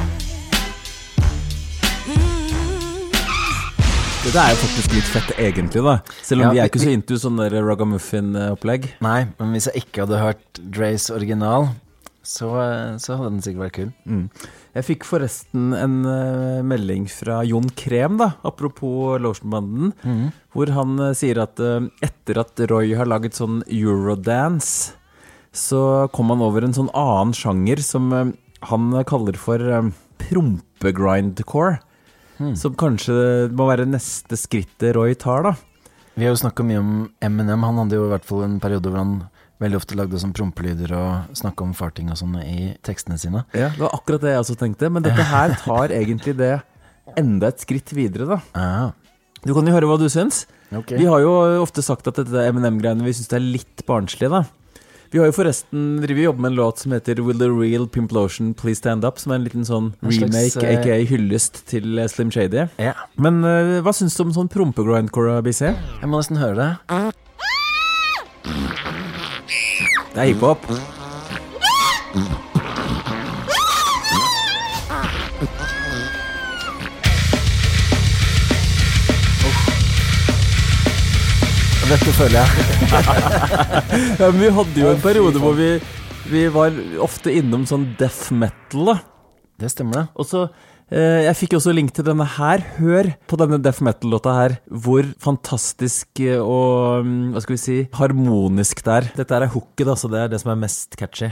Dette 4.24 4.48
er 4.48 4.56
jo 4.56 4.64
faktisk 4.64 4.96
litt 4.96 5.14
fett, 5.20 5.38
egentlig, 5.44 5.84
da. 5.92 6.00
Selv 6.24 6.40
om 6.40 6.54
Ja, 6.54 6.56
vi 6.56 6.64
er 6.64 6.72
ikke 6.72 6.88
så 6.88 6.96
into 6.96 7.20
sånn 7.20 7.44
ragamuffin-opplegg. 7.52 8.94
Nei, 9.04 9.26
men 9.44 9.58
hvis 9.58 9.74
jeg 9.74 9.90
ikke 9.90 10.08
hadde 10.08 10.24
hørt 10.24 10.64
Dreys 10.64 11.12
original, 11.12 11.74
så, 12.24 12.48
eh, 12.64 12.96
så 13.04 13.18
hadde 13.20 13.32
den 13.36 13.42
sikkert 13.44 13.64
vært 13.66 13.78
kul. 13.78 13.90
Mm. 14.08 14.24
Jeg 14.74 14.88
fikk 14.88 15.06
forresten 15.06 15.74
en 15.78 15.98
uh, 16.08 16.62
melding 16.66 17.06
fra 17.12 17.42
Jon 17.46 17.68
Krem, 17.78 18.18
da, 18.22 18.32
apropos 18.48 19.20
Lotionbanden, 19.22 19.92
Mm. 20.04 20.32
hvor 20.56 20.72
han 20.74 20.96
uh, 21.00 21.12
sier 21.14 21.42
at 21.44 21.60
uh, 21.60 21.84
etter 22.02 22.40
at 22.42 22.64
Roy 22.72 22.96
har 22.98 23.06
laget 23.12 23.36
sånn 23.38 23.62
eurodance, 23.68 24.94
så 25.54 26.10
kom 26.16 26.32
han 26.34 26.42
over 26.42 26.66
en 26.66 26.74
sånn 26.74 26.90
annen 26.98 27.36
sjanger 27.38 27.84
som 27.86 28.10
han 28.64 28.86
kaller 29.06 29.36
for 29.38 29.62
eh, 29.62 29.92
prompegrindcore. 30.18 31.80
Mm. 32.40 32.56
Som 32.58 32.74
kanskje 32.80 33.52
må 33.54 33.68
være 33.70 33.86
neste 33.86 34.38
skrittet 34.40 34.96
Roy 34.98 35.14
tar, 35.20 35.46
da. 35.46 35.54
Vi 36.16 36.26
har 36.26 36.34
jo 36.34 36.42
snakka 36.42 36.66
mye 36.66 36.80
om 36.82 36.94
Eminem. 37.22 37.64
Han 37.66 37.84
hadde 37.84 38.00
jo 38.00 38.08
i 38.08 38.12
hvert 38.16 38.26
fall 38.26 38.44
en 38.48 38.60
periode 38.62 38.90
hvor 38.90 38.98
han 39.02 39.14
veldig 39.64 39.80
ofte 39.80 39.98
lagde 40.00 40.20
sånn 40.22 40.36
prompelyder 40.36 40.94
og 40.98 41.38
snakka 41.40 41.66
om 41.66 41.74
farting 41.78 42.12
og 42.14 42.20
sånn 42.20 42.36
i 42.44 42.74
tekstene 42.86 43.20
sine. 43.22 43.46
Ja, 43.56 43.72
Det 43.74 43.82
var 43.82 43.96
akkurat 43.98 44.26
det 44.26 44.36
jeg 44.36 44.44
også 44.44 44.58
tenkte, 44.60 44.92
men 44.94 45.06
dette 45.06 45.30
her 45.32 45.56
tar 45.64 45.94
egentlig 46.00 46.36
det 46.40 46.58
enda 47.20 47.52
et 47.52 47.64
skritt 47.64 47.94
videre, 47.96 48.38
da. 48.38 48.92
Du 49.44 49.52
kan 49.52 49.68
jo 49.68 49.76
høre 49.76 49.90
hva 49.90 50.00
du 50.00 50.08
syns. 50.12 50.46
Okay. 50.74 50.98
Vi 50.98 51.08
har 51.10 51.22
jo 51.22 51.32
ofte 51.62 51.84
sagt 51.86 52.08
at 52.10 52.18
dette 52.18 52.46
M&M-greiene 52.50 53.06
Vi 53.06 53.12
syns 53.14 53.30
det 53.30 53.36
er 53.38 53.44
litt 53.46 53.84
barnslig, 53.86 54.32
da. 54.32 54.46
Vi 55.14 55.20
har 55.22 55.28
jo 55.30 55.36
forresten 55.36 56.00
driver 56.02 56.24
jobber 56.24 56.42
med 56.42 56.52
en 56.52 56.56
låt 56.58 56.80
som 56.82 56.94
heter 56.96 57.20
Will 57.22 57.38
the 57.38 57.50
Real 57.52 57.86
Pimplotion 57.86 58.56
Please 58.58 58.82
Stand 58.82 59.06
Up, 59.06 59.20
som 59.22 59.36
er 59.36 59.38
en 59.38 59.46
liten 59.46 59.68
sånn 59.68 59.92
En 60.02 60.10
slags, 60.10 60.24
remake, 60.24 60.64
eh, 60.66 60.80
aka 60.80 60.96
hyllest 61.12 61.60
til 61.70 62.02
Slim 62.10 62.32
Shady. 62.34 62.64
Ja. 62.82 62.96
Men 63.22 63.44
uh, 63.46 63.78
hva 63.86 63.94
syns 63.94 64.18
du 64.18 64.24
om 64.26 64.34
sånn 64.34 64.50
prompegrindcore, 64.50 65.38
BC? 65.46 65.68
Jeg 65.70 66.10
må 66.10 66.18
nesten 66.18 66.42
høre 66.42 66.58
det. 66.58 66.72
Det 70.14 70.22
er 70.22 70.28
hiphop. 70.30 70.68
Dette 81.90 82.14
føler 82.14 82.38
jeg. 82.40 82.48
ja, 84.20 84.30
men 84.30 84.38
vi 84.38 84.52
hadde 84.54 84.84
jo 84.84 84.92
en 84.92 85.02
periode 85.02 85.42
hvor 85.42 85.58
vi, 85.58 85.72
vi 86.30 86.46
var 86.54 86.78
ofte 87.02 87.34
innom 87.34 87.66
sånn 87.70 87.90
death 87.98 88.30
metal, 88.38 88.94
da. 88.94 88.96
Det 89.62 89.74
stemmer, 89.74 89.98
det. 89.98 90.06
Og 90.14 90.30
så 90.30 90.46
Jeg 90.94 91.34
fikk 91.40 91.56
også 91.58 91.72
link 91.74 91.90
til 91.96 92.06
denne 92.06 92.26
her. 92.36 92.62
Hør 92.78 93.08
på 93.26 93.38
denne 93.42 93.58
death 93.58 93.82
metal-låta 93.82 94.36
her. 94.38 94.54
Hvor 94.70 95.08
fantastisk 95.18 96.22
eh, 96.22 96.38
og 96.38 97.08
mm, 97.08 97.32
hva 97.34 97.42
skal 97.42 97.56
vi 97.56 97.62
si 97.64 97.78
harmonisk 97.98 98.84
det 98.86 98.94
er. 99.00 99.08
Dette 99.18 99.40
er 99.40 99.50
hooket, 99.56 99.88
da, 99.90 99.98
så 99.98 100.12
det 100.12 100.22
er 100.22 100.30
det 100.30 100.44
som 100.44 100.54
er 100.54 100.62
mest 100.62 100.94
catchy. 101.00 101.32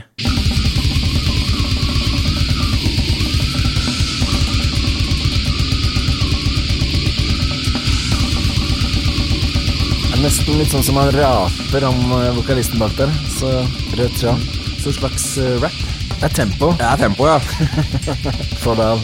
Det 10.02 10.18
er 10.18 10.26
nesten 10.26 10.58
litt 10.58 10.74
sånn 10.74 10.86
som 10.90 10.98
han 11.04 11.14
raper 11.14 11.86
om 11.92 12.02
eh, 12.18 12.32
vokalisten 12.42 12.82
bak 12.82 12.98
der. 12.98 13.14
Så 13.38 13.54
rød 13.94 14.18
tråd. 14.18 14.46
Så 14.82 14.98
slags 14.98 15.36
eh, 15.38 15.60
rap. 15.62 16.01
Det 16.22 16.28
er 16.28 16.34
tempo. 16.36 16.68
Det 16.78 16.86
er 16.86 17.00
tempo, 17.00 17.24
ja. 17.26 17.38
Få 18.62 18.76
det 18.78 18.84
av. 18.86 19.00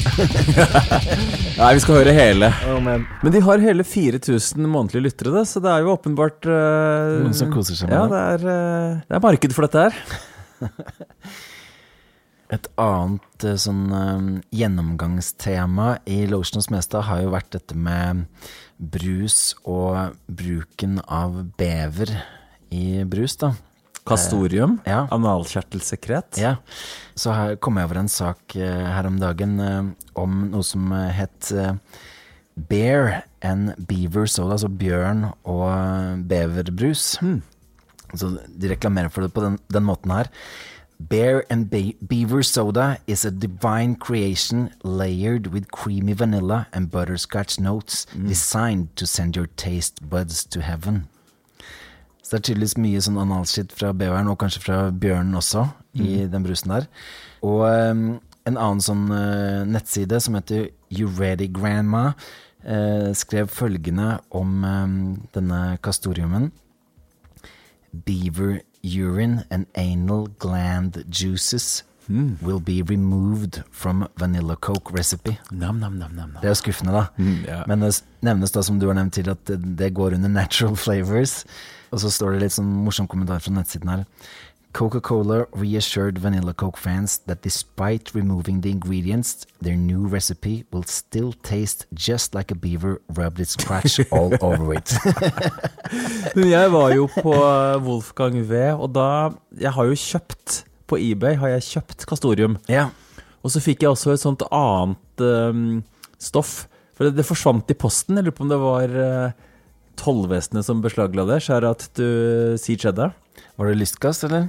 Nei, 1.59 1.71
vi 1.75 1.81
skal 1.83 1.97
høre 1.97 2.13
hele. 2.15 2.53
Oh. 2.71 2.79
Men 2.79 3.35
de 3.35 3.41
har 3.43 3.59
hele 3.65 3.83
4000 3.83 4.69
månedlige 4.71 5.09
lyttere, 5.09 5.33
da, 5.35 5.43
så 5.43 5.59
det 5.65 5.73
er 5.73 5.83
jo 5.83 5.97
åpenbart 5.97 6.47
uh, 6.47 7.17
Noen 7.25 7.35
som 7.35 7.51
koser 7.51 7.75
seg 7.75 7.91
med 7.91 7.99
ja, 7.99 8.05
det. 8.13 8.23
Er, 8.37 8.47
uh, 8.47 9.03
det 9.03 9.19
er 9.19 9.25
marked 9.27 9.57
for 9.57 9.67
dette 9.67 9.89
her. 9.89 9.99
Et 12.55 12.71
annet 12.81 13.45
eh, 13.51 13.59
sånn 13.61 14.39
gjennomgangstema 14.55 15.91
i 16.09 16.23
Lotions 16.31 16.71
Mestad 16.73 17.05
har 17.11 17.27
jo 17.27 17.35
vært 17.35 17.51
dette 17.59 17.75
med 17.77 18.29
brus 18.79 19.57
og 19.67 20.15
bruken 20.31 21.03
av 21.03 21.35
bever 21.59 22.15
i 22.71 23.03
brus, 23.11 23.37
da. 23.43 23.57
Kastorium. 24.09 24.79
Ja. 24.89 25.07
Analkjertelsekret. 25.15 26.39
Ja. 26.41 26.57
Så 27.19 27.35
her 27.35 27.57
kom 27.63 27.77
jeg 27.81 27.89
over 27.91 28.01
en 28.03 28.09
sak 28.13 28.57
eh, 28.57 28.87
her 28.95 29.07
om 29.11 29.19
dagen 29.21 29.59
eh, 29.61 29.83
om 30.19 30.41
noe 30.53 30.65
som 30.67 30.91
eh, 30.93 31.11
het 31.19 31.53
eh, 31.53 31.75
Bear 32.69 33.23
and 33.43 33.75
Beaver 33.87 34.27
Soda, 34.27 34.57
altså 34.57 34.69
bjørn 34.69 35.29
og 35.45 36.25
beverbrus. 36.27 37.15
beverbrus. 37.21 37.57
Så 38.15 38.31
de 38.49 38.71
reklamerer 38.71 39.09
for 39.13 39.23
det 39.23 39.35
på 39.37 39.45
den, 39.45 39.59
den 39.73 39.85
måten 39.85 40.11
her. 40.15 40.31
Bear 40.99 41.45
and 41.51 41.71
Be 41.71 41.95
Beaver 42.03 42.43
Soda 42.43 42.97
is 43.07 43.25
a 43.25 43.31
divine 43.31 43.95
creation 43.95 44.71
layered 44.83 45.47
with 45.49 45.71
creamy 45.71 46.13
vanilla 46.13 46.67
and 46.73 46.91
butterscotch 46.91 47.61
notes 47.61 48.05
designed 48.27 48.89
to 48.97 49.07
send 49.07 49.37
your 49.37 49.47
taste 49.57 50.09
buds 50.09 50.45
to 50.47 50.61
heaven. 50.61 51.07
Så 52.29 52.37
det 52.37 52.43
er 52.43 52.47
tydeligvis 52.51 52.77
mye 52.77 53.01
sånn 53.01 53.21
analskitt 53.23 53.71
fra 53.73 53.95
beveren, 53.97 54.29
og 54.29 54.37
kanskje 54.43 54.61
fra 54.61 54.79
bjørnen 54.93 55.39
også, 55.39 55.63
i 55.97 56.27
den 56.29 56.45
brusen 56.45 56.75
der. 56.75 56.89
Og 57.41 57.63
um, 57.65 58.03
en 58.45 58.59
annen 58.61 58.83
sånn 58.85 59.07
uh, 59.09 59.65
nettside 59.65 60.21
som 60.21 60.37
heter 60.37 60.67
You 60.93 61.09
Ready 61.09 61.49
Grandma, 61.49 62.11
uh, 62.69 63.09
skrev 63.17 63.49
følgende 63.49 64.19
om 64.29 64.61
um, 64.61 64.99
denne 65.33 65.79
kastoriumen. 65.81 66.51
Beaver 68.05 68.59
urine 68.85 69.47
and 69.49 69.65
anal 69.73 70.29
gland 70.39 71.01
juices 71.09 71.83
will 72.09 72.61
be 72.61 72.83
removed 72.83 73.63
from 73.71 74.07
vanilla 74.17 74.57
coke 74.57 74.93
recipe. 74.93 75.39
Nam, 75.51 75.81
nam, 75.81 75.99
nam, 75.99 76.13
nam, 76.13 76.33
nam. 76.33 76.43
Det 76.43 76.51
er 76.51 76.61
skuffende, 76.61 76.93
da. 76.93 77.07
Mm, 77.17 77.45
yeah. 77.45 77.65
Men 77.69 77.81
det 77.85 77.91
nevnes 78.21 78.53
da, 78.53 78.63
som 78.63 78.79
du 78.81 78.87
har 78.89 78.97
nevnt 78.97 79.17
til, 79.17 79.29
at 79.33 79.57
det 79.81 79.95
går 79.97 80.17
under 80.21 80.29
natural 80.29 80.77
flavors. 80.77 81.45
Og 81.93 82.03
så 82.03 82.13
står 82.13 82.37
det 82.37 82.45
litt 82.47 82.57
sånn 82.59 82.69
morsom 82.85 83.09
kommentar 83.11 83.41
fra 83.45 83.55
nettsiden 83.55 83.93
her. 83.93 84.05
Coca-Cola 84.73 85.47
reassured 85.57 86.19
Vanilla 86.19 86.53
Coke 86.53 86.77
fans 86.77 87.19
that 87.27 87.43
despite 87.43 88.15
removing 88.15 88.61
the 88.61 88.71
ingredients, 88.71 89.47
their 89.61 89.77
new 89.77 90.07
recipe 90.07 90.65
will 90.71 90.85
still 90.85 91.33
taste 91.33 91.87
just 91.95 92.35
like 92.35 92.51
a 92.51 92.55
beaver 92.55 93.01
rubbed 93.09 93.41
its 93.41 93.57
crotch 93.57 93.99
all 94.13 94.33
over 94.41 94.75
it. 94.75 94.93
Men 96.37 96.51
jeg 96.51 96.73
var 96.73 96.95
jo 96.95 97.09
på 97.09 97.33
eh, 97.33 97.81
Wolfgang 97.83 98.39
V, 98.45 98.63
og 98.77 98.93
da 98.95 99.09
Jeg 99.59 99.73
har 99.73 99.89
jo 99.89 99.97
kjøpt 99.97 100.65
På 100.87 100.99
eBay 101.01 101.35
har 101.37 101.57
jeg 101.57 101.67
kjøpt 101.73 102.07
Kastorium. 102.09 102.59
Ja. 102.69 102.89
Og 103.43 103.53
så 103.53 103.61
fikk 103.61 103.83
jeg 103.83 103.91
også 103.91 104.13
et 104.15 104.23
sånt 104.23 104.45
annet 104.53 105.21
um, 105.21 105.83
stoff. 106.21 106.69
For 106.97 107.09
det, 107.09 107.19
det 107.19 107.27
forsvant 107.29 107.69
i 107.71 107.77
posten. 107.77 108.17
Jeg 108.17 108.25
lurer 108.25 108.37
på 108.37 108.47
om 108.47 108.53
det 108.53 108.61
var 108.63 108.95
uh, 108.95 109.48
tollvesenet 109.99 110.65
som 110.67 110.81
beslagla 110.85 111.27
det. 111.29 111.41
Skjære 111.45 111.71
at 111.75 111.89
du 111.99 112.57
sier 112.61 112.79
Cheddar. 112.81 113.13
Var 113.59 113.67
det 113.73 113.79
lystgass, 113.81 114.25
eller? 114.29 114.49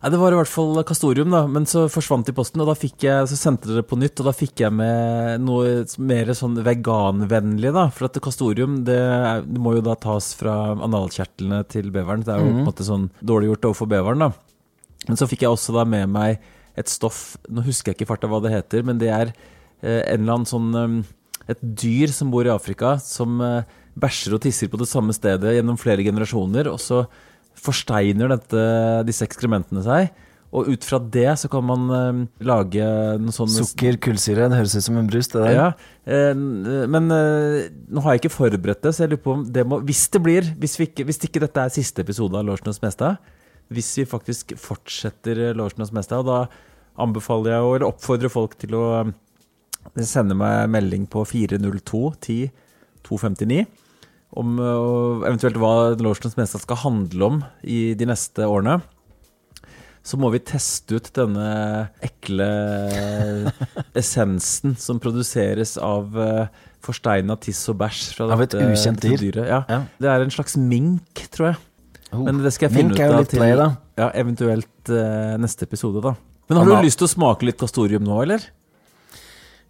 Nei, 0.00 0.08
Det 0.14 0.16
var 0.20 0.32
i 0.32 0.36
hvert 0.38 0.48
fall 0.48 0.78
Kastorium, 0.88 1.28
da. 1.34 1.42
Men 1.46 1.66
så 1.68 1.82
forsvant 1.92 2.24
det 2.24 2.32
i 2.32 2.36
posten, 2.38 2.60
og 2.62 2.70
da 2.70 2.76
fikk 2.78 3.04
jeg, 3.04 3.26
så 3.28 3.36
sendte 3.36 3.68
dere 3.68 3.82
det 3.82 3.88
på 3.90 3.98
nytt. 4.00 4.20
Og 4.22 4.28
da 4.30 4.32
fikk 4.32 4.62
jeg 4.64 4.72
med 4.72 5.42
noe 5.44 5.84
mer 6.00 6.30
sånn 6.36 6.56
veganvennlig, 6.64 7.72
da. 7.76 7.88
For 7.92 8.08
at 8.08 8.16
Kastorium 8.24 8.78
det, 8.86 8.96
er- 8.96 9.42
det 9.44 9.60
må 9.60 9.74
jo 9.76 9.82
da 9.84 9.94
tas 10.00 10.32
fra 10.34 10.54
analkjertlene 10.76 11.66
til 11.68 11.90
beveren. 11.92 12.24
Det 12.24 12.32
er 12.32 12.38
jo 12.40 12.46
på 12.46 12.50
en 12.54 12.64
Mhm. 12.64 12.68
måte 12.70 12.84
sånn 12.88 13.10
dårlig 13.22 13.50
gjort 13.52 13.68
overfor 13.74 13.88
beveren, 13.88 14.18
da. 14.18 14.32
Men 15.08 15.16
så 15.16 15.28
fikk 15.28 15.40
jeg 15.44 15.50
også 15.50 15.72
da 15.74 15.84
med 15.84 16.08
meg 16.08 16.38
et 16.76 16.86
stoff 16.88 17.36
Nå 17.50 17.62
husker 17.64 17.90
jeg 17.92 17.96
ikke 17.98 18.02
i 18.02 18.14
farta 18.14 18.28
hva 18.28 18.40
det 18.42 18.52
heter, 18.52 18.82
men 18.84 18.98
det 18.98 19.08
er 19.08 19.32
eh, 19.82 20.02
en 20.14 20.20
eller 20.22 20.34
annen 20.34 20.46
sånn 20.46 21.00
eh, 21.00 21.04
Et 21.48 21.58
dyr 21.74 22.08
som 22.12 22.30
bor 22.30 22.44
i 22.44 22.48
Afrika, 22.50 23.00
som 23.02 23.40
eh, 23.40 23.62
bæsjer 24.00 24.36
og 24.36 24.42
tisser 24.44 24.70
på 24.72 24.80
det 24.80 24.88
samme 24.90 25.14
stedet 25.16 25.56
gjennom 25.56 25.78
flere 25.80 26.04
generasjoner, 26.06 26.70
og 26.72 26.80
så 26.82 27.04
forsteiner 27.60 28.30
dette, 28.32 28.66
disse 29.08 29.26
ekskrementene 29.26 29.84
seg. 29.84 30.10
Og 30.50 30.66
ut 30.72 30.82
fra 30.82 30.98
det 30.98 31.28
så 31.38 31.46
kan 31.50 31.62
man 31.62 31.82
eh, 31.94 32.22
lage 32.42 32.86
noe 33.22 33.34
sånn 33.34 33.50
Sukker, 33.52 34.00
kullsyre, 34.02 34.48
det 34.50 34.58
høres 34.58 34.74
ut 34.74 34.86
som 34.88 34.96
en 34.98 35.10
brus, 35.10 35.28
det 35.30 35.44
der. 35.44 35.52
ja, 35.54 35.66
eh, 36.10 36.32
men 36.34 37.06
eh, 37.14 37.68
nå 37.86 38.02
har 38.02 38.16
jeg 38.16 38.24
ikke 38.24 38.32
forberedt 38.34 38.82
det, 38.82 38.92
så 38.96 39.04
jeg 39.04 39.12
lurer 39.12 39.22
på 39.28 39.36
om 39.36 39.44
det 39.46 39.62
må 39.70 39.78
Hvis 39.86 40.08
det 40.10 40.22
blir, 40.24 40.48
hvis, 40.58 40.74
vi 40.80 40.88
ikke, 40.90 41.06
hvis 41.06 41.22
ikke 41.28 41.44
dette 41.44 41.62
er 41.62 41.74
siste 41.74 42.02
episode 42.02 42.34
av 42.40 42.48
Lorsenås 42.48 42.82
Mestad, 42.82 43.22
hvis 43.70 43.92
vi 44.00 44.08
faktisk 44.10 44.56
fortsetter 44.58 45.38
eh, 45.46 45.54
Lorsenås 45.54 45.94
Mestad, 45.94 46.26
da 46.26 46.48
anbefaler 47.00 47.54
jeg 47.54 47.68
å 47.68 47.76
eller 47.76 47.86
oppfordrer 47.86 48.32
folk 48.32 48.58
til 48.58 48.74
å 48.74 48.84
eh, 49.04 50.02
sende 50.02 50.34
meg 50.34 50.66
melding 50.74 51.06
på 51.10 51.22
402 51.30 52.02
10 52.26 52.50
259 53.06 53.62
om 54.38 54.58
eh, 54.62 54.78
og 54.78 55.24
eventuelt 55.26 55.56
hva 55.58 55.74
Lotions 55.98 56.36
Mensa 56.38 56.60
skal 56.62 56.76
handle 56.84 57.26
om 57.26 57.40
i 57.64 57.94
de 57.98 58.06
neste 58.06 58.46
årene 58.46 58.80
så 60.06 60.16
må 60.16 60.30
vi 60.32 60.38
teste 60.40 60.96
ut 60.96 61.10
denne 61.12 61.90
ekle 62.02 62.46
essensen 64.00 64.72
som 64.80 65.00
produseres 65.02 65.74
av 65.76 66.14
uh, 66.16 66.46
forsteina 66.84 67.36
tiss 67.36 67.60
og 67.68 67.76
bæsj. 67.82 68.04
fra 68.16 68.30
Av 68.32 68.40
et 68.40 68.54
dette- 68.54 68.70
ukjent 68.72 69.02
dyr. 69.04 69.18
dyret. 69.20 69.44
Ja. 69.50 69.58
Ja. 69.68 69.80
Det 70.00 70.08
er 70.08 70.24
en 70.24 70.32
slags 70.32 70.56
mink, 70.56 71.26
tror 71.34 71.50
jeg. 71.50 71.58
Oh, 72.14 72.24
Men 72.24 72.40
det 72.42 72.54
skal 72.56 72.70
jeg 72.70 72.78
finne 72.78 72.94
mink 72.96 73.02
ut 73.04 73.18
av 73.20 73.28
til 73.28 73.42
play. 73.42 73.52
Ja, 74.00 74.08
eventuelt 74.18 74.88
uh, 74.90 75.36
neste 75.38 75.68
episode, 75.68 76.00
da. 76.02 76.14
Men 76.48 76.58
har 76.62 76.66
du 76.80 76.88
lyst 76.88 76.98
til 76.98 77.06
å 77.06 77.12
smake 77.12 77.46
litt 77.46 77.60
kastorium 77.60 78.02
nå, 78.08 78.16
eller? 78.24 78.48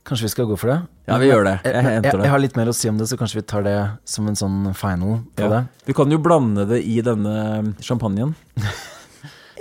Kanskje 0.09 0.27
vi 0.27 0.33
skal 0.33 0.47
gå 0.49 0.57
for 0.59 0.71
det? 0.73 0.79
Ja, 1.11 1.19
vi 1.21 1.27
gjør 1.29 1.45
det. 1.45 1.57
Jeg 1.65 1.75
Jeg, 1.75 2.03
jeg, 2.05 2.15
jeg 2.25 2.31
har 2.33 2.41
litt 2.41 2.57
mer 2.57 2.71
å 2.71 2.75
si 2.75 2.89
om 2.89 2.97
det, 2.99 3.07
så 3.11 3.19
kanskje 3.21 3.41
vi 3.43 3.47
tar 3.53 3.63
det 3.67 3.77
som 4.09 4.27
en 4.31 4.39
sånn 4.39 4.71
final 4.75 5.21
på 5.37 5.45
Ja. 5.45 5.49
det. 5.49 5.61
Vi 5.91 5.93
kan 5.99 6.11
jo 6.11 6.19
blande 6.19 6.65
det 6.71 6.81
i 6.87 7.01
denne 7.05 7.75
champagnen. 7.85 8.35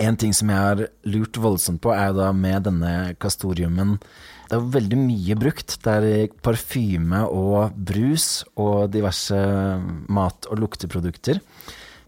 En 0.00 0.16
ting 0.16 0.32
som 0.32 0.48
jeg 0.48 0.56
har 0.56 0.78
lurt 1.12 1.36
voldsomt 1.36 1.82
på, 1.84 1.90
er 1.92 2.06
jo 2.08 2.14
da 2.22 2.30
med 2.32 2.62
denne 2.64 2.92
kastoriumen 3.20 3.98
Det 4.48 4.56
er 4.56 4.70
veldig 4.72 4.96
mye 4.96 5.34
brukt. 5.36 5.74
Det 5.84 5.92
er 5.92 6.32
parfyme 6.42 7.20
og 7.28 7.74
brus 7.76 8.40
og 8.56 8.88
diverse 8.94 9.36
mat- 10.08 10.48
og 10.50 10.58
lukteprodukter. 10.58 11.38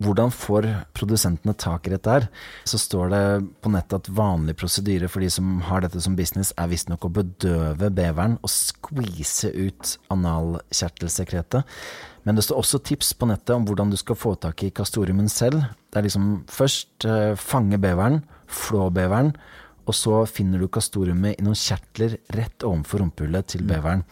Hvordan 0.03 0.33
får 0.35 0.67
produsentene 0.97 1.55
tak 1.59 1.87
i 1.87 1.93
dette 1.93 2.15
her? 2.15 2.27
Så 2.69 2.81
står 2.81 3.13
det 3.13 3.25
på 3.63 3.71
nettet 3.73 4.01
at 4.01 4.11
vanlig 4.13 4.57
prosedyre 4.59 5.11
for 5.11 5.23
de 5.23 5.29
som 5.31 5.61
har 5.69 5.85
dette 5.85 6.01
som 6.03 6.17
business, 6.19 6.53
er 6.59 6.71
visstnok 6.73 7.07
å 7.07 7.13
bedøve 7.13 7.91
beveren 7.95 8.39
og 8.41 8.51
skvise 8.51 9.53
ut 9.53 9.97
analkjertelsekretet. 10.13 11.69
Men 12.27 12.39
det 12.39 12.47
står 12.47 12.63
også 12.63 12.83
tips 12.87 13.13
på 13.19 13.29
nettet 13.31 13.55
om 13.55 13.67
hvordan 13.69 13.93
du 13.93 13.99
skal 14.01 14.19
få 14.19 14.35
tak 14.41 14.63
i 14.67 14.73
kastoriumen 14.75 15.31
selv. 15.31 15.65
Det 15.91 16.01
er 16.01 16.07
liksom 16.07 16.31
først 16.51 17.07
eh, 17.09 17.35
fange 17.39 17.79
beveren, 17.83 18.23
flå 18.47 18.89
beveren, 18.95 19.35
og 19.83 19.97
så 19.99 20.23
finner 20.31 20.63
du 20.63 20.71
kastoriumet 20.71 21.41
i 21.41 21.45
noen 21.45 21.59
kjertler 21.59 22.17
rett 22.37 22.63
ovenfor 22.67 23.03
rumpehullet 23.03 23.51
til 23.55 23.67
beveren. 23.67 24.05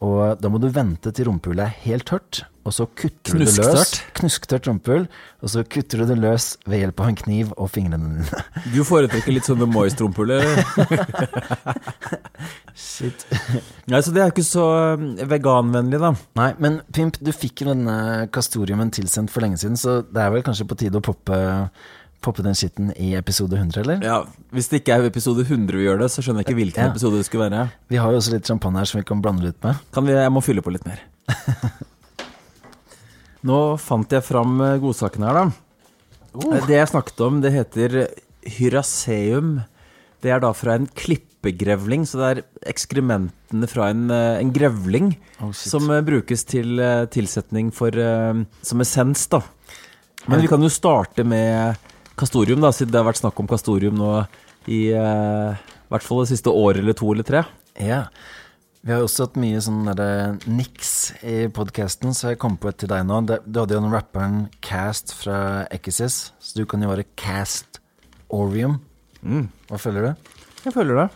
Og 0.00 0.40
da 0.40 0.48
må 0.48 0.56
du 0.60 0.70
vente 0.72 1.12
til 1.12 1.28
rumpehullet 1.28 1.66
er 1.66 1.82
helt 1.84 2.06
tørt, 2.08 2.44
og 2.64 2.72
så 2.76 2.86
kutter 2.86 3.36
du 3.36 3.42
det 3.44 3.52
løs. 3.56 3.92
Knusktørt. 4.16 4.66
Rumpehull. 4.68 5.06
Og 5.40 5.52
så 5.52 5.62
kutter 5.64 6.02
du 6.02 6.10
det 6.10 6.16
løs 6.20 6.46
ved 6.68 6.82
hjelp 6.82 7.00
av 7.00 7.10
en 7.10 7.18
kniv 7.18 7.52
og 7.56 7.70
fingrene 7.72 8.10
dine. 8.20 8.42
Du 8.74 8.80
foretrekker 8.86 9.32
litt 9.32 9.48
sånne 9.48 9.64
med 9.66 9.74
moist 9.76 10.00
rumpehull. 10.00 10.34
Shit. 12.80 13.24
Nei, 13.90 14.00
så 14.04 14.12
det 14.14 14.22
er 14.22 14.32
ikke 14.32 14.44
så 14.46 14.66
eh, 14.94 15.24
veganvennlig, 15.28 16.00
da. 16.00 16.12
Nei, 16.40 16.50
men 16.62 16.80
Pimp, 16.96 17.18
du 17.20 17.32
fikk 17.36 17.64
jo 17.64 17.72
denne 17.72 18.28
kastoriumen 18.32 18.92
tilsendt 18.94 19.32
for 19.32 19.44
lenge 19.44 19.60
siden, 19.60 19.76
så 19.80 20.00
det 20.06 20.22
er 20.22 20.32
vel 20.32 20.44
kanskje 20.46 20.68
på 20.68 20.78
tide 20.80 21.00
å 21.00 21.04
poppe, 21.04 21.40
poppe 22.20 22.42
den 22.44 22.54
skitten 22.58 22.90
i 23.00 23.14
episode 23.16 23.56
100, 23.56 23.80
eller? 23.80 24.02
Ja, 24.04 24.18
Hvis 24.52 24.68
det 24.68 24.82
ikke 24.82 24.96
er 24.98 25.06
episode 25.08 25.44
100 25.46 25.76
vi 25.78 25.86
gjør 25.86 26.02
det, 26.02 26.10
så 26.12 26.20
skjønner 26.22 26.42
jeg 26.44 26.50
ikke 26.50 26.58
hvilken 26.60 26.84
Ja. 26.84 26.90
episode 26.92 27.16
det 27.20 27.26
skulle 27.26 27.46
være. 27.50 27.70
Vi 27.88 27.96
har 27.96 28.10
jo 28.12 28.18
også 28.20 28.34
litt 28.34 28.46
champagne 28.50 28.78
her 28.78 28.84
som 28.90 29.00
vi 29.00 29.04
kan 29.08 29.22
blande 29.22 29.42
litt 29.46 29.62
med. 29.64 29.76
Kan 29.92 30.04
vi, 30.06 30.12
Jeg 30.12 30.30
må 30.32 30.42
fylle 30.44 30.62
på 30.62 30.72
litt 30.74 30.84
mer. 30.86 31.00
Nå 33.48 33.58
fant 33.80 34.12
jeg 34.12 34.24
fram 34.26 34.58
eh, 34.60 34.76
godsakene 34.82 35.26
her, 35.30 35.38
da. 35.38 35.50
Oh. 36.36 36.52
Det 36.68 36.76
jeg 36.76 36.90
snakket 36.92 37.20
om, 37.26 37.40
det 37.42 37.52
heter 37.54 37.96
hyraseum. 38.58 39.62
Det 40.20 40.30
er 40.34 40.42
da 40.44 40.50
fra 40.52 40.74
en 40.76 40.86
klippegrevling, 40.86 42.04
så 42.06 42.20
det 42.20 42.28
er 42.28 42.42
ekskrementene 42.74 43.66
fra 43.70 43.88
en, 43.94 44.04
eh, 44.12 44.38
en 44.42 44.52
grevling 44.52 45.14
Oh, 45.40 45.52
som 45.56 45.88
eh, 45.90 46.02
brukes 46.04 46.44
til 46.44 46.76
eh, 46.84 47.06
tilsetning 47.08 47.72
for 47.72 47.96
eh, 47.96 48.42
som 48.62 48.84
essens, 48.84 49.24
da. 49.32 49.40
Men 50.28 50.42
vi 50.44 50.50
kan 50.52 50.60
jo 50.60 50.68
starte 50.68 51.24
med 51.24 51.78
kastorium, 52.20 52.60
da, 52.62 52.72
siden 52.74 52.92
det 52.92 53.00
har 53.00 53.08
vært 53.08 53.22
snakk 53.22 53.40
om 53.40 53.48
kastorium 53.50 53.96
nå 53.98 54.12
i 54.70 54.90
eh, 54.92 55.70
hvert 55.90 56.04
fall 56.04 56.22
det 56.22 56.30
siste 56.34 56.52
året 56.52 56.82
eller 56.82 56.96
to 56.96 57.08
eller 57.14 57.26
tre. 57.26 57.42
Ja. 57.80 58.04
Vi 58.80 58.94
har 58.94 59.04
også 59.04 59.26
hatt 59.26 59.40
mye 59.40 59.60
sånn 59.60 59.88
derre 59.90 60.36
niks 60.48 60.92
i 61.26 61.42
podkasten, 61.52 62.14
så 62.16 62.32
jeg 62.32 62.40
kom 62.40 62.56
på 62.60 62.70
et 62.70 62.78
til 62.80 62.88
deg 62.92 63.04
nå. 63.08 63.20
Du 63.28 63.60
hadde 63.60 63.76
jo 63.76 63.82
den 63.82 63.92
rapperen 63.92 64.46
Cast 64.64 65.12
fra 65.16 65.66
Ekisis, 65.72 66.30
så 66.40 66.62
du 66.62 66.64
kan 66.68 66.80
jo 66.80 66.88
være 66.92 67.08
Cast 67.20 67.82
Orium. 68.32 68.78
Hva 69.20 69.80
føler 69.80 70.08
du? 70.08 70.32
Jeg 70.64 70.76
føler 70.76 71.02
det. 71.02 71.06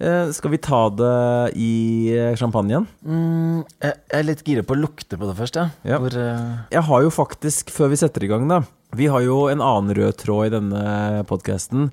Eh, 0.00 0.32
skal 0.32 0.54
vi 0.54 0.62
ta 0.64 0.80
det 0.96 1.14
i 1.60 1.72
eh, 2.16 2.32
champagnen? 2.40 2.86
Mm, 3.04 3.66
jeg 3.84 3.96
er 4.16 4.24
litt 4.24 4.44
gira 4.46 4.64
på 4.64 4.72
å 4.72 4.80
lukte 4.80 5.20
på 5.20 5.28
det 5.28 5.36
først, 5.36 5.60
ja. 5.60 5.66
Ja. 5.84 6.00
Hvor, 6.00 6.16
uh... 6.16 6.62
Jeg 6.72 6.86
har 6.88 7.04
jo 7.04 7.12
faktisk, 7.12 7.72
før 7.74 7.92
vi 7.92 8.00
setter 8.00 8.24
i 8.24 8.30
gang, 8.32 8.48
da 8.48 8.62
Vi 8.96 9.06
har 9.10 9.22
jo 9.22 9.44
en 9.50 9.62
annen 9.62 9.94
rød 9.96 10.16
tråd 10.22 10.48
i 10.48 10.54
denne 10.56 10.84
podkasten. 11.30 11.90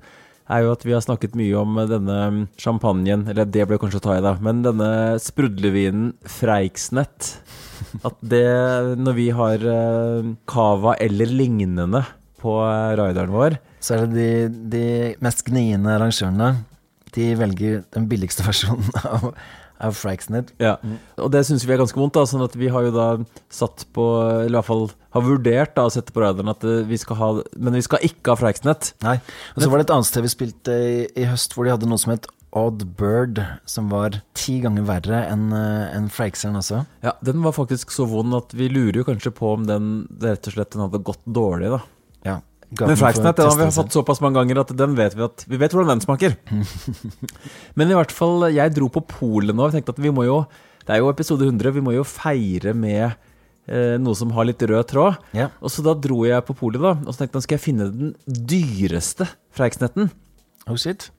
Er 0.48 0.64
jo 0.64 0.72
at 0.72 0.84
vi 0.86 0.94
har 0.96 1.04
snakket 1.04 1.36
mye 1.36 1.60
om 1.60 1.76
denne 1.90 2.18
champagnen, 2.60 3.26
eller 3.28 3.44
det 3.44 3.66
ble 3.68 3.78
kanskje 3.80 4.00
å 4.00 4.06
ta 4.06 4.16
i, 4.16 4.24
da, 4.24 4.34
men 4.40 4.64
denne 4.64 4.90
sprudlevinen 5.20 6.14
Freiksnett. 6.24 7.34
At 8.02 8.16
det, 8.24 8.46
når 8.98 9.16
vi 9.18 9.28
har 9.36 9.62
eh, 9.62 10.30
cava 10.48 10.96
eller 10.98 11.30
lignende 11.30 12.02
på 12.42 12.58
eh, 12.64 12.94
rideren 12.98 13.34
vår 13.34 13.58
så 13.80 13.94
er 13.94 14.06
det 14.06 14.16
de, 14.18 14.60
de 14.72 14.84
mest 15.24 15.44
gniende 15.46 15.94
arrangørene. 15.94 16.50
De 17.14 17.30
velger 17.38 17.82
den 17.94 18.08
billigste 18.10 18.44
versjonen 18.48 18.90
av, 19.04 19.30
av 19.80 19.96
Fraxnet. 19.98 20.52
Ja, 20.62 20.76
og 21.18 21.30
det 21.34 21.44
syns 21.46 21.66
vi 21.66 21.74
er 21.74 21.80
ganske 21.82 21.98
vondt. 21.98 22.16
da 22.16 22.24
Sånn 22.28 22.44
at 22.44 22.56
vi 22.58 22.70
har 22.72 22.86
jo 22.88 22.94
da 22.94 23.08
satt 23.52 23.86
på 23.94 24.04
Eller 24.44 24.50
i 24.50 24.56
hvert 24.58 24.68
fall 24.68 24.88
har 25.14 25.24
vurdert 25.24 25.74
da 25.76 25.86
å 25.88 25.92
sette 25.92 26.12
på 26.14 26.22
radaren 26.22 26.50
at 26.52 26.64
eh, 26.66 26.82
vi 26.88 26.98
skal 27.00 27.16
ha 27.20 27.28
Men 27.56 27.78
vi 27.78 27.84
skal 27.86 28.02
ikke 28.06 28.34
ha 28.34 28.40
Freiksnett. 28.40 28.92
Nei. 29.06 29.18
Og 29.54 29.62
så 29.62 29.70
var 29.70 29.80
det 29.80 29.88
et 29.88 29.94
annet 29.96 30.10
sted 30.10 30.26
vi 30.26 30.32
spilte 30.32 30.74
i, 30.74 30.98
i 31.18 31.28
høst, 31.30 31.54
hvor 31.54 31.66
de 31.66 31.72
hadde 31.74 31.88
noe 31.90 32.00
som 32.02 32.14
het 32.14 32.28
Odd 32.58 32.84
Bird, 32.96 33.42
som 33.68 33.90
var 33.92 34.22
ti 34.38 34.56
ganger 34.64 34.86
verre 34.88 35.18
enn 35.28 35.50
en 35.52 36.06
Freikseren 36.12 36.56
også. 36.56 36.80
Ja, 37.04 37.12
Den 37.24 37.42
var 37.44 37.52
faktisk 37.52 37.92
så 37.92 38.06
vond 38.08 38.32
at 38.38 38.54
vi 38.56 38.70
lurer 38.72 39.02
jo 39.02 39.08
kanskje 39.08 39.34
på 39.36 39.52
om 39.52 39.66
den 39.68 40.06
rett 40.22 40.48
og 40.48 40.56
slett 40.56 40.72
den 40.72 40.86
hadde 40.86 41.02
gått 41.04 41.20
dårlig, 41.28 41.74
da. 41.76 41.82
Ja. 42.24 42.38
Men 42.68 42.92
den 42.92 43.00
har 43.00 43.56
vi 43.56 43.70
fått 43.72 43.94
såpass 43.96 44.20
mange 44.20 44.36
ganger 44.42 44.60
at 44.60 44.72
den 44.76 44.96
vet 44.98 45.14
vi 45.16 45.24
at 45.24 45.44
Vi 45.48 45.56
vet 45.60 45.72
hvordan 45.72 45.94
den 45.94 46.02
smaker. 46.04 46.34
Men 47.78 47.88
i 47.88 47.96
hvert 47.96 48.12
fall, 48.12 48.44
jeg 48.52 48.74
dro 48.76 48.90
på 48.92 49.04
polet 49.08 49.56
nå 49.56 49.68
og 49.68 49.72
tenkte 49.76 49.94
at 49.94 50.02
vi 50.04 50.12
må 50.12 50.26
jo 50.28 50.42
Det 50.84 50.92
er 50.92 51.00
jo 51.00 51.08
episode 51.08 51.48
100, 51.48 51.72
vi 51.72 51.84
må 51.84 51.94
jo 51.96 52.04
feire 52.04 52.74
med 52.76 53.06
eh, 53.08 53.96
noe 54.00 54.16
som 54.16 54.32
har 54.36 54.48
litt 54.48 54.62
rød 54.64 54.88
tråd. 54.92 55.18
Ja. 55.36 55.48
Og 55.60 55.72
så 55.72 55.84
da 55.84 55.96
dro 55.96 56.22
jeg 56.28 56.44
på 56.44 56.56
polet, 56.56 56.80
da, 56.80 56.94
og 56.96 57.12
så 57.12 57.22
tenkte 57.22 57.40
jeg 57.40 57.48
skal 57.48 57.58
jeg 57.58 57.64
finne 57.66 57.88
den 57.92 58.14
dyreste 58.26 59.28
Freiksnetten. 59.56 60.12
Oh 60.68 60.76
shit. 60.80 61.10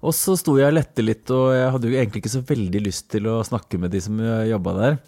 Og 0.00 0.16
så 0.16 0.32
sto 0.40 0.56
jeg 0.56 0.72
og 0.72 0.76
lette 0.78 1.04
litt, 1.04 1.28
og 1.32 1.52
jeg 1.56 1.72
hadde 1.76 1.88
jo 1.88 1.96
egentlig 1.96 2.22
ikke 2.22 2.34
så 2.36 2.44
veldig 2.48 2.84
lyst 2.86 3.08
til 3.12 3.28
å 3.28 3.40
snakke 3.44 3.80
med 3.80 3.92
de 3.92 4.00
som 4.04 4.20
jobba 4.48 4.76
der. 4.78 5.00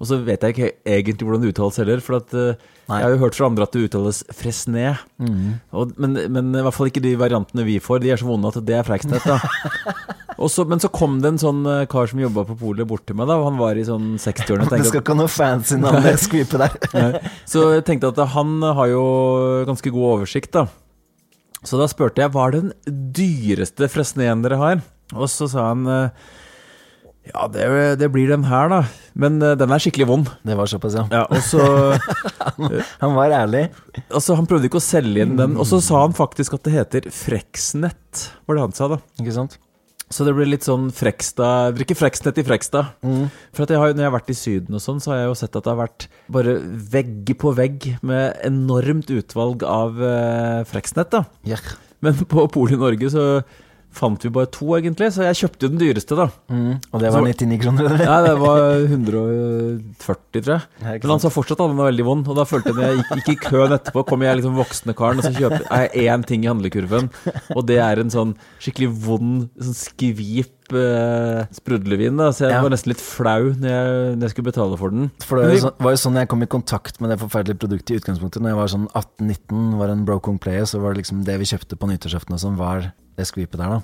Og 0.00 0.08
så 0.10 0.18
vet 0.26 0.42
jeg 0.42 0.54
ikke 0.54 0.70
egentlig 0.90 1.26
hvordan 1.28 1.44
det 1.44 1.52
uttales 1.54 1.78
heller, 1.80 2.00
for 2.02 2.16
at, 2.18 2.32
eh, 2.34 2.56
jeg 2.88 3.04
har 3.06 3.12
jo 3.14 3.20
hørt 3.22 3.36
fra 3.38 3.46
andre 3.48 3.64
at 3.68 3.72
det 3.76 3.84
uttales 3.86 4.22
fresné. 4.34 4.96
Mm. 5.22 5.60
Men, 5.96 6.18
men 6.34 6.50
i 6.58 6.64
hvert 6.66 6.74
fall 6.76 6.90
ikke 6.90 7.02
de 7.04 7.14
variantene 7.20 7.64
vi 7.64 7.78
får. 7.80 8.02
De 8.02 8.10
er 8.12 8.20
så 8.20 8.26
vonde 8.28 8.50
at 8.50 8.58
det 8.66 8.76
er 8.80 9.20
da. 9.24 9.38
Så- 10.50 10.66
men 10.66 10.80
så 10.82 10.90
kom 10.92 11.20
det 11.22 11.28
en 11.30 11.38
sånn 11.38 11.62
eh, 11.70 11.86
kar 11.86 12.08
som 12.10 12.18
jobba 12.20 12.42
på 12.44 12.56
polet 12.58 12.86
bort 12.90 13.06
til 13.06 13.14
meg, 13.16 13.28
da, 13.30 13.36
han 13.44 13.56
var 13.56 13.78
i 13.78 13.84
sånn 13.86 14.16
60-årene. 14.18 14.66
Det 14.72 14.88
skal 14.90 15.00
ikke 15.00 15.14
ha 15.14 15.20
noe 15.22 15.30
fancy 15.30 15.78
navn 15.78 16.02
det 16.02 16.16
skvipet 16.20 16.58
der. 16.58 17.20
Så 17.52 17.68
jeg 17.76 17.84
tenkte 17.86 18.10
at 18.10 18.18
han 18.34 18.58
har 18.60 18.90
jo 18.90 19.04
ganske 19.70 19.92
god 19.94 20.08
oversikt, 20.18 20.50
da. 20.58 20.66
Så 21.64 21.78
da 21.80 21.86
spurte 21.88 22.20
jeg 22.20 22.34
hva 22.34 22.48
er 22.50 22.58
den 22.58 22.72
dyreste 23.14 23.86
fresneen 23.88 24.42
dere 24.44 24.58
har? 24.60 24.82
Og 25.14 25.30
så 25.32 25.46
sa 25.48 25.70
han 25.70 25.86
eh, 25.88 26.10
ja, 27.32 27.46
det, 27.48 27.66
det 28.02 28.10
blir 28.12 28.28
den 28.28 28.44
her, 28.48 28.68
da. 28.72 28.80
Men 29.16 29.38
uh, 29.42 29.54
den 29.58 29.72
er 29.72 29.82
skikkelig 29.82 30.08
vond. 30.10 30.30
Det 30.44 30.56
var 30.58 30.68
såpass, 30.70 30.96
ja. 30.98 31.04
Ja, 31.12 31.24
og 31.30 31.40
så 31.46 31.62
Han 33.02 33.14
var 33.16 33.32
ærlig. 33.32 33.66
Altså, 34.10 34.36
han 34.36 34.48
prøvde 34.50 34.68
ikke 34.68 34.82
å 34.82 34.84
selge 34.84 35.24
inn 35.24 35.36
den. 35.40 35.56
Og 35.56 35.68
så 35.70 35.80
sa 35.84 36.04
han 36.04 36.16
faktisk 36.16 36.58
at 36.58 36.66
det 36.66 36.74
heter 36.76 37.12
Freksnett, 37.14 38.26
var 38.44 38.58
det 38.58 38.66
han 38.66 38.76
sa, 38.76 38.90
da. 38.96 39.00
Ikke 39.22 39.36
sant? 39.36 39.56
Så 40.12 40.26
det 40.26 40.34
blir 40.36 40.46
litt 40.46 40.66
sånn 40.66 40.90
Frekstad 40.94 41.74
Drikke 41.78 41.96
Freksnett 41.96 42.36
i 42.38 42.44
Frekstad. 42.46 42.92
Mm. 43.02 43.24
For 43.56 43.64
jeg 43.64 43.80
har, 43.80 43.94
når 43.96 44.04
jeg 44.04 44.10
har 44.10 44.16
vært 44.18 44.30
i 44.30 44.36
Syden 44.38 44.76
og 44.76 44.82
sånn, 44.84 45.00
så 45.02 45.14
har 45.14 45.22
jeg 45.22 45.30
jo 45.30 45.38
sett 45.40 45.56
at 45.56 45.64
det 45.64 45.72
har 45.72 45.80
vært 45.80 46.06
bare 46.36 46.58
vegg 46.92 47.32
på 47.40 47.54
vegg 47.56 47.88
med 48.04 48.36
enormt 48.46 49.10
utvalg 49.14 49.64
av 49.66 49.98
uh, 49.98 50.60
Freksnett, 50.68 51.10
da. 51.14 51.24
Yeah. 51.48 51.64
Men 52.04 52.20
på 52.28 52.44
Polet 52.52 52.76
i 52.76 52.80
Norge 52.80 53.10
så 53.10 53.24
fant 53.94 54.24
vi 54.26 54.30
bare 54.34 54.50
to, 54.50 54.66
egentlig, 54.76 55.08
så 55.14 55.22
jeg 55.28 55.38
kjøpte 55.44 55.66
jo 55.66 55.72
den 55.72 55.80
dyreste, 55.80 56.16
da. 56.18 56.26
Mm. 56.50 56.80
Og 56.92 57.00
det 57.02 57.12
var 57.14 57.20
Så- 57.22 57.28
99 57.30 57.58
kroner, 57.62 57.88
Nei, 57.98 58.20
det 58.26 58.34
var 58.40 58.60
140, 58.90 60.42
tror 60.42 60.54
jeg. 60.58 61.00
Men 61.02 61.12
han 61.14 61.22
sa 61.22 61.30
fortsatt 61.32 61.60
at 61.60 61.68
den 61.70 61.78
var 61.78 61.90
veldig 61.92 62.06
vond, 62.06 62.28
og 62.28 62.38
da 62.38 62.44
følte 62.48 62.72
jeg 62.72 62.78
når 62.78 62.88
jeg 62.88 62.98
gikk, 62.98 63.12
gikk 63.20 63.30
i 63.34 63.38
køen 63.48 63.76
etterpå, 63.78 64.04
kom 64.08 64.24
jeg 64.26 64.40
liksom 64.40 64.58
voksne 64.58 64.96
karen, 64.98 65.20
og 65.22 65.28
så 65.28 65.34
kjøper 65.36 65.64
jeg 65.70 66.08
én 66.08 66.26
ting 66.26 66.44
i 66.44 66.50
handlekurven, 66.50 67.10
og 67.54 67.66
det 67.70 67.78
er 67.84 68.02
en 68.02 68.10
sånn 68.14 68.34
skikkelig 68.58 68.90
vond, 69.06 69.48
sånn 69.60 69.78
skvip 69.84 70.52
eh, 70.72 71.44
sprudlevin, 71.52 72.16
da, 72.16 72.30
så 72.32 72.46
jeg 72.46 72.52
Ja. 72.54 72.62
var 72.62 72.70
nesten 72.70 72.88
litt 72.94 73.00
flau 73.02 73.52
når 73.52 73.68
jeg, 73.68 74.16
når 74.16 74.22
jeg 74.24 74.30
skulle 74.30 74.50
betale 74.52 74.78
for 74.78 74.90
den. 74.90 75.10
For 75.20 75.36
det 75.36 75.44
var 75.46 75.54
jo, 75.54 75.60
sånn, 75.66 75.76
var 75.84 75.90
jo 75.92 76.00
sånn 76.04 76.14
jeg 76.16 76.28
kom 76.28 76.42
i 76.42 76.46
kontakt 76.46 77.00
med 77.00 77.10
det 77.10 77.18
forferdelige 77.20 77.58
produktet 77.60 77.90
i 77.90 77.98
utgangspunktet. 78.00 78.40
Når 78.40 78.48
jeg 78.54 78.60
var 78.62 78.70
sånn 78.72 78.88
18-19, 78.94 79.78
var 79.78 79.88
en 79.92 80.04
Brokong 80.06 80.38
player, 80.40 80.64
så 80.64 80.80
var 80.80 80.94
det 80.94 81.02
liksom 81.04 81.24
det 81.24 81.38
vi 81.38 81.44
kjøpte 81.44 81.76
på 81.76 81.88
nyttårsaften 81.90 82.32
og 82.32 82.40
sånn, 82.40 82.56
var 82.56 82.92
det 83.16 83.26
skvipet 83.26 83.58
der, 83.60 83.68
da. 83.78 83.82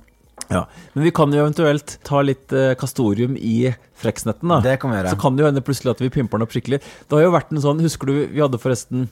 Ja, 0.51 0.65
Men 0.95 1.05
vi 1.05 1.11
kan 1.13 1.31
jo 1.31 1.45
eventuelt 1.45 1.99
ta 2.03 2.23
litt 2.23 2.51
eh, 2.53 2.75
kastorium 2.75 3.37
i 3.37 3.75
freksnetten, 3.95 4.49
da. 4.49 4.61
Det 4.65 4.81
kan 4.81 4.91
vi 4.91 4.97
gjøre. 4.97 5.11
Så 5.13 5.21
kan 5.21 5.37
det 5.37 5.45
jo 5.45 5.51
hende 5.51 5.63
plutselig 5.63 5.91
at 5.93 6.01
vi 6.01 6.09
pimper 6.09 6.39
den 6.39 6.47
opp 6.49 6.51
skikkelig. 6.57 6.81
Det 6.81 7.13
har 7.13 7.23
jo 7.23 7.31
vært 7.37 7.53
en 7.53 7.61
sånn, 7.61 7.79
husker 7.85 8.07
du, 8.09 8.15
vi 8.33 8.41
hadde 8.41 8.59
forresten 8.59 9.09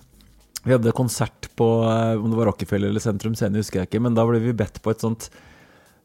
Vi 0.64 0.72
hadde 0.74 0.90
konsert 0.92 1.46
på 1.54 1.84
eh, 1.86 2.16
om 2.18 2.30
det 2.32 2.36
var 2.36 2.46
Rockefeller 2.50 2.88
eller 2.90 3.00
Sentrum 3.00 3.36
Scene, 3.38 3.54
husker 3.60 3.78
jeg 3.84 3.86
ikke, 3.92 4.00
men 4.02 4.14
da 4.16 4.24
ble 4.26 4.40
vi 4.42 4.52
bedt 4.52 4.80
på 4.82 4.90
et 4.90 4.98
sånt 5.00 5.28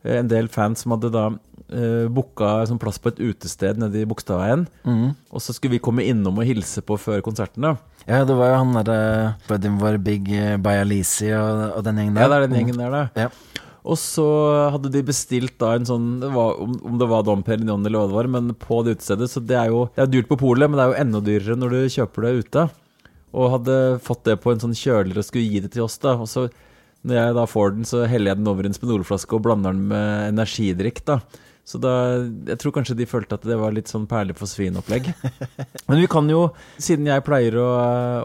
eh, 0.06 0.20
En 0.20 0.28
del 0.30 0.48
fans 0.48 0.84
som 0.84 0.92
hadde 0.94 1.10
da 1.12 1.32
uh, 1.74 2.06
booka 2.14 2.62
sånn 2.70 2.80
plass 2.82 3.00
på 3.02 3.12
et 3.12 3.22
utested 3.24 3.82
nede 3.82 4.04
i 4.04 4.08
Bogstadveien. 4.10 4.68
Mm. 4.88 5.10
Og 5.34 5.44
så 5.44 5.56
skulle 5.56 5.76
vi 5.76 5.84
komme 5.84 6.06
innom 6.08 6.40
og 6.40 6.48
hilse 6.48 6.84
på 6.86 6.98
før 7.02 7.24
konserten, 7.26 7.66
da. 7.66 7.76
Ja, 8.08 8.24
det 8.28 8.36
var 8.36 8.52
jo 8.52 8.60
han 8.60 8.74
derre 8.76 9.36
Buddy 9.48 9.74
var 9.80 10.00
Big 10.04 10.32
uh, 10.32 10.56
Bayalisi 10.62 11.32
og, 11.36 11.80
og 11.80 11.86
den 11.88 12.02
gjengen 12.02 12.20
der. 12.20 12.26
Ja, 12.26 12.32
det 12.32 12.40
er 12.40 12.48
den 12.48 12.60
gjengen 12.62 12.82
der, 12.84 12.98
da. 12.98 13.28
Ja. 13.28 13.64
Og 13.84 13.98
så 14.00 14.26
hadde 14.72 14.92
de 14.94 15.02
bestilt 15.04 15.58
da 15.60 15.74
en 15.76 15.88
sånn 15.88 16.06
det 16.22 16.30
var, 16.32 16.56
om, 16.64 16.78
det 17.00 17.08
var 17.12 17.26
Dom 17.28 17.42
Perignon 17.44 17.84
eller 17.84 18.00
hva 18.00 18.08
det 18.08 18.16
var, 18.16 18.30
men 18.32 18.54
på 18.56 18.80
det 18.86 18.96
utestedet. 18.98 19.28
Så 19.32 19.44
det 19.44 19.58
er 19.60 19.74
jo 19.74 19.90
det 19.96 20.06
er 20.06 20.14
dyrt 20.14 20.30
på 20.32 20.40
polet, 20.40 20.72
men 20.72 20.80
det 20.80 20.86
er 20.86 20.94
jo 20.94 21.02
enda 21.04 21.24
dyrere 21.24 21.60
når 21.60 21.76
du 21.76 21.96
kjøper 21.98 22.28
det 22.28 22.34
ute. 22.40 22.68
Og 23.34 23.52
hadde 23.58 23.80
fått 24.06 24.24
det 24.30 24.38
på 24.40 24.54
en 24.54 24.62
sånn 24.62 24.78
kjøler 24.78 25.20
og 25.20 25.28
skulle 25.28 25.50
gi 25.50 25.64
det 25.66 25.74
til 25.76 25.84
oss, 25.88 25.98
da. 26.00 26.16
Og 26.16 26.30
så 26.32 26.48
når 27.04 27.20
jeg 27.20 27.36
da 27.36 27.48
får 27.50 27.74
den, 27.76 27.88
så 27.88 28.06
heller 28.08 28.32
jeg 28.32 28.40
den 28.40 28.48
over 28.48 28.64
i 28.64 28.72
en 28.72 28.78
Spenolflaske 28.78 29.36
og 29.36 29.44
blander 29.44 29.76
den 29.76 29.90
med 29.92 30.30
energidrikk, 30.32 31.04
da. 31.10 31.20
Så 31.64 31.80
da 31.80 31.92
Jeg 32.50 32.60
tror 32.60 32.74
kanskje 32.76 32.98
de 33.00 33.08
følte 33.08 33.38
at 33.38 33.46
det 33.48 33.56
var 33.60 33.72
litt 33.76 33.92
sånn 33.92 34.08
perle 34.10 34.36
for 34.36 34.52
svin-opplegg. 34.52 35.08
Men 35.90 36.02
vi 36.02 36.10
kan 36.12 36.28
jo, 36.30 36.50
siden 36.76 37.08
jeg 37.08 37.24
pleier 37.26 37.56
å, 37.62 37.70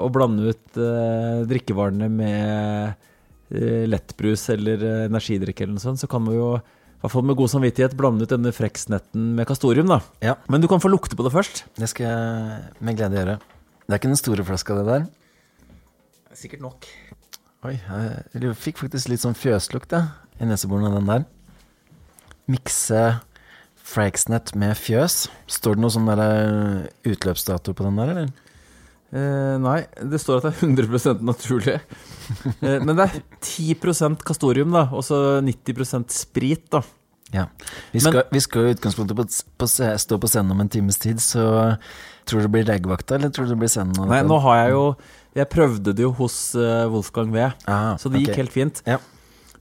å 0.03 0.09
blande 0.13 0.51
ut 0.51 0.81
eh, 0.81 1.45
drikkevarene 1.49 2.11
med 2.11 3.07
eh, 3.55 3.85
lettbrus 3.87 4.49
eller 4.57 4.83
eh, 4.83 5.05
energidrikk 5.07 5.63
eller 5.63 5.77
noe 5.79 5.87
sånt, 5.87 6.03
så 6.03 6.11
kan 6.11 6.27
vi 6.27 6.35
jo 6.35 6.57
i 6.59 7.05
hvert 7.05 7.15
fall 7.15 7.29
med 7.29 7.39
god 7.39 7.53
samvittighet 7.53 7.95
blande 7.95 8.27
ut 8.27 8.33
denne 8.33 8.51
freksnetten 8.51 9.31
med 9.39 9.47
kastorium, 9.47 9.87
da. 9.87 10.01
Ja. 10.25 10.35
Men 10.51 10.65
du 10.65 10.67
kan 10.71 10.83
få 10.83 10.91
lukte 10.91 11.15
på 11.15 11.23
det 11.23 11.31
først. 11.31 11.63
Det 11.79 11.87
skal 11.93 12.09
jeg 12.09 12.83
med 12.83 12.99
glede 12.99 13.21
gjøre. 13.21 13.37
Det 13.87 13.95
er 13.95 14.01
ikke 14.01 14.11
den 14.11 14.19
store 14.19 14.47
flaska, 14.49 14.81
det 14.81 14.89
der. 14.89 15.07
Sikkert 16.35 16.65
nok. 16.67 16.89
Oi, 17.67 17.77
jeg, 17.79 18.25
jeg 18.35 18.59
fikk 18.59 18.83
faktisk 18.83 19.13
litt 19.13 19.23
sånn 19.23 19.39
fjøslukt, 19.39 19.95
jeg, 19.95 20.11
i 20.43 20.51
neseborene 20.51 20.91
av 20.91 20.99
den 20.99 21.13
der. 21.13 21.25
Mikse 22.51 23.01
Fraxnet 23.89 24.53
med 24.59 24.77
fjøs. 24.77 25.27
Står 25.49 25.79
det 25.79 25.85
noe 25.85 25.93
sånn 25.95 26.11
eh, 26.13 26.89
utløpsdato 27.09 27.73
på 27.77 27.87
den 27.87 28.01
der, 28.01 28.13
eller? 28.13 28.29
Eh, 29.09 29.55
nei, 29.65 29.79
det 30.05 30.21
står 30.21 30.43
at 30.43 30.49
det 30.49 30.51
er 30.59 30.67
100 30.69 31.25
naturlig. 31.25 31.79
eh, 32.61 32.79
men 32.85 32.93
det 32.99 33.07
er 33.07 33.19
10% 33.41 34.25
kastorium, 34.29 34.75
da, 34.77 34.85
og 34.93 35.07
så 35.07 35.41
90% 35.45 36.13
sprit, 36.13 36.67
da. 36.75 36.83
Ja. 37.33 37.47
Vi 37.93 38.01
skal, 38.01 38.23
vi 38.33 38.41
skal 38.41 38.69
i 38.69 38.75
utgangspunktet 38.77 39.17
på, 39.17 39.25
på, 39.61 39.69
stå 39.69 40.21
på 40.21 40.31
scenen 40.31 40.53
om 40.53 40.61
en 40.65 40.71
times 40.73 41.01
tid, 41.01 41.21
så 41.25 41.45
tror 42.29 42.43
du 42.43 42.49
det 42.49 42.55
blir 42.59 42.69
legevakta, 42.69 43.17
eller 43.17 43.33
tror 43.33 43.49
du 43.49 43.55
det 43.55 43.63
blir 43.65 43.73
scenen? 43.73 43.97
Nei, 44.09 44.23
nå 44.25 44.41
har 44.45 44.63
jeg 44.63 44.75
jo 44.77 44.85
Jeg 45.37 45.49
prøvde 45.53 45.93
det 45.97 46.03
jo 46.03 46.11
hos 46.19 46.39
eh, 46.57 46.89
Wolfgang 46.93 47.33
V, 47.33 47.51
Ah, 47.69 47.97
så 48.01 48.11
det 48.13 48.25
gikk 48.25 48.41
helt 48.41 48.53
fint. 48.53 48.81
Ja. 48.89 48.99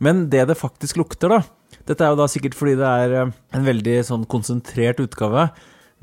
Men 0.03 0.27
det 0.31 0.47
det 0.49 0.59
faktisk 0.59 0.99
lukter, 0.99 1.31
da 1.31 1.43
Dette 1.87 2.03
er 2.03 2.13
jo 2.13 2.19
da 2.19 2.27
sikkert 2.31 2.57
fordi 2.57 2.75
det 2.79 2.87
er 2.87 3.13
eh, 3.21 3.35
en 3.55 3.67
veldig 3.67 3.99
sånn 4.07 4.25
konsentrert 4.29 4.99
utgave, 5.03 5.47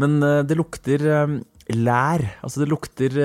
men 0.00 0.16
eh, 0.24 0.40
det 0.48 0.56
lukter 0.58 1.04
eh, 1.04 1.34
lær. 1.76 2.24
Altså 2.44 2.62
det 2.62 2.70
lukter 2.70 3.18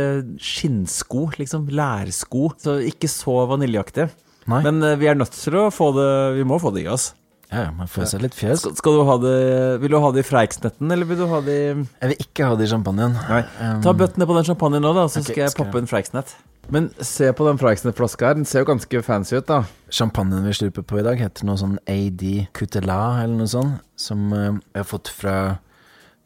skinnsko, 0.43 1.29
liksom. 1.39 1.69
Lærsko. 1.75 2.49
Så 2.59 2.79
ikke 2.87 3.09
så 3.11 3.41
vaniljeaktig. 3.51 4.09
Nei. 4.49 4.61
Men 4.65 4.81
vi 4.97 5.09
er 5.11 5.17
nødt 5.19 5.35
til 5.35 5.57
å 5.59 5.67
få 5.69 5.91
det 5.93 6.11
Vi 6.39 6.45
må 6.47 6.55
få 6.57 6.71
det 6.73 6.85
i 6.85 6.87
oss. 6.89 7.11
Ja, 7.51 7.65
ja, 7.67 7.73
man 7.75 7.89
får 7.91 8.07
seg 8.13 8.23
litt 8.23 8.37
fjes. 8.37 8.63
Skal, 8.63 8.73
skal 8.77 8.95
du 8.95 9.03
ha 9.05 9.17
det 9.21 9.35
Vil 9.83 9.91
du 9.91 9.97
ha 10.01 10.09
det 10.13 10.23
i 10.23 10.25
Freiksnetten, 10.25 10.89
eller 10.93 11.09
vil 11.09 11.19
du 11.19 11.25
ha 11.29 11.41
det 11.45 11.57
i 11.57 11.67
Jeg 11.73 12.11
vil 12.13 12.23
ikke 12.23 12.47
ha 12.47 12.57
det 12.57 12.65
i 12.65 12.71
champagnen. 12.71 13.17
Nei. 13.29 13.41
Ta 13.83 13.93
bøttene 13.97 14.29
på 14.29 14.37
den 14.37 14.47
champagnen 14.47 14.85
nå, 14.85 14.93
da, 14.95 15.05
så 15.09 15.19
okay, 15.19 15.33
skal 15.33 15.43
jeg 15.43 15.53
skal 15.53 15.67
poppe 15.67 15.83
en 15.83 15.91
Freiksnett. 15.91 16.33
Men 16.71 16.89
se 16.99 17.33
på 17.33 17.45
den 17.47 17.57
Freiksnett-flaska 17.57 18.27
her. 18.27 18.35
Den 18.37 18.45
ser 18.45 18.61
jo 18.61 18.67
ganske 18.69 19.01
fancy 19.01 19.39
ut, 19.39 19.47
da. 19.49 19.63
Champagnen 19.89 20.45
vi 20.45 20.53
slurper 20.53 20.83
på 20.85 20.99
i 21.01 21.05
dag, 21.05 21.17
heter 21.17 21.47
noe 21.49 21.57
sånn 21.57 21.79
AD 21.89 22.21
Coutelat 22.53 23.23
eller 23.23 23.39
noe 23.39 23.49
sånt, 23.49 23.81
som 23.97 24.27
eh, 24.37 24.59
jeg 24.75 24.83
har 24.83 24.85
fått 24.85 25.09
fra, 25.09 25.33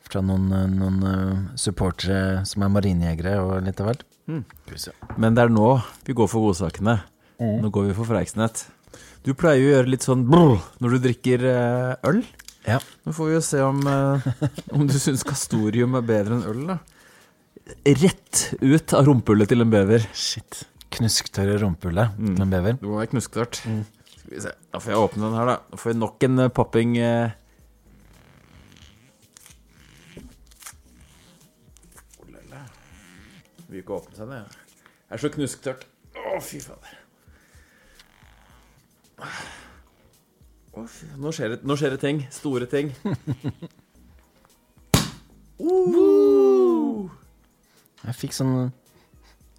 fra 0.03 0.23
noen, 0.25 0.49
eh, 0.51 0.67
noen 0.67 0.99
eh, 1.07 1.55
supportere 1.59 2.43
som 2.49 2.65
er 2.65 2.73
marinejegere 2.75 3.37
og 3.39 3.63
litt 3.69 3.79
av 3.79 3.87
hvert. 3.87 4.03
Mm. 4.27 4.43
Men 5.15 5.37
det 5.37 5.45
er 5.45 5.55
nå 5.55 5.69
vi 6.03 6.15
går 6.17 6.27
for 6.31 6.49
godsakene. 6.49 6.99
Nå 7.39 7.71
går 7.75 7.89
vi 7.89 7.95
for 7.95 8.07
Freiksnett. 8.07 8.65
Du 9.23 9.31
pleier 9.39 9.61
jo 9.61 9.69
å 9.69 9.75
gjøre 9.77 9.93
litt 9.95 10.03
sånn 10.03 10.27
brr 10.27 10.57
når 10.83 10.95
du 10.95 11.05
drikker 11.07 11.47
øl. 12.03 12.19
Ja. 12.67 12.81
Nå 13.07 13.15
får 13.15 13.31
vi 13.31 13.35
jo 13.37 13.43
se 13.43 13.63
om, 13.63 13.79
om 14.75 14.87
du 14.87 14.95
syns 14.99 15.23
kastorium 15.27 15.95
er 15.99 16.07
bedre 16.07 16.35
enn 16.35 16.47
øl, 16.51 16.65
da. 16.75 16.81
Rett 17.87 18.41
ut 18.61 18.93
av 18.93 19.05
rumpehullet 19.07 19.47
til 19.53 19.63
en 19.63 19.71
bever. 19.71 20.03
Shit. 20.15 20.63
Knusktørre 20.93 21.55
rumpehullet 21.61 22.17
til 22.19 22.43
en 22.43 22.51
bever. 22.51 22.75
Det 22.79 22.89
må 22.89 22.99
være 22.99 23.11
knusktørt. 23.13 23.61
Skal 23.63 24.33
vi 24.35 24.41
se. 24.43 24.51
Da 24.73 24.81
får 24.83 24.93
jeg 24.93 25.03
åpne 25.05 25.23
den 25.29 25.37
her, 25.39 25.49
da. 25.51 25.55
Da 25.71 25.79
får 25.79 25.93
vi 25.93 25.99
nok 26.01 26.25
en 26.27 26.43
eh, 26.43 26.51
popping. 26.59 26.97
eh. 26.97 27.31
Oh. 32.19 32.65
Vil 33.69 33.79
ikke 33.81 33.95
åpne 33.97 34.17
seg, 34.19 34.29
det. 34.33 34.41
Det 35.07 35.17
er 35.17 35.23
så 35.23 35.31
knusktørt. 35.33 35.87
Å, 36.19 36.37
fy 36.43 36.59
fader. 36.63 36.99
Nå 40.73 41.31
skjer, 41.33 41.53
det, 41.53 41.59
nå 41.69 41.77
skjer 41.79 41.95
det 41.95 42.01
ting. 42.03 42.23
Store 42.33 42.67
ting. 42.69 42.91
fikk 48.23 48.35
sånn 48.37 48.71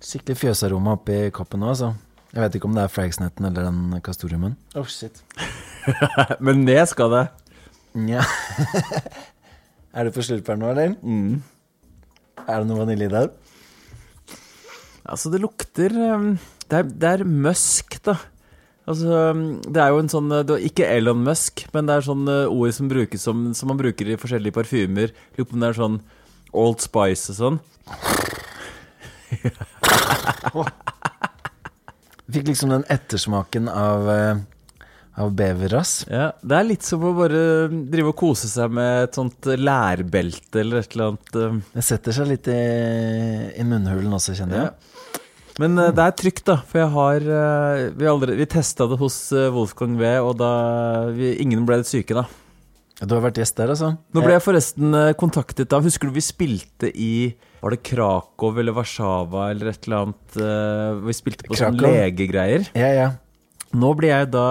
skikkelig 0.04 0.40
fjøsaroma 0.40 0.98
oppi 0.98 1.20
koppen 1.34 1.62
nå, 1.62 1.70
altså. 1.72 1.94
Jeg 2.34 2.42
vet 2.42 2.56
ikke 2.58 2.66
om 2.66 2.74
det 2.74 2.82
er 2.82 2.90
Fragsnetten 2.90 3.46
eller 3.46 3.68
den 3.68 4.00
kastoriumen. 4.04 4.56
Oh, 4.74 4.88
shit. 4.90 5.20
Men 6.44 6.64
ned 6.66 6.82
skal 6.90 7.12
det. 7.12 7.24
Nja. 7.94 8.24
er 9.94 10.08
du 10.08 10.14
på 10.14 10.24
slurperen 10.26 10.64
nå, 10.64 10.72
eller? 10.72 10.96
Mm. 10.98 11.38
Er 12.42 12.60
det 12.60 12.68
noe 12.68 12.80
vanilje 12.82 13.10
der? 13.12 13.30
Altså, 15.04 15.30
det 15.30 15.42
lukter 15.44 15.92
um, 15.94 16.32
Det 16.66 16.80
er, 16.80 16.88
det 16.88 17.10
er 17.12 17.24
musk, 17.28 18.00
da. 18.08 18.16
Altså, 18.88 19.30
um, 19.30 19.46
det 19.62 19.80
er 19.80 19.94
jo 19.94 20.02
en 20.02 20.10
sånn 20.12 20.34
det 20.34 20.58
er 20.58 20.66
Ikke 20.66 20.90
Elon 20.90 21.22
Musk, 21.24 21.62
men 21.76 21.86
det 21.88 21.94
er 21.94 22.08
sånn 22.08 22.26
uh, 22.26 22.50
ord 22.50 22.74
som 22.76 22.90
brukes 22.90 23.22
som, 23.24 23.46
som 23.56 23.70
man 23.70 23.78
bruker 23.80 24.10
i 24.10 24.18
forskjellige 24.20 24.58
parfymer. 24.58 25.14
Lurer 25.38 25.48
på 25.48 25.56
om 25.56 25.62
det 25.62 25.70
er 25.70 25.80
sånn 25.84 26.02
Old 26.64 26.82
Spice 26.82 27.30
og 27.30 27.38
sånn. 27.38 27.62
Fikk 32.34 32.46
liksom 32.48 32.70
den 32.72 32.84
ettersmaken 32.90 33.68
av, 33.68 34.08
eh, 34.10 34.36
av 35.20 35.32
beverrass. 35.36 36.06
Ja, 36.10 36.32
Det 36.42 36.56
er 36.56 36.64
litt 36.64 36.82
som 36.82 37.02
å 37.04 37.12
bare 37.16 37.68
drive 37.90 38.08
og 38.10 38.16
kose 38.18 38.48
seg 38.50 38.72
med 38.74 39.04
et 39.10 39.14
sånt 39.18 39.44
lærbelte 39.60 40.60
eller 40.64 40.78
et 40.82 40.94
eller 40.96 41.12
annet. 41.12 41.36
um. 41.36 41.62
Det 41.74 41.84
setter 41.84 42.12
seg 42.16 42.26
litt 42.32 42.48
i, 42.48 42.58
i 43.60 43.62
munnhulen 43.68 44.12
også, 44.16 44.34
kjenner 44.34 44.56
jeg. 44.56 44.70
Ja. 44.72 45.20
Men 45.60 45.76
det 45.78 45.98
er 46.02 46.10
trygt, 46.18 46.42
da. 46.48 46.56
For 46.66 46.80
jeg 46.80 46.90
har 46.90 47.20
Vi, 47.94 48.04
aldri- 48.10 48.34
vi 48.36 48.46
testa 48.50 48.88
det 48.90 48.98
hos 48.98 49.30
Wolfgang 49.54 49.96
V, 50.00 50.16
og 50.18 50.36
da 50.38 51.10
vi, 51.14 51.36
Ingen 51.44 51.64
ble 51.64 51.76
litt 51.78 51.86
syke, 51.86 52.14
da. 52.16 52.24
Du 53.04 53.14
har 53.14 53.22
vært 53.22 53.38
gjest 53.38 53.54
der, 53.58 53.68
altså? 53.68 53.92
Nå 54.14 54.22
ble 54.24 54.32
jeg 54.32 54.42
forresten 54.42 54.94
eh, 54.94 55.12
kontaktet 55.18 55.72
av 55.74 55.82
Husker 55.84 56.08
du 56.08 56.14
vi 56.14 56.20
spilte 56.24 56.90
i 56.94 57.34
Var 57.64 57.72
det 57.72 57.80
Krakow 57.88 58.58
eller 58.60 58.74
Warszawa 58.76 59.46
eller 59.48 59.70
et 59.70 59.86
eller 59.86 60.02
annet 60.02 60.34
uh, 60.36 61.00
Vi 61.06 61.14
spilte 61.16 61.46
på 61.48 61.56
Krakow? 61.56 61.80
legegreier. 61.80 62.66
Ja, 62.76 62.90
ja. 62.92 63.06
Nå 63.72 63.94
ble 63.96 64.10
jeg 64.10 64.26
da 64.34 64.48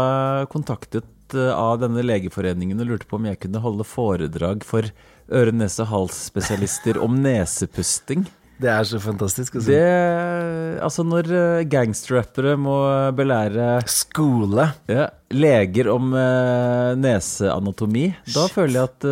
kontaktet 0.51 1.35
eh, 1.37 1.51
av 1.53 1.77
denne 1.79 2.01
legeforeningen 2.03 2.81
og 2.81 2.89
lurte 2.89 3.07
på 3.07 3.19
om 3.19 3.27
jeg 3.29 3.37
kunne 3.45 3.61
holde 3.63 3.85
foredrag 3.87 4.65
for 4.67 4.89
øre-nese-hals-spesialister 5.31 6.97
om 6.99 7.21
nesepusting. 7.23 8.25
Det 8.59 8.71
er 8.73 8.83
så 8.89 8.99
fantastisk. 9.01 9.55
Altså. 9.59 9.69
Det 9.69 10.81
Altså, 10.83 11.05
når 11.07 11.29
eh, 11.37 11.63
gangsterrappere 11.69 12.57
må 12.59 12.75
belære 13.15 13.77
Skole. 13.87 14.71
Ja, 14.91 15.05
leger 15.31 15.91
om 15.93 16.11
eh, 16.17 16.97
neseanatomi, 16.99 18.09
da 18.33 18.49
føler 18.51 18.81
jeg 18.81 18.89
at 18.89 19.07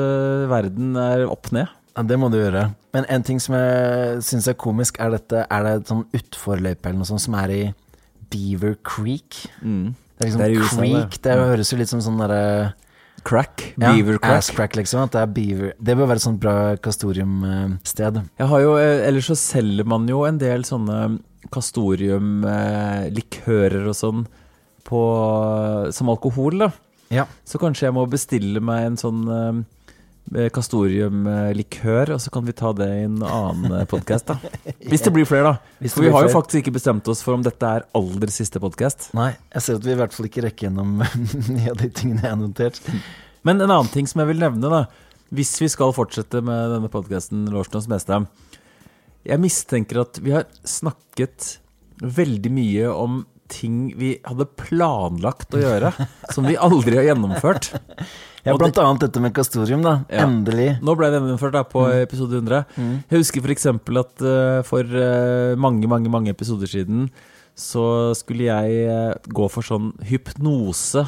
verden 0.52 0.98
er 1.00 1.30
opp 1.30 1.54
ned. 1.56 1.70
Ja, 1.98 2.04
det 2.08 2.18
må 2.20 2.30
du 2.32 2.38
gjøre. 2.40 2.70
Men 2.94 3.06
en 3.10 3.24
ting 3.24 3.40
som 3.40 3.56
jeg 3.56 4.22
syns 4.24 4.48
er 4.48 4.54
komisk, 4.60 5.00
er 5.00 5.10
dette 5.12 5.46
Er 5.52 5.64
det 5.64 5.72
et 5.82 5.88
sånn 5.92 6.06
utforløype 6.16 6.86
eller 6.88 6.98
noe 7.02 7.06
sånt 7.10 7.22
som 7.24 7.34
er 7.36 7.50
i 7.52 7.74
Beaver 8.32 8.76
Creek? 8.84 9.36
Mm. 9.62 9.94
Det 10.18 10.24
er 10.24 10.28
liksom 10.30 10.40
Det 10.40 10.48
er 10.48 10.52
USA, 10.62 10.76
creek. 10.78 11.12
det. 11.12 11.22
Det 11.22 11.36
Mm. 11.38 11.46
høres 11.52 11.72
jo 11.72 11.78
litt 11.78 11.90
som 11.90 12.00
sånn 12.00 12.18
derre 12.20 12.74
Crack. 13.24 13.74
Ja, 13.78 13.92
Beaver 13.94 14.18
crack. 14.18 14.38
Ass 14.38 14.50
crack, 14.50 14.76
liksom. 14.76 15.02
At 15.04 15.12
det 15.12 15.22
er 15.22 15.26
beaver 15.28 15.74
Det 15.84 15.96
bør 15.98 16.08
være 16.08 16.16
et 16.16 16.22
sånt 16.26 16.40
bra 16.40 16.76
kastoriumsted. 16.78 18.22
Jeg 18.40 18.48
har 18.48 18.60
jo, 18.62 18.76
eh, 18.78 19.08
Ellers 19.08 19.26
så 19.28 19.36
selger 19.38 19.86
man 19.86 20.08
jo 20.08 20.24
en 20.26 20.38
del 20.40 20.64
sånne 20.64 21.20
kastoriumlikører 21.52 23.88
og 23.90 23.96
sånn 23.98 24.26
på, 24.88 25.02
som 25.94 26.10
alkohol, 26.10 26.58
da. 26.66 26.72
Ja. 27.12 27.26
Så 27.46 27.60
kanskje 27.62 27.88
jeg 27.90 27.96
må 27.96 28.06
bestille 28.10 28.62
meg 28.64 28.86
en 28.88 28.98
sånn 29.00 29.22
eh, 29.28 29.64
kastoriumlikør, 30.56 32.14
og 32.16 32.22
så 32.24 32.32
kan 32.32 32.46
vi 32.48 32.56
ta 32.56 32.72
det 32.78 32.88
i 32.88 33.04
en 33.08 33.20
annen 33.26 33.88
podkast, 33.92 34.32
da. 34.32 34.38
Hvis 34.80 35.04
det 35.04 35.12
blir 35.16 35.28
flere, 35.28 35.52
da. 35.52 35.76
Hvis 35.84 35.98
For 35.98 36.06
vi 36.06 36.14
har 36.14 36.28
jo 36.28 36.32
faktisk 36.32 36.62
ikke 36.62 36.76
bestemt 36.78 37.08
oss 37.12 37.24
for 37.26 37.36
om 37.36 37.44
dette 37.46 37.68
er 37.68 37.88
aller 37.98 38.32
siste 38.32 38.62
podkast. 38.64 39.10
Nei, 39.18 39.34
jeg 39.52 39.66
ser 39.66 39.82
at 39.82 39.88
vi 39.88 39.96
i 39.96 40.00
hvert 40.00 40.16
fall 40.16 40.30
ikke 40.30 40.46
rekker 40.48 40.70
gjennom 40.70 41.02
mye 41.56 41.74
av 41.74 41.82
de 41.82 41.90
tingene 41.90 42.24
jeg 42.24 42.32
har 42.32 42.40
notert. 42.40 42.80
Men 43.48 43.60
en 43.60 43.70
annen 43.72 43.92
ting 43.92 44.08
som 44.08 44.24
jeg 44.24 44.32
vil 44.32 44.44
nevne, 44.46 44.72
da 44.72 44.86
hvis 45.32 45.54
vi 45.62 45.70
skal 45.72 45.94
fortsette 45.96 46.42
med 46.44 46.74
denne 46.74 46.90
podkasten, 46.92 47.46
Lårsdals 47.54 47.88
Mestheim. 47.88 48.26
Jeg 49.24 49.40
mistenker 49.40 50.02
at 50.02 50.18
vi 50.20 50.34
har 50.36 50.50
snakket 50.68 51.54
veldig 52.02 52.52
mye 52.52 52.90
om 52.92 53.22
ting 53.52 53.92
vi 54.00 54.18
hadde 54.26 54.48
planlagt 54.60 55.56
å 55.56 55.62
gjøre, 55.62 55.94
som 56.36 56.48
vi 56.48 56.58
aldri 56.60 57.00
har 57.00 57.12
gjennomført. 57.12 57.72
Ja, 58.42 58.56
blant 58.58 58.74
blant 58.74 58.80
annet 58.82 59.04
dette 59.06 59.22
med 59.22 59.34
kastorium, 59.38 59.84
da. 59.86 60.00
Ja. 60.10 60.26
Endelig. 60.26 60.72
Nå 60.82 60.96
ble 60.98 61.12
det 61.12 61.20
gjennomført 61.20 61.54
da, 61.54 61.62
på 61.68 61.86
episode 61.94 62.40
100. 62.40 62.64
Mm. 62.74 62.94
Jeg 63.12 63.22
husker 63.22 63.46
f.eks. 63.46 63.68
at 63.70 64.24
uh, 64.26 64.62
for 64.66 64.96
uh, 64.98 65.54
mange, 65.62 65.86
mange 65.92 66.10
mange 66.10 66.34
episoder 66.34 66.70
siden 66.72 67.10
så 67.58 68.16
skulle 68.18 68.48
jeg 68.48 68.88
uh, 68.90 69.30
gå 69.30 69.50
for 69.54 69.68
sånn 69.68 69.92
hypnose 70.10 71.06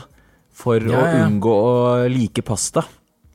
for 0.53 0.85
Ja, 0.85 0.99
å 1.01 1.23
unngå 1.25 1.53
å 1.53 1.73
like 2.13 2.45
pasta. 2.45 2.85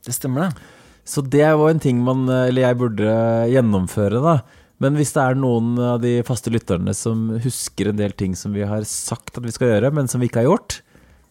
Det 0.05 0.15
stemmer, 0.15 0.47
det. 0.47 0.77
Så 1.09 1.25
det 1.25 1.43
var 1.43 1.73
en 1.73 1.81
ting 1.83 1.99
man, 2.05 2.23
eller 2.29 2.69
jeg 2.69 2.79
burde 2.79 3.13
gjennomføre, 3.51 4.21
da. 4.23 4.37
Men 4.79 4.95
hvis 4.95 5.11
det 5.11 5.23
er 5.25 5.35
noen 5.35 5.73
av 5.83 5.97
de 5.99 6.19
faste 6.23 6.51
lytterne 6.53 6.93
som 6.95 7.33
husker 7.43 7.89
en 7.89 7.99
del 7.99 8.13
ting 8.15 8.37
som 8.37 8.53
vi 8.55 8.63
har 8.63 8.85
sagt 8.87 9.35
at 9.35 9.43
vi 9.43 9.51
skal 9.51 9.73
gjøre, 9.73 9.91
men 9.97 10.07
som 10.07 10.23
vi 10.23 10.29
ikke 10.29 10.45
har 10.45 10.53
gjort, 10.53 10.77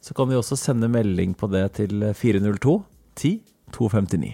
så 0.09 0.15
kan 0.17 0.31
de 0.31 0.39
også 0.39 0.57
sende 0.57 0.89
melding 0.89 1.35
på 1.37 1.51
det 1.53 1.67
til 1.77 2.01
402 2.17 2.79
10 3.21 3.33
259. 3.77 4.31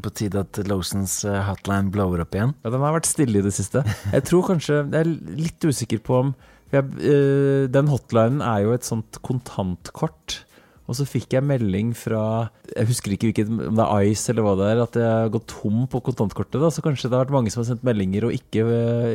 På 0.00 0.12
tide 0.14 0.44
at 0.44 0.60
Losens 0.70 1.16
eh, 1.26 1.40
hotline 1.48 1.90
blower 1.90 2.22
opp 2.22 2.36
igjen. 2.36 2.52
Ja, 2.62 2.70
den 2.70 2.84
har 2.84 2.94
vært 2.94 3.08
stille 3.10 3.40
i 3.40 3.42
det 3.42 3.52
siste. 3.56 3.82
Jeg 4.14 4.22
tror 4.28 4.46
kanskje 4.52 4.84
Jeg 4.84 5.00
er 5.00 5.10
litt 5.34 5.66
usikker 5.66 5.98
på 6.06 6.20
om 6.20 6.30
jeg, 6.70 6.86
øh, 7.02 7.66
Den 7.74 7.90
hotlinen 7.90 8.44
er 8.46 8.62
jo 8.62 8.76
et 8.76 8.86
sånt 8.86 9.18
kontantkort. 9.26 10.44
Og 10.86 10.94
så 10.98 11.06
fikk 11.06 11.34
jeg 11.34 11.46
melding 11.46 11.90
fra 11.98 12.22
Jeg 12.70 12.86
husker 12.92 13.16
ikke 13.16 13.32
hvilket, 13.32 13.50
om 13.50 13.74
det 13.78 13.88
er 13.88 14.06
Ice 14.14 14.30
eller 14.30 14.46
hva 14.46 14.54
det 14.62 14.70
er, 14.70 14.84
at 14.86 15.00
jeg 15.02 15.10
har 15.10 15.34
gått 15.34 15.50
tom 15.50 15.82
på 15.90 16.04
kontantkortet. 16.06 16.62
da 16.62 16.70
Så 16.70 16.86
kanskje 16.86 17.10
det 17.10 17.18
har 17.18 17.26
vært 17.26 17.34
mange 17.34 17.50
som 17.50 17.64
har 17.64 17.72
sendt 17.72 17.86
meldinger, 17.86 18.30
og 18.30 18.38
ikke, 18.38 18.62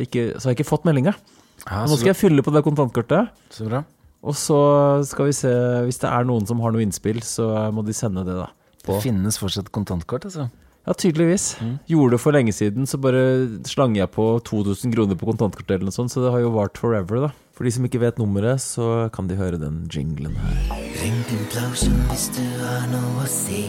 ikke 0.04 0.28
Så 0.36 0.43
har 0.43 0.52
jeg 0.52 0.60
ikke 0.60 0.74
fått 0.76 0.88
meldinga. 0.91 1.16
Ja, 1.64 1.86
Nå 1.88 1.96
skal 1.96 2.12
jeg 2.12 2.20
fylle 2.20 2.43
på 2.43 2.52
det 2.52 2.66
kontantkortet. 2.68 3.32
Så 3.56 3.72
bra. 3.72 3.86
Og 4.26 4.34
så 4.34 4.57
skal 5.05 5.28
vi 5.30 5.34
se 5.38 5.51
Hvis 5.86 6.01
det 6.01 6.09
er 6.09 6.26
noen 6.26 6.47
som 6.49 6.57
har 6.65 6.71
noe 6.73 6.82
innspill, 6.86 7.21
så 7.26 7.45
må 7.73 7.84
de 7.86 7.93
sende 7.93 8.23
det, 8.26 8.34
da. 8.39 8.47
Det 8.86 8.99
finnes 9.01 9.38
fortsatt 9.41 9.71
kontantkort, 9.73 10.26
altså. 10.30 10.43
Ja, 10.86 10.93
tydeligvis. 10.93 11.55
Gjorde 11.89 12.13
det 12.13 12.19
for 12.21 12.30
lenge 12.36 12.53
siden, 12.53 12.86
så 12.86 12.99
bare 13.01 13.21
slang 13.65 13.95
jeg 13.97 14.05
på 14.13 14.26
2000 14.45 14.93
kroner 14.93 15.17
på 15.17 15.26
kontantkortet 15.32 15.73
eller 15.80 15.89
noe 15.89 15.95
sånt, 15.95 16.13
så 16.13 16.21
det 16.21 16.30
har 16.36 16.41
jo 16.43 16.51
vart 16.53 16.78
forever, 16.78 17.15
da. 17.26 17.30
For 17.57 17.65
de 17.65 17.71
som 17.73 17.82
ikke 17.88 18.03
vet 18.03 18.19
nummeret, 18.21 18.61
så 18.61 19.09
kan 19.15 19.26
de 19.30 19.36
høre 19.39 19.57
den 19.57 19.89
jinglen 19.89 20.36
her. 20.38 20.53
Ring 21.01 21.17
din 21.30 21.41
Blausen 21.49 21.95
hvis 22.11 22.28
du 22.38 22.45
har 22.61 22.86
noe 22.91 23.23
å 23.23 23.26
si 23.30 23.63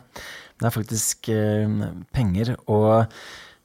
det 0.60 0.68
er 0.68 0.76
faktisk 0.76 1.30
eh, 1.32 1.78
penger. 2.16 2.54
Og 2.68 3.16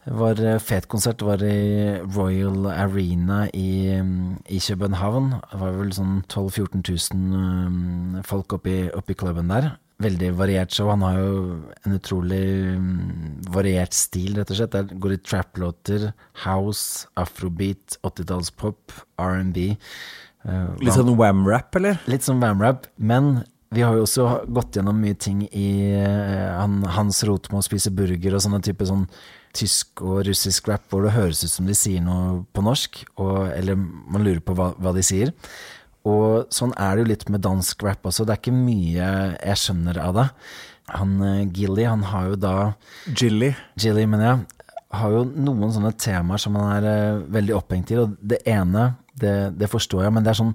vår 0.06 0.42
eh, 0.46 0.60
fet 0.62 0.86
konsert 0.92 1.24
var 1.26 1.42
i 1.42 1.98
Royal 2.14 2.68
Arena 2.70 3.46
i, 3.54 3.90
mm, 3.98 4.44
i 4.54 4.60
København. 4.62 5.32
Det 5.52 5.62
var 5.62 5.74
vel 5.80 5.94
sånn 5.96 6.20
12 6.30 6.60
000-14 6.60 6.84
000 7.16 8.20
eh, 8.20 8.22
folk 8.28 8.54
oppi, 8.60 8.78
oppi 8.94 9.18
klubben 9.18 9.50
der. 9.50 9.72
Veldig 10.04 10.34
variert 10.36 10.76
show. 10.76 10.90
Han 10.92 11.06
har 11.08 11.18
jo 11.22 11.38
en 11.88 11.96
utrolig 11.96 12.44
mm, 12.76 13.48
variert 13.56 13.96
stil, 13.96 14.36
rett 14.38 14.52
og 14.52 14.60
slett. 14.60 14.76
Der 14.76 14.92
går 15.02 15.16
i 15.16 15.22
trap-låter, 15.24 16.10
house, 16.44 17.08
afrobeat, 17.18 17.98
80-tallspop, 18.06 18.98
R&B. 19.24 19.70
eh, 20.46 20.70
Litt 20.84 20.98
sånn 21.00 21.16
wham-rap, 21.18 21.74
eller? 21.80 22.02
Litt 22.12 22.28
sånn 22.28 22.44
wham-rap, 22.44 22.90
men 23.00 23.40
vi 23.76 23.84
har 23.84 23.98
jo 23.98 24.06
også 24.06 24.28
gått 24.56 24.78
gjennom 24.80 24.98
mye 25.04 25.18
ting 25.20 25.44
i 25.52 25.70
eh, 26.00 26.52
han, 26.56 26.82
Hans 26.96 27.24
rot 27.28 27.50
med 27.52 27.60
å 27.60 27.66
spise 27.66 27.94
burger 27.94 28.38
og 28.38 28.44
sånne 28.46 28.62
type 28.64 28.88
sånn 28.88 29.06
tysk 29.56 30.04
og 30.04 30.26
russisk 30.28 30.68
rap 30.68 30.84
hvor 30.92 31.06
det 31.06 31.16
høres 31.16 31.44
ut 31.46 31.52
som 31.52 31.68
de 31.68 31.76
sier 31.78 32.04
noe 32.04 32.42
på 32.52 32.64
norsk, 32.66 33.06
og, 33.24 33.50
eller 33.56 33.78
man 33.80 34.26
lurer 34.26 34.42
på 34.44 34.56
hva, 34.58 34.74
hva 34.80 34.92
de 34.96 35.04
sier. 35.06 35.32
Og 36.06 36.52
sånn 36.54 36.76
er 36.78 36.96
det 36.96 37.04
jo 37.04 37.12
litt 37.14 37.28
med 37.34 37.44
dansk 37.46 37.84
rap 37.86 38.06
også. 38.06 38.26
Det 38.26 38.36
er 38.36 38.42
ikke 38.44 38.56
mye 38.56 39.08
jeg 39.40 39.62
skjønner 39.62 40.00
av 40.04 40.18
det. 40.20 40.28
Han 40.94 41.16
eh, 41.26 41.46
Gilly, 41.50 41.88
han 41.88 42.06
har 42.12 42.30
jo 42.34 42.38
da 42.40 42.56
Gilly. 43.10 43.56
Gilly, 43.80 44.06
mener 44.10 44.30
jeg. 44.30 44.68
Har 44.96 45.12
jo 45.12 45.24
noen 45.26 45.74
sånne 45.74 45.96
temaer 46.00 46.42
som 46.42 46.56
han 46.60 46.70
er 46.78 46.90
eh, 46.92 47.24
veldig 47.40 47.56
opphengt 47.58 47.92
i. 47.92 47.98
Og 48.04 48.14
det 48.22 48.44
ene, 48.50 48.92
det, 49.18 49.36
det 49.58 49.72
forstår 49.72 50.06
jeg, 50.06 50.16
men 50.16 50.28
det 50.28 50.36
er 50.36 50.44
sånn 50.44 50.54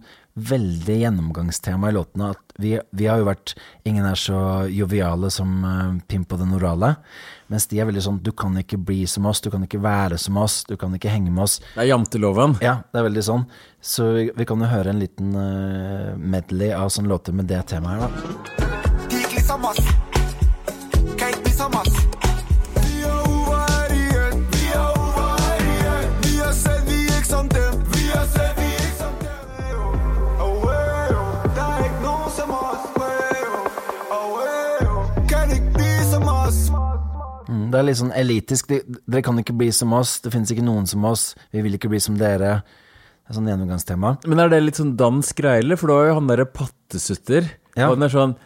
veldig 0.49 0.97
gjennomgangstema 1.01 1.91
i 1.91 1.95
låtene. 1.95 2.31
At 2.35 2.55
vi, 2.61 2.75
vi 2.97 3.07
har 3.09 3.21
jo 3.21 3.29
vært 3.29 3.55
Ingen 3.89 4.07
er 4.07 4.19
så 4.19 4.41
joviale 4.71 5.31
som 5.33 5.53
uh, 5.65 5.99
Pimp 6.09 6.33
og 6.35 6.43
den 6.43 6.55
orale. 6.57 6.95
Mens 7.51 7.67
de 7.71 7.81
er 7.81 7.89
veldig 7.89 8.05
sånn 8.05 8.21
Du 8.25 8.31
kan 8.37 8.57
ikke 8.61 8.79
bli 8.79 9.03
som 9.11 9.27
oss, 9.27 9.43
du 9.43 9.51
kan 9.53 9.65
ikke 9.67 9.81
være 9.83 10.19
som 10.21 10.39
oss, 10.41 10.63
du 10.69 10.77
kan 10.81 10.95
ikke 10.97 11.13
henge 11.13 11.33
med 11.33 11.45
oss. 11.47 11.59
Det 11.75 11.85
er 11.85 11.91
janteloven. 11.93 12.59
Ja, 12.65 12.81
det 12.91 13.03
er 13.03 13.09
veldig 13.11 13.27
sånn. 13.27 13.47
Så 13.81 14.11
vi, 14.19 14.29
vi 14.37 14.49
kan 14.49 14.63
jo 14.63 14.71
høre 14.71 14.95
en 14.95 15.03
liten 15.03 15.35
uh, 15.37 16.13
medley 16.17 16.75
av 16.77 16.93
sånne 16.95 17.13
låter 17.13 17.37
med 17.37 17.51
det 17.51 17.65
temaet 17.73 18.01
her, 18.01 18.07
da. 18.07 18.69
Gikk 19.11 19.39
litt 19.39 19.49
som 19.49 19.67
oss. 19.67 19.83
Kan 21.17 21.29
ikke 21.29 21.45
bli 21.49 21.57
som 21.57 21.81
oss. 21.81 22.00
Det 37.73 37.81
er 37.81 37.87
litt 37.89 38.01
sånn 38.01 38.15
elitisk. 38.17 38.71
Dere 38.71 39.23
kan 39.27 39.39
ikke 39.41 39.57
bli 39.57 39.71
som 39.75 39.93
oss, 39.97 40.19
det 40.25 40.33
finnes 40.35 40.53
ikke 40.53 40.67
noen 40.67 40.89
som 40.91 41.05
oss, 41.09 41.33
vi 41.55 41.65
vil 41.65 41.79
ikke 41.79 41.91
bli 41.93 42.01
som 42.03 42.19
dere. 42.21 42.61
Det 42.61 43.33
er 43.33 43.39
sånn 43.39 43.51
gjennomgangstema. 43.51 44.17
Men 44.27 44.43
er 44.43 44.53
det 44.53 44.61
litt 44.65 44.81
sånn 44.81 44.97
dansk 44.99 45.39
greie, 45.39 45.63
eller? 45.63 45.79
For 45.79 45.93
da 45.93 46.01
er 46.01 46.11
jo 46.11 46.19
han 46.19 46.31
derre 46.31 46.49
pattesutter. 46.51 47.47
Og 47.79 47.95
han 47.95 48.03
er 48.07 48.13
sånn 48.13 48.37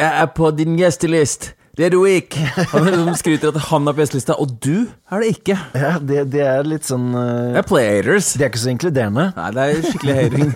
Jeg 0.00 0.08
er 0.08 0.30
på 0.36 0.50
din 0.56 0.78
gjestelist! 0.80 1.52
Det 1.76 1.90
er 1.90 1.92
du 1.92 1.98
ikke! 2.08 2.40
Han 2.72 2.86
liksom 2.88 3.16
skryter 3.20 3.50
at 3.52 3.66
han 3.68 3.84
er 3.84 3.92
på 3.92 4.00
gjestelista, 4.00 4.38
og 4.40 4.54
du 4.64 4.86
er 5.12 5.20
det 5.20 5.26
ikke. 5.34 5.56
Ja, 5.76 5.90
det, 6.00 6.22
det 6.32 6.40
er 6.40 6.64
litt 6.64 6.88
sånn 6.88 7.10
uh, 7.12 7.52
Det 7.52 7.60
er 7.60 7.66
players. 7.68 8.30
De 8.32 8.46
er 8.46 8.48
ikke 8.48 8.62
så 8.62 8.70
inkluderende. 8.72 9.26
Nei, 9.36 9.50
det 9.52 9.66
er 9.66 9.82
skikkelig 9.84 10.14
hating. 10.16 10.54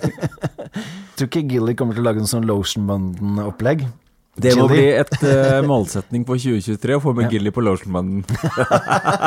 Tror 1.19 1.29
ikke 1.29 1.43
Gilly 1.51 1.75
kommer 1.77 1.93
til 1.93 2.01
å 2.01 2.07
lage 2.07 2.23
en 2.23 2.31
sånn 2.31 2.49
Lotionbanden-opplegg. 2.49 3.85
Det 4.39 4.53
må 4.55 4.67
bli 4.71 4.85
et 4.95 5.11
uh, 5.25 5.59
målsetning 5.71 6.23
på 6.27 6.37
2023 6.39 6.95
å 6.95 7.03
få 7.03 7.13
med 7.17 7.27
Ja. 7.27 7.33
Gilly 7.35 7.51
på 7.51 7.63
Lotionbanden. 7.65 8.23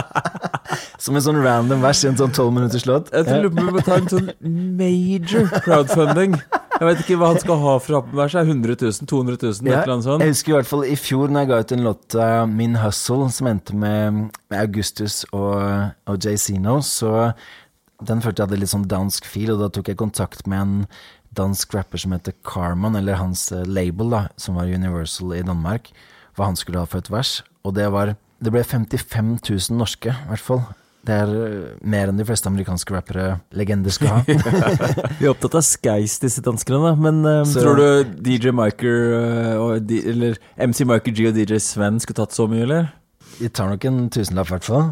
Som 1.04 1.18
en 1.18 1.24
sånn 1.24 1.40
random 1.44 1.82
vers 1.84 2.00
i 2.04 2.08
en 2.08 2.16
sånn 2.16 2.32
tolv 2.34 2.54
minutters 2.56 2.86
låt. 2.88 3.10
Jeg 3.12 3.26
tror 3.28 3.50
vi 3.52 3.64
må 3.68 3.82
ta 3.84 3.98
en 4.00 4.08
sånn 4.08 4.30
major 4.78 5.50
crowdfunding. 5.66 6.38
Jeg 6.74 6.88
vet 6.88 7.02
ikke 7.04 7.18
hva 7.20 7.30
han 7.34 7.42
skal 7.42 7.60
ha 7.62 7.74
for 7.84 8.08
på 8.08 8.28
seg. 8.32 8.48
100 8.48 8.78
000? 8.80 9.08
200 9.10 9.36
000? 9.42 9.52
Et 9.68 9.76
eller 9.76 9.92
annet 9.94 10.06
sånt. 10.08 10.24
Jeg 10.24 10.34
husker 10.34 10.54
i 10.54 10.56
hvert 10.56 10.70
fall 10.70 10.86
i 10.88 10.96
fjor 10.98 11.34
når 11.34 11.44
jeg 11.44 11.50
ga 11.50 11.58
ut 11.60 11.74
en 11.76 11.84
låt, 11.86 12.16
av 12.24 12.48
Min 12.50 12.78
Hustle, 12.80 13.28
som 13.36 13.50
endte 13.52 13.76
med, 13.76 14.24
med 14.50 14.58
Augustus 14.58 15.20
og, 15.30 15.60
og 16.08 16.24
Jay 16.24 16.40
Zeno, 16.40 16.80
så 16.86 17.28
den 18.04 18.24
følte 18.24 18.42
jeg 18.42 18.48
hadde 18.48 18.62
litt 18.62 18.72
sånn 18.72 18.88
dansk 18.90 19.28
feel, 19.28 19.54
og 19.54 19.62
da 19.62 19.70
tok 19.72 19.92
jeg 19.92 20.00
kontakt 20.00 20.48
med 20.50 20.64
en 20.64 20.74
dansk 21.36 21.74
rapper 21.76 22.00
som 22.00 22.14
heter 22.16 22.34
Carman, 22.46 22.96
eller 22.98 23.18
hans 23.20 23.46
eh, 23.52 23.64
label, 23.66 24.10
da, 24.14 24.22
som 24.40 24.56
var 24.58 24.70
Universal 24.70 25.34
i 25.38 25.42
Danmark, 25.46 25.90
hva 26.36 26.48
han 26.50 26.56
skulle 26.58 26.80
ha 26.82 26.86
for 26.90 27.02
et 27.04 27.10
vers. 27.12 27.42
Og 27.64 27.74
det 27.76 27.90
var 27.94 28.14
Det 28.44 28.50
ble 28.52 28.60
55 28.66 29.36
000 29.48 29.78
norske, 29.78 30.10
i 30.12 30.28
hvert 30.28 30.42
fall. 30.44 30.64
Det 31.04 31.14
er 31.20 31.30
eh, 31.36 31.68
mer 31.84 32.08
enn 32.10 32.16
de 32.18 32.24
fleste 32.24 32.48
amerikanske 32.50 32.92
rappere 32.96 33.26
legender 33.56 33.92
skal 33.92 34.08
ha. 34.08 34.18
Vi 35.20 35.24
er 35.26 35.30
opptatt 35.34 35.54
av 35.60 35.64
skeis, 35.64 36.18
disse 36.22 36.42
danskene, 36.44 36.80
da. 36.80 36.92
Men 36.96 37.20
um, 37.24 37.44
Så- 37.48 37.60
tror 37.62 37.76
du 37.80 38.14
DJ 38.24 38.52
Miker 38.56 38.98
og 39.60 39.92
eller 40.00 40.36
MC 40.58 40.84
Miker 40.88 41.12
G 41.16 41.28
og 41.30 41.36
DJ 41.38 41.60
Sven 41.60 42.00
skulle 42.00 42.22
tatt 42.24 42.36
så 42.36 42.48
mye, 42.50 42.64
eller? 42.66 42.90
De 43.38 43.48
tar 43.50 43.68
nok 43.72 43.84
en 43.88 44.02
tusenlapp, 44.14 44.46
i 44.50 44.54
hvert 44.56 44.68
fall. 44.68 44.84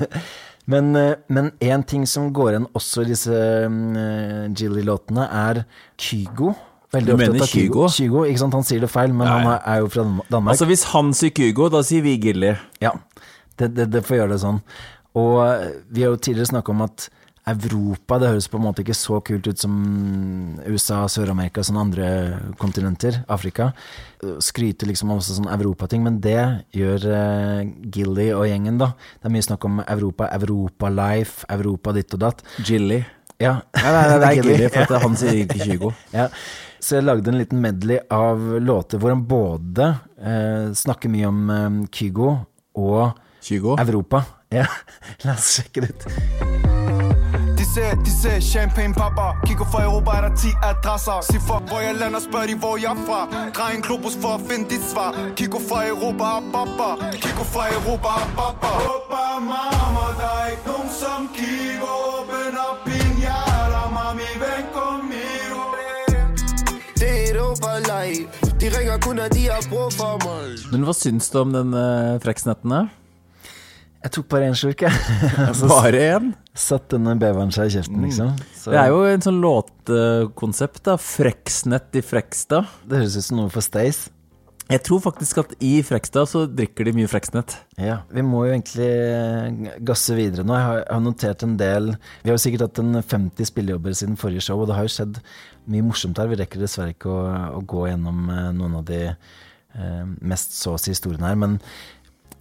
eh, 0.00 0.18
men 0.66 1.50
én 1.60 1.82
ting 1.86 2.06
som 2.08 2.30
går 2.32 2.54
igjen 2.54 2.68
også 2.74 3.02
i 3.04 3.08
disse 3.10 3.32
uh, 3.34 4.46
Jilly-låtene, 4.56 5.26
er 5.28 5.64
Kygo. 6.00 6.54
Veldig 6.94 7.10
Du 7.10 7.16
mener 7.20 7.46
Kygo. 7.50 7.88
Kygo? 7.90 8.22
Ikke 8.28 8.38
sant? 8.44 8.54
Han 8.54 8.64
sier 8.66 8.80
det 8.84 8.90
feil, 8.92 9.12
men 9.12 9.26
Nei. 9.26 9.34
han 9.42 9.52
er- 9.56 9.62
er 9.74 9.80
jo 9.82 9.88
fra 9.90 10.04
Danmark. 10.30 10.52
Altså 10.54 10.66
Hvis 10.70 10.84
han 10.92 11.12
sier 11.12 11.30
Kygo, 11.34 11.68
da 11.68 11.82
sier 11.82 12.02
vi 12.06 12.16
Gilly. 12.22 12.54
Ja, 12.80 12.92
det, 13.58 13.74
det, 13.74 13.90
det 13.90 14.04
får 14.06 14.16
gjøre 14.22 14.30
det 14.36 14.40
sånn. 14.44 14.60
Og 15.14 15.34
eh, 15.46 15.68
vi 15.90 16.02
har 16.02 16.14
jo 16.14 16.16
tidligere 16.22 16.52
snakka 16.54 16.70
om 16.74 16.82
at 16.86 17.08
Europa, 17.44 18.16
det 18.18 18.30
høres 18.32 18.46
på 18.48 18.56
en 18.56 18.64
måte 18.64 18.80
ikke 18.80 18.96
så 18.96 19.18
kult 19.24 19.44
ut 19.44 19.60
som 19.60 19.74
USA, 20.64 21.02
Sør-Amerika, 21.12 21.60
og 21.60 21.68
sånne 21.68 21.82
andre 21.84 22.06
kontinenter, 22.60 23.18
Afrika. 23.28 23.70
Skryter 24.40 24.88
liksom 24.88 25.12
av 25.12 25.20
også 25.20 25.36
sånn 25.36 25.50
Europating, 25.52 26.06
men 26.06 26.22
det 26.24 26.38
gjør 26.72 27.04
uh, 27.10 27.60
Gilly 27.92 28.30
og 28.32 28.46
gjengen, 28.48 28.80
da. 28.80 28.94
Det 29.20 29.28
er 29.28 29.34
mye 29.36 29.44
snakk 29.44 29.68
om 29.68 29.82
Europa, 29.84 30.30
Europa-life, 30.38 31.44
Europa 31.52 31.94
ditt 31.98 32.16
og 32.16 32.24
datt. 32.24 32.44
Gilly. 32.64 33.02
Ja. 33.42 33.58
Nei, 33.76 33.90
nei, 33.90 34.04
nei, 34.08 34.18
det 34.22 34.30
er 34.30 34.36
Gilly, 34.40 34.70
for 34.72 35.04
han 35.04 35.20
sier 35.20 35.42
ikke 35.44 35.60
Kygo. 35.64 35.92
Ja. 36.16 36.30
Så 36.84 36.98
jeg 36.98 37.06
lagde 37.06 37.30
en 37.32 37.38
liten 37.40 37.62
medley 37.64 37.96
av 38.12 38.42
låter 38.60 39.00
hvor 39.00 39.14
han 39.14 39.22
både 39.24 39.86
uh, 40.20 40.68
snakker 40.76 41.12
mye 41.12 41.30
om 41.30 41.40
uh, 41.48 41.78
Kygo 41.92 42.34
og 42.76 43.80
Europa. 43.80 44.24
Ja, 44.52 44.68
la 45.24 45.38
oss 45.38 45.56
sjekke 45.58 45.84
det 45.86 45.94
ut. 45.96 46.63
Ser, 47.74 47.96
de 48.06 48.10
ser 48.10 48.40
Kigger 49.46 49.64
fra 49.72 49.82
Europa, 49.84 50.10
er 50.10 50.20
der 50.28 50.34
ti 50.36 50.50
adresser. 50.70 51.18
Si 51.30 51.38
fuck 51.48 51.64
hvor 51.70 51.80
jeg 51.80 51.94
lander, 52.00 52.20
spør 52.26 52.46
de 52.50 52.54
hvor 52.62 52.76
jeg 52.84 52.90
er 52.94 53.00
fra 53.06 53.20
Drej 53.56 53.70
en 53.76 53.82
globus 53.82 54.16
for 54.22 54.32
at 54.38 54.42
finde 54.48 54.64
dit 54.72 54.84
svar. 54.92 55.10
Kigger 55.38 55.62
fra 55.68 55.78
Europa, 55.92 56.28
pappa. 56.54 56.88
Kigger 57.22 57.46
fra 57.54 57.64
Europa, 57.76 58.12
pappa. 58.38 58.70
Opa, 58.94 59.24
mamma, 59.50 60.06
der 60.20 60.32
er 60.42 60.46
ikke 60.54 60.66
nogen 60.72 60.90
som 61.02 61.20
kigger 61.38 61.92
Åbn 62.14 62.56
op 62.68 62.80
hjerte, 63.22 63.82
mami, 63.96 64.28
ven 64.42 64.64
conmigo 64.76 65.62
Det 67.00 67.10
er 67.18 67.24
Europa-life. 67.34 68.28
De 68.60 68.66
ringer 68.76 68.98
kun 69.04 69.16
når 69.16 69.28
de 69.36 69.42
har 69.52 69.62
brug 69.72 69.90
for 70.00 70.14
mig. 70.26 70.46
Men 70.72 70.80
hva 70.86 70.92
synes 70.92 71.30
du 71.30 71.38
om 71.38 71.50
den 71.52 71.68
uh, 71.74 72.22
freksnetten, 72.24 72.70
da? 72.70 73.03
Jeg 74.04 74.12
tok 74.18 74.26
bare 74.28 74.48
én 74.50 74.56
slurk, 74.58 74.82
jeg. 74.84 74.92
Altså, 75.48 75.68
Bare 75.70 76.00
én? 76.12 76.32
Satt 76.54 76.90
denne 76.92 77.14
beveren 77.20 77.52
seg 77.54 77.70
i 77.70 77.76
kjeften, 77.78 78.02
liksom. 78.04 78.34
Så- 78.60 78.74
Det 78.74 78.80
er 78.82 78.90
jo 78.92 78.98
en 79.08 79.22
sånn 79.24 79.38
låtkonsept, 79.40 80.82
da. 80.84 80.98
Freksnett 81.00 81.96
i 81.96 82.02
Frekstad. 82.04 82.68
Det 82.84 83.00
høres 83.00 83.16
ut 83.16 83.24
som 83.30 83.38
noe 83.40 83.52
for 83.54 83.64
Stace. 83.64 84.10
Jeg 84.68 84.80
tror 84.86 85.00
faktisk 85.04 85.38
at 85.42 85.50
i 85.60 85.82
Frekstad 85.84 86.28
så 86.30 86.44
drikker 86.48 86.86
de 86.88 86.92
mye 86.96 87.08
Freksnett. 87.08 87.56
Ja, 87.76 87.98
vi 88.12 88.22
må 88.24 88.46
jo 88.46 88.54
egentlig 88.54 88.88
gasse 89.84 90.16
videre 90.16 90.44
nå. 90.48 90.54
Jeg 90.56 90.68
har, 90.68 90.78
jeg 90.84 90.94
har 90.94 91.02
notert 91.04 91.42
en 91.44 91.56
del 91.60 91.90
Vi 92.22 92.30
har 92.30 92.36
jo 92.38 92.44
sikkert 92.46 92.64
hatt 92.68 92.80
en 92.80 93.00
50 93.02 93.50
spillejobber 93.50 93.92
siden 93.96 94.16
forrige 94.20 94.40
show, 94.46 94.60
og 94.64 94.68
det 94.70 94.76
har 94.78 94.86
jo 94.88 94.94
skjedd 94.94 95.20
mye 95.68 95.84
morsomt 95.84 96.16
her. 96.20 96.30
Vi 96.32 96.40
rekker 96.40 96.64
dessverre 96.64 96.94
ikke 96.96 97.12
å, 97.12 97.20
å 97.58 97.60
gå 97.68 97.84
gjennom 97.90 98.24
eh, 98.32 98.48
noen 98.56 98.78
av 98.80 98.86
de 98.88 99.02
eh, 99.12 100.04
mest 100.24 100.56
såsige 100.56 100.96
historiene 100.96 101.28
her, 101.28 101.36
men 101.44 101.58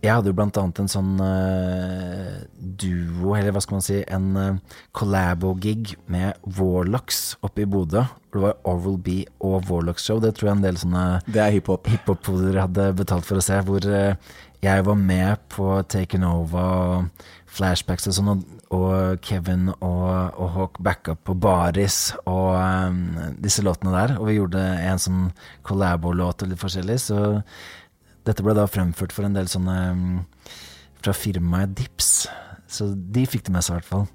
jeg 0.04 0.12
hadde 0.12 0.32
jo 0.34 0.36
blant 0.36 0.58
annet 0.60 0.82
en 0.84 0.90
sånn 0.92 1.12
uh, 1.24 2.42
duo, 2.60 3.34
eller 3.38 3.54
hva 3.56 3.62
skal 3.64 3.78
man 3.78 3.86
si, 3.86 4.02
en 4.12 4.26
uh, 4.36 4.80
collabo-gig 4.96 5.94
med 6.12 6.40
Warlocks 6.58 7.38
oppe 7.40 7.64
i 7.64 7.68
Bodø. 7.70 8.04
Hvor 8.28 8.42
det 8.42 8.44
var 8.50 8.58
Oral 8.68 8.98
B 9.00 9.22
og 9.46 9.70
Warlocks-show. 9.70 10.20
Det 10.20 10.34
tror 10.36 10.50
jeg 10.50 10.58
en 10.58 10.66
del 10.66 10.80
sånne 10.82 11.04
Det 11.28 11.40
er 11.40 11.54
hiphop. 11.56 11.88
hiphop-podere 11.88 12.66
hadde 12.66 12.90
betalt 13.00 13.28
for 13.30 13.40
å 13.40 13.46
se. 13.46 13.62
Hvor 13.64 13.88
uh, 13.88 14.34
jeg 14.64 14.84
var 14.90 15.00
med 15.00 15.46
på 15.54 15.70
Taken 15.92 16.28
Over 16.28 16.68
og 16.68 17.30
flashbacks 17.54 18.10
og 18.10 18.16
sånn, 18.18 18.32
og, 18.34 18.44
og 18.74 19.24
Kevin 19.24 19.70
og, 19.76 20.10
og 20.34 20.52
Hawk 20.56 20.82
backa 20.84 21.16
på 21.16 21.36
Baris 21.38 22.10
og 22.24 22.58
um, 22.58 23.00
disse 23.44 23.64
låtene 23.64 23.94
der. 23.96 24.16
Og 24.18 24.28
vi 24.28 24.36
gjorde 24.40 24.66
en 24.84 25.00
sånn 25.00 25.24
collabo-låt 25.68 26.44
og 26.44 26.52
litt 26.52 26.64
forskjellig, 26.64 27.00
så 27.06 27.22
dette 28.28 28.46
ble 28.46 28.56
da 28.58 28.68
fremført 28.70 29.14
for 29.16 29.28
en 29.28 29.36
del 29.36 29.50
sånne 29.52 29.78
mm, 30.00 30.18
fra 31.04 31.16
firmaet 31.18 31.76
Dips. 31.78 32.12
Så 32.72 32.94
de 32.94 33.26
fikk 33.30 33.48
det 33.48 33.56
med 33.56 33.66
seg, 33.66 33.76
i 33.76 33.82
hvert 33.82 33.90
fall. 33.90 34.06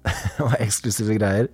det 0.06 0.44
var 0.46 0.60
eksklusive 0.64 1.16
greier. 1.18 1.48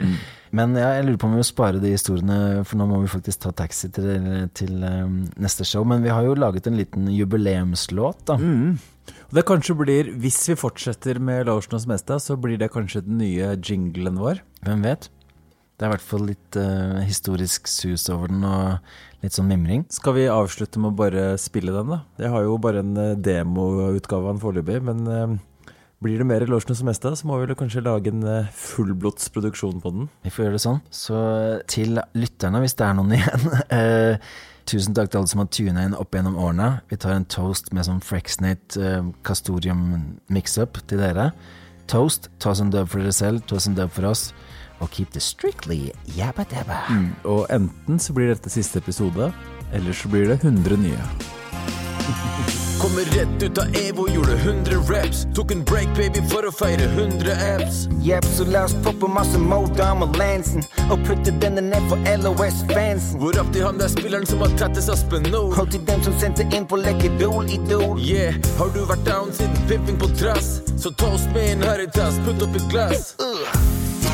Men 0.54 0.76
ja, 0.78 0.92
jeg 0.96 1.06
lurer 1.06 1.18
på 1.20 1.28
om 1.28 1.34
vi 1.34 1.42
må 1.42 1.46
spare 1.46 1.80
de 1.82 1.90
historiene, 1.92 2.38
for 2.66 2.78
nå 2.78 2.86
må 2.88 3.00
vi 3.02 3.10
faktisk 3.10 3.42
ta 3.42 3.52
taxi 3.56 3.90
til, 3.92 4.46
til 4.56 4.84
um, 4.86 5.24
neste 5.42 5.66
show. 5.66 5.84
Men 5.88 6.04
vi 6.06 6.12
har 6.14 6.26
jo 6.26 6.36
laget 6.38 6.68
en 6.70 6.78
liten 6.78 7.10
jubileumslåt, 7.12 8.22
da. 8.30 8.38
Og 9.26 9.34
det 9.34 9.46
kanskje 9.46 9.76
blir, 9.78 10.12
hvis 10.22 10.38
vi 10.50 10.58
fortsetter 10.58 11.18
med 11.22 11.46
Lotion 11.50 11.78
og 11.78 11.82
Smestad, 11.82 12.22
så 12.22 12.38
blir 12.38 12.58
det 12.60 12.72
kanskje 12.74 13.04
den 13.06 13.18
nye 13.22 13.52
jinglen 13.58 14.18
vår. 14.22 14.40
Hvem 14.66 14.86
vet? 14.86 15.10
Det 15.76 15.84
er 15.84 15.90
i 15.90 15.96
hvert 15.96 16.08
fall 16.08 16.24
litt 16.30 16.56
uh, 16.56 17.02
historisk 17.04 17.68
sus 17.68 18.06
over 18.12 18.30
den, 18.32 18.46
og 18.46 18.78
litt 19.26 19.36
sånn 19.36 19.50
mimring. 19.50 19.84
Skal 19.92 20.16
vi 20.16 20.28
avslutte 20.30 20.80
med 20.82 20.94
å 20.94 20.98
bare 21.02 21.26
spille 21.42 21.74
den, 21.74 21.92
da? 21.92 22.00
Jeg 22.22 22.32
har 22.32 22.46
jo 22.46 22.56
bare 22.62 22.82
en 22.84 22.96
eh, 23.02 23.12
demoutgave 23.18 24.24
av 24.24 24.34
den 24.34 24.42
foreløpig, 24.42 24.80
men 24.86 25.04
eh, 25.10 25.36
blir 26.04 26.20
det 26.20 26.26
mer 26.28 26.44
Lorsen 26.48 26.74
og 26.74 26.80
Smestad, 26.80 27.16
så 27.16 27.28
må 27.28 27.38
vi 27.40 27.46
vel 27.46 27.56
kanskje 27.58 27.84
lage 27.84 28.12
en 28.12 28.26
eh, 28.28 28.50
på 28.52 29.92
den. 29.94 30.10
Vi 30.26 30.32
får 30.32 30.44
gjøre 30.44 30.58
det 30.58 30.64
sånn. 30.64 30.82
Så 30.92 31.20
til 31.72 32.00
lytterne, 32.14 32.60
hvis 32.60 32.76
det 32.76 32.84
er 32.86 32.98
noen 32.98 33.14
igjen 33.16 33.48
eh, 33.72 34.34
Tusen 34.66 34.96
takk 34.98 35.12
til 35.12 35.20
alle 35.20 35.30
som 35.30 35.38
har 35.38 35.50
tuna 35.54 35.82
inn 35.86 35.92
opp 35.94 36.16
gjennom 36.16 36.40
årene. 36.42 36.80
Vi 36.90 36.96
tar 36.98 37.12
en 37.14 37.28
toast 37.30 37.68
med 37.70 37.86
sånn 37.86 38.00
Frexnate 38.02 38.80
eh, 38.82 39.12
Castorium 39.22 39.84
mix-up 40.26 40.80
til 40.90 40.98
dere. 40.98 41.28
Toast, 41.86 42.26
ta 42.42 42.50
oss 42.50 42.64
en 42.64 42.72
dub 42.74 42.90
for 42.90 42.98
dere 42.98 43.14
selv, 43.14 43.44
ta 43.46 43.60
oss 43.60 43.68
en 43.70 43.78
dub 43.78 43.92
for 43.94 44.08
oss. 44.10 44.32
Og 44.80 44.90
keep 44.90 45.12
the 45.12 45.20
strictly 45.20 45.90
jabba 46.16 46.44
dabba. 46.50 46.82
Mm. 46.90 47.08
Og 47.24 47.46
enten 47.50 47.98
så 47.98 48.12
blir 48.12 48.28
dette 48.34 48.50
siste 48.50 48.78
episode, 48.78 49.32
eller 49.72 49.92
så 49.92 50.08
blir 50.08 50.28
det 50.28 50.40
100 50.42 50.76
nye. 50.76 51.08
Kommer 52.78 53.02
rett 53.02 53.42
ut 53.42 53.58
av 53.58 53.76
Evo, 53.76 54.08
gjorde 54.08 54.32
100 54.32 54.70
reps. 54.88 55.26
Tok 55.34 55.52
en 55.52 55.64
break, 55.64 55.88
baby, 55.96 56.20
for 56.28 56.46
å 56.46 56.52
feire 56.52 56.84
100 56.92 57.32
apps. 57.54 57.86
Jepp, 58.04 58.26
så 58.36 58.44
la 58.44 58.66
oss 58.68 58.74
poppe 58.84 59.08
masse 59.08 59.38
Modam 59.40 60.04
og 60.04 60.16
Lansen. 60.20 60.64
og 60.90 61.00
putte 61.06 61.32
denne 61.42 61.60
ned 61.60 61.88
for 61.90 61.98
LOS-fansen. 62.22 63.18
Hvor 63.18 63.38
opp 63.40 63.48
til 63.52 63.64
han 63.66 63.80
der 63.80 63.88
spilleren 63.90 64.26
som 64.28 64.44
har 64.44 64.52
tattes 64.60 64.90
av 64.92 65.00
spenol? 65.00 65.50
Hold 65.56 65.72
til 65.74 65.82
dem 65.88 66.04
som 66.04 66.14
sendte 66.20 66.46
inn 66.54 66.68
på 66.68 66.78
Lekkedol 66.78 67.50
Idol. 67.50 67.98
Yeah, 67.98 68.36
har 68.60 68.70
du 68.76 68.84
vært 68.86 69.02
down 69.08 69.32
siden 69.34 69.56
pimping 69.70 69.98
på 69.98 70.12
trass? 70.20 70.60
Så 70.76 70.94
toast 71.00 71.32
med 71.34 71.56
en 71.56 71.66
Haritas, 71.66 72.20
putt 72.28 72.44
opp 72.44 72.54
et 72.60 72.70
glass. 72.70 73.16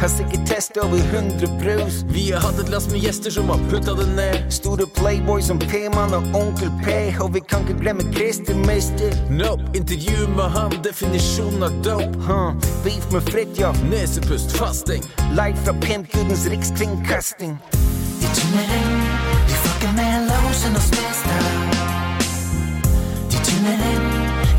Har 0.00 0.08
sikkert 0.08 0.46
testa 0.48 0.80
over 0.80 0.98
100 0.98 1.46
brus. 1.60 2.04
Vi 2.08 2.32
har 2.32 2.40
hatt 2.40 2.58
et 2.60 2.68
lass 2.72 2.86
med 2.90 3.02
gjester 3.04 3.30
som 3.30 3.48
har 3.52 3.58
putta 3.70 3.92
det 3.94 4.06
ned. 4.16 4.52
Store 4.52 4.86
playboys 4.96 5.46
som 5.46 5.58
P-mann 5.58 6.14
og 6.16 6.24
Onkel 6.40 6.70
P. 6.84 6.94
Og 7.20 7.34
vi 7.34 7.40
kan 7.40 7.66
glemme 7.80 8.02
Christer 8.14 8.56
Mister. 8.56 9.12
Nope, 9.30 9.62
intervju 9.74 10.28
med 10.36 10.48
ham, 10.56 10.72
definisjonen 10.84 11.62
av 11.62 11.76
dope. 11.84 12.16
Huh. 12.24 12.56
Beef 12.84 13.12
med 13.12 13.22
Fridtjof. 13.28 13.76
Nesepust, 13.90 14.56
fasting. 14.56 15.04
Light 15.36 15.58
fra 15.64 15.72
Pimpgudens 15.84 16.46
rikskringkasting. 16.48 17.58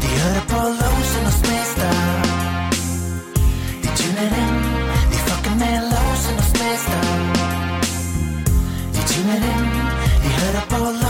De 0.02 0.08
hører 0.22 0.44
på 0.54 0.60
lotion 0.78 1.26
og 1.26 1.34
smestad. 1.34 1.98
De 3.84 3.90
tuner 3.98 4.42
inn. 4.46 4.51
to. 9.24 9.52
He 10.22 10.30
heard 10.30 10.56
a 10.56 10.66
ball 10.68 11.01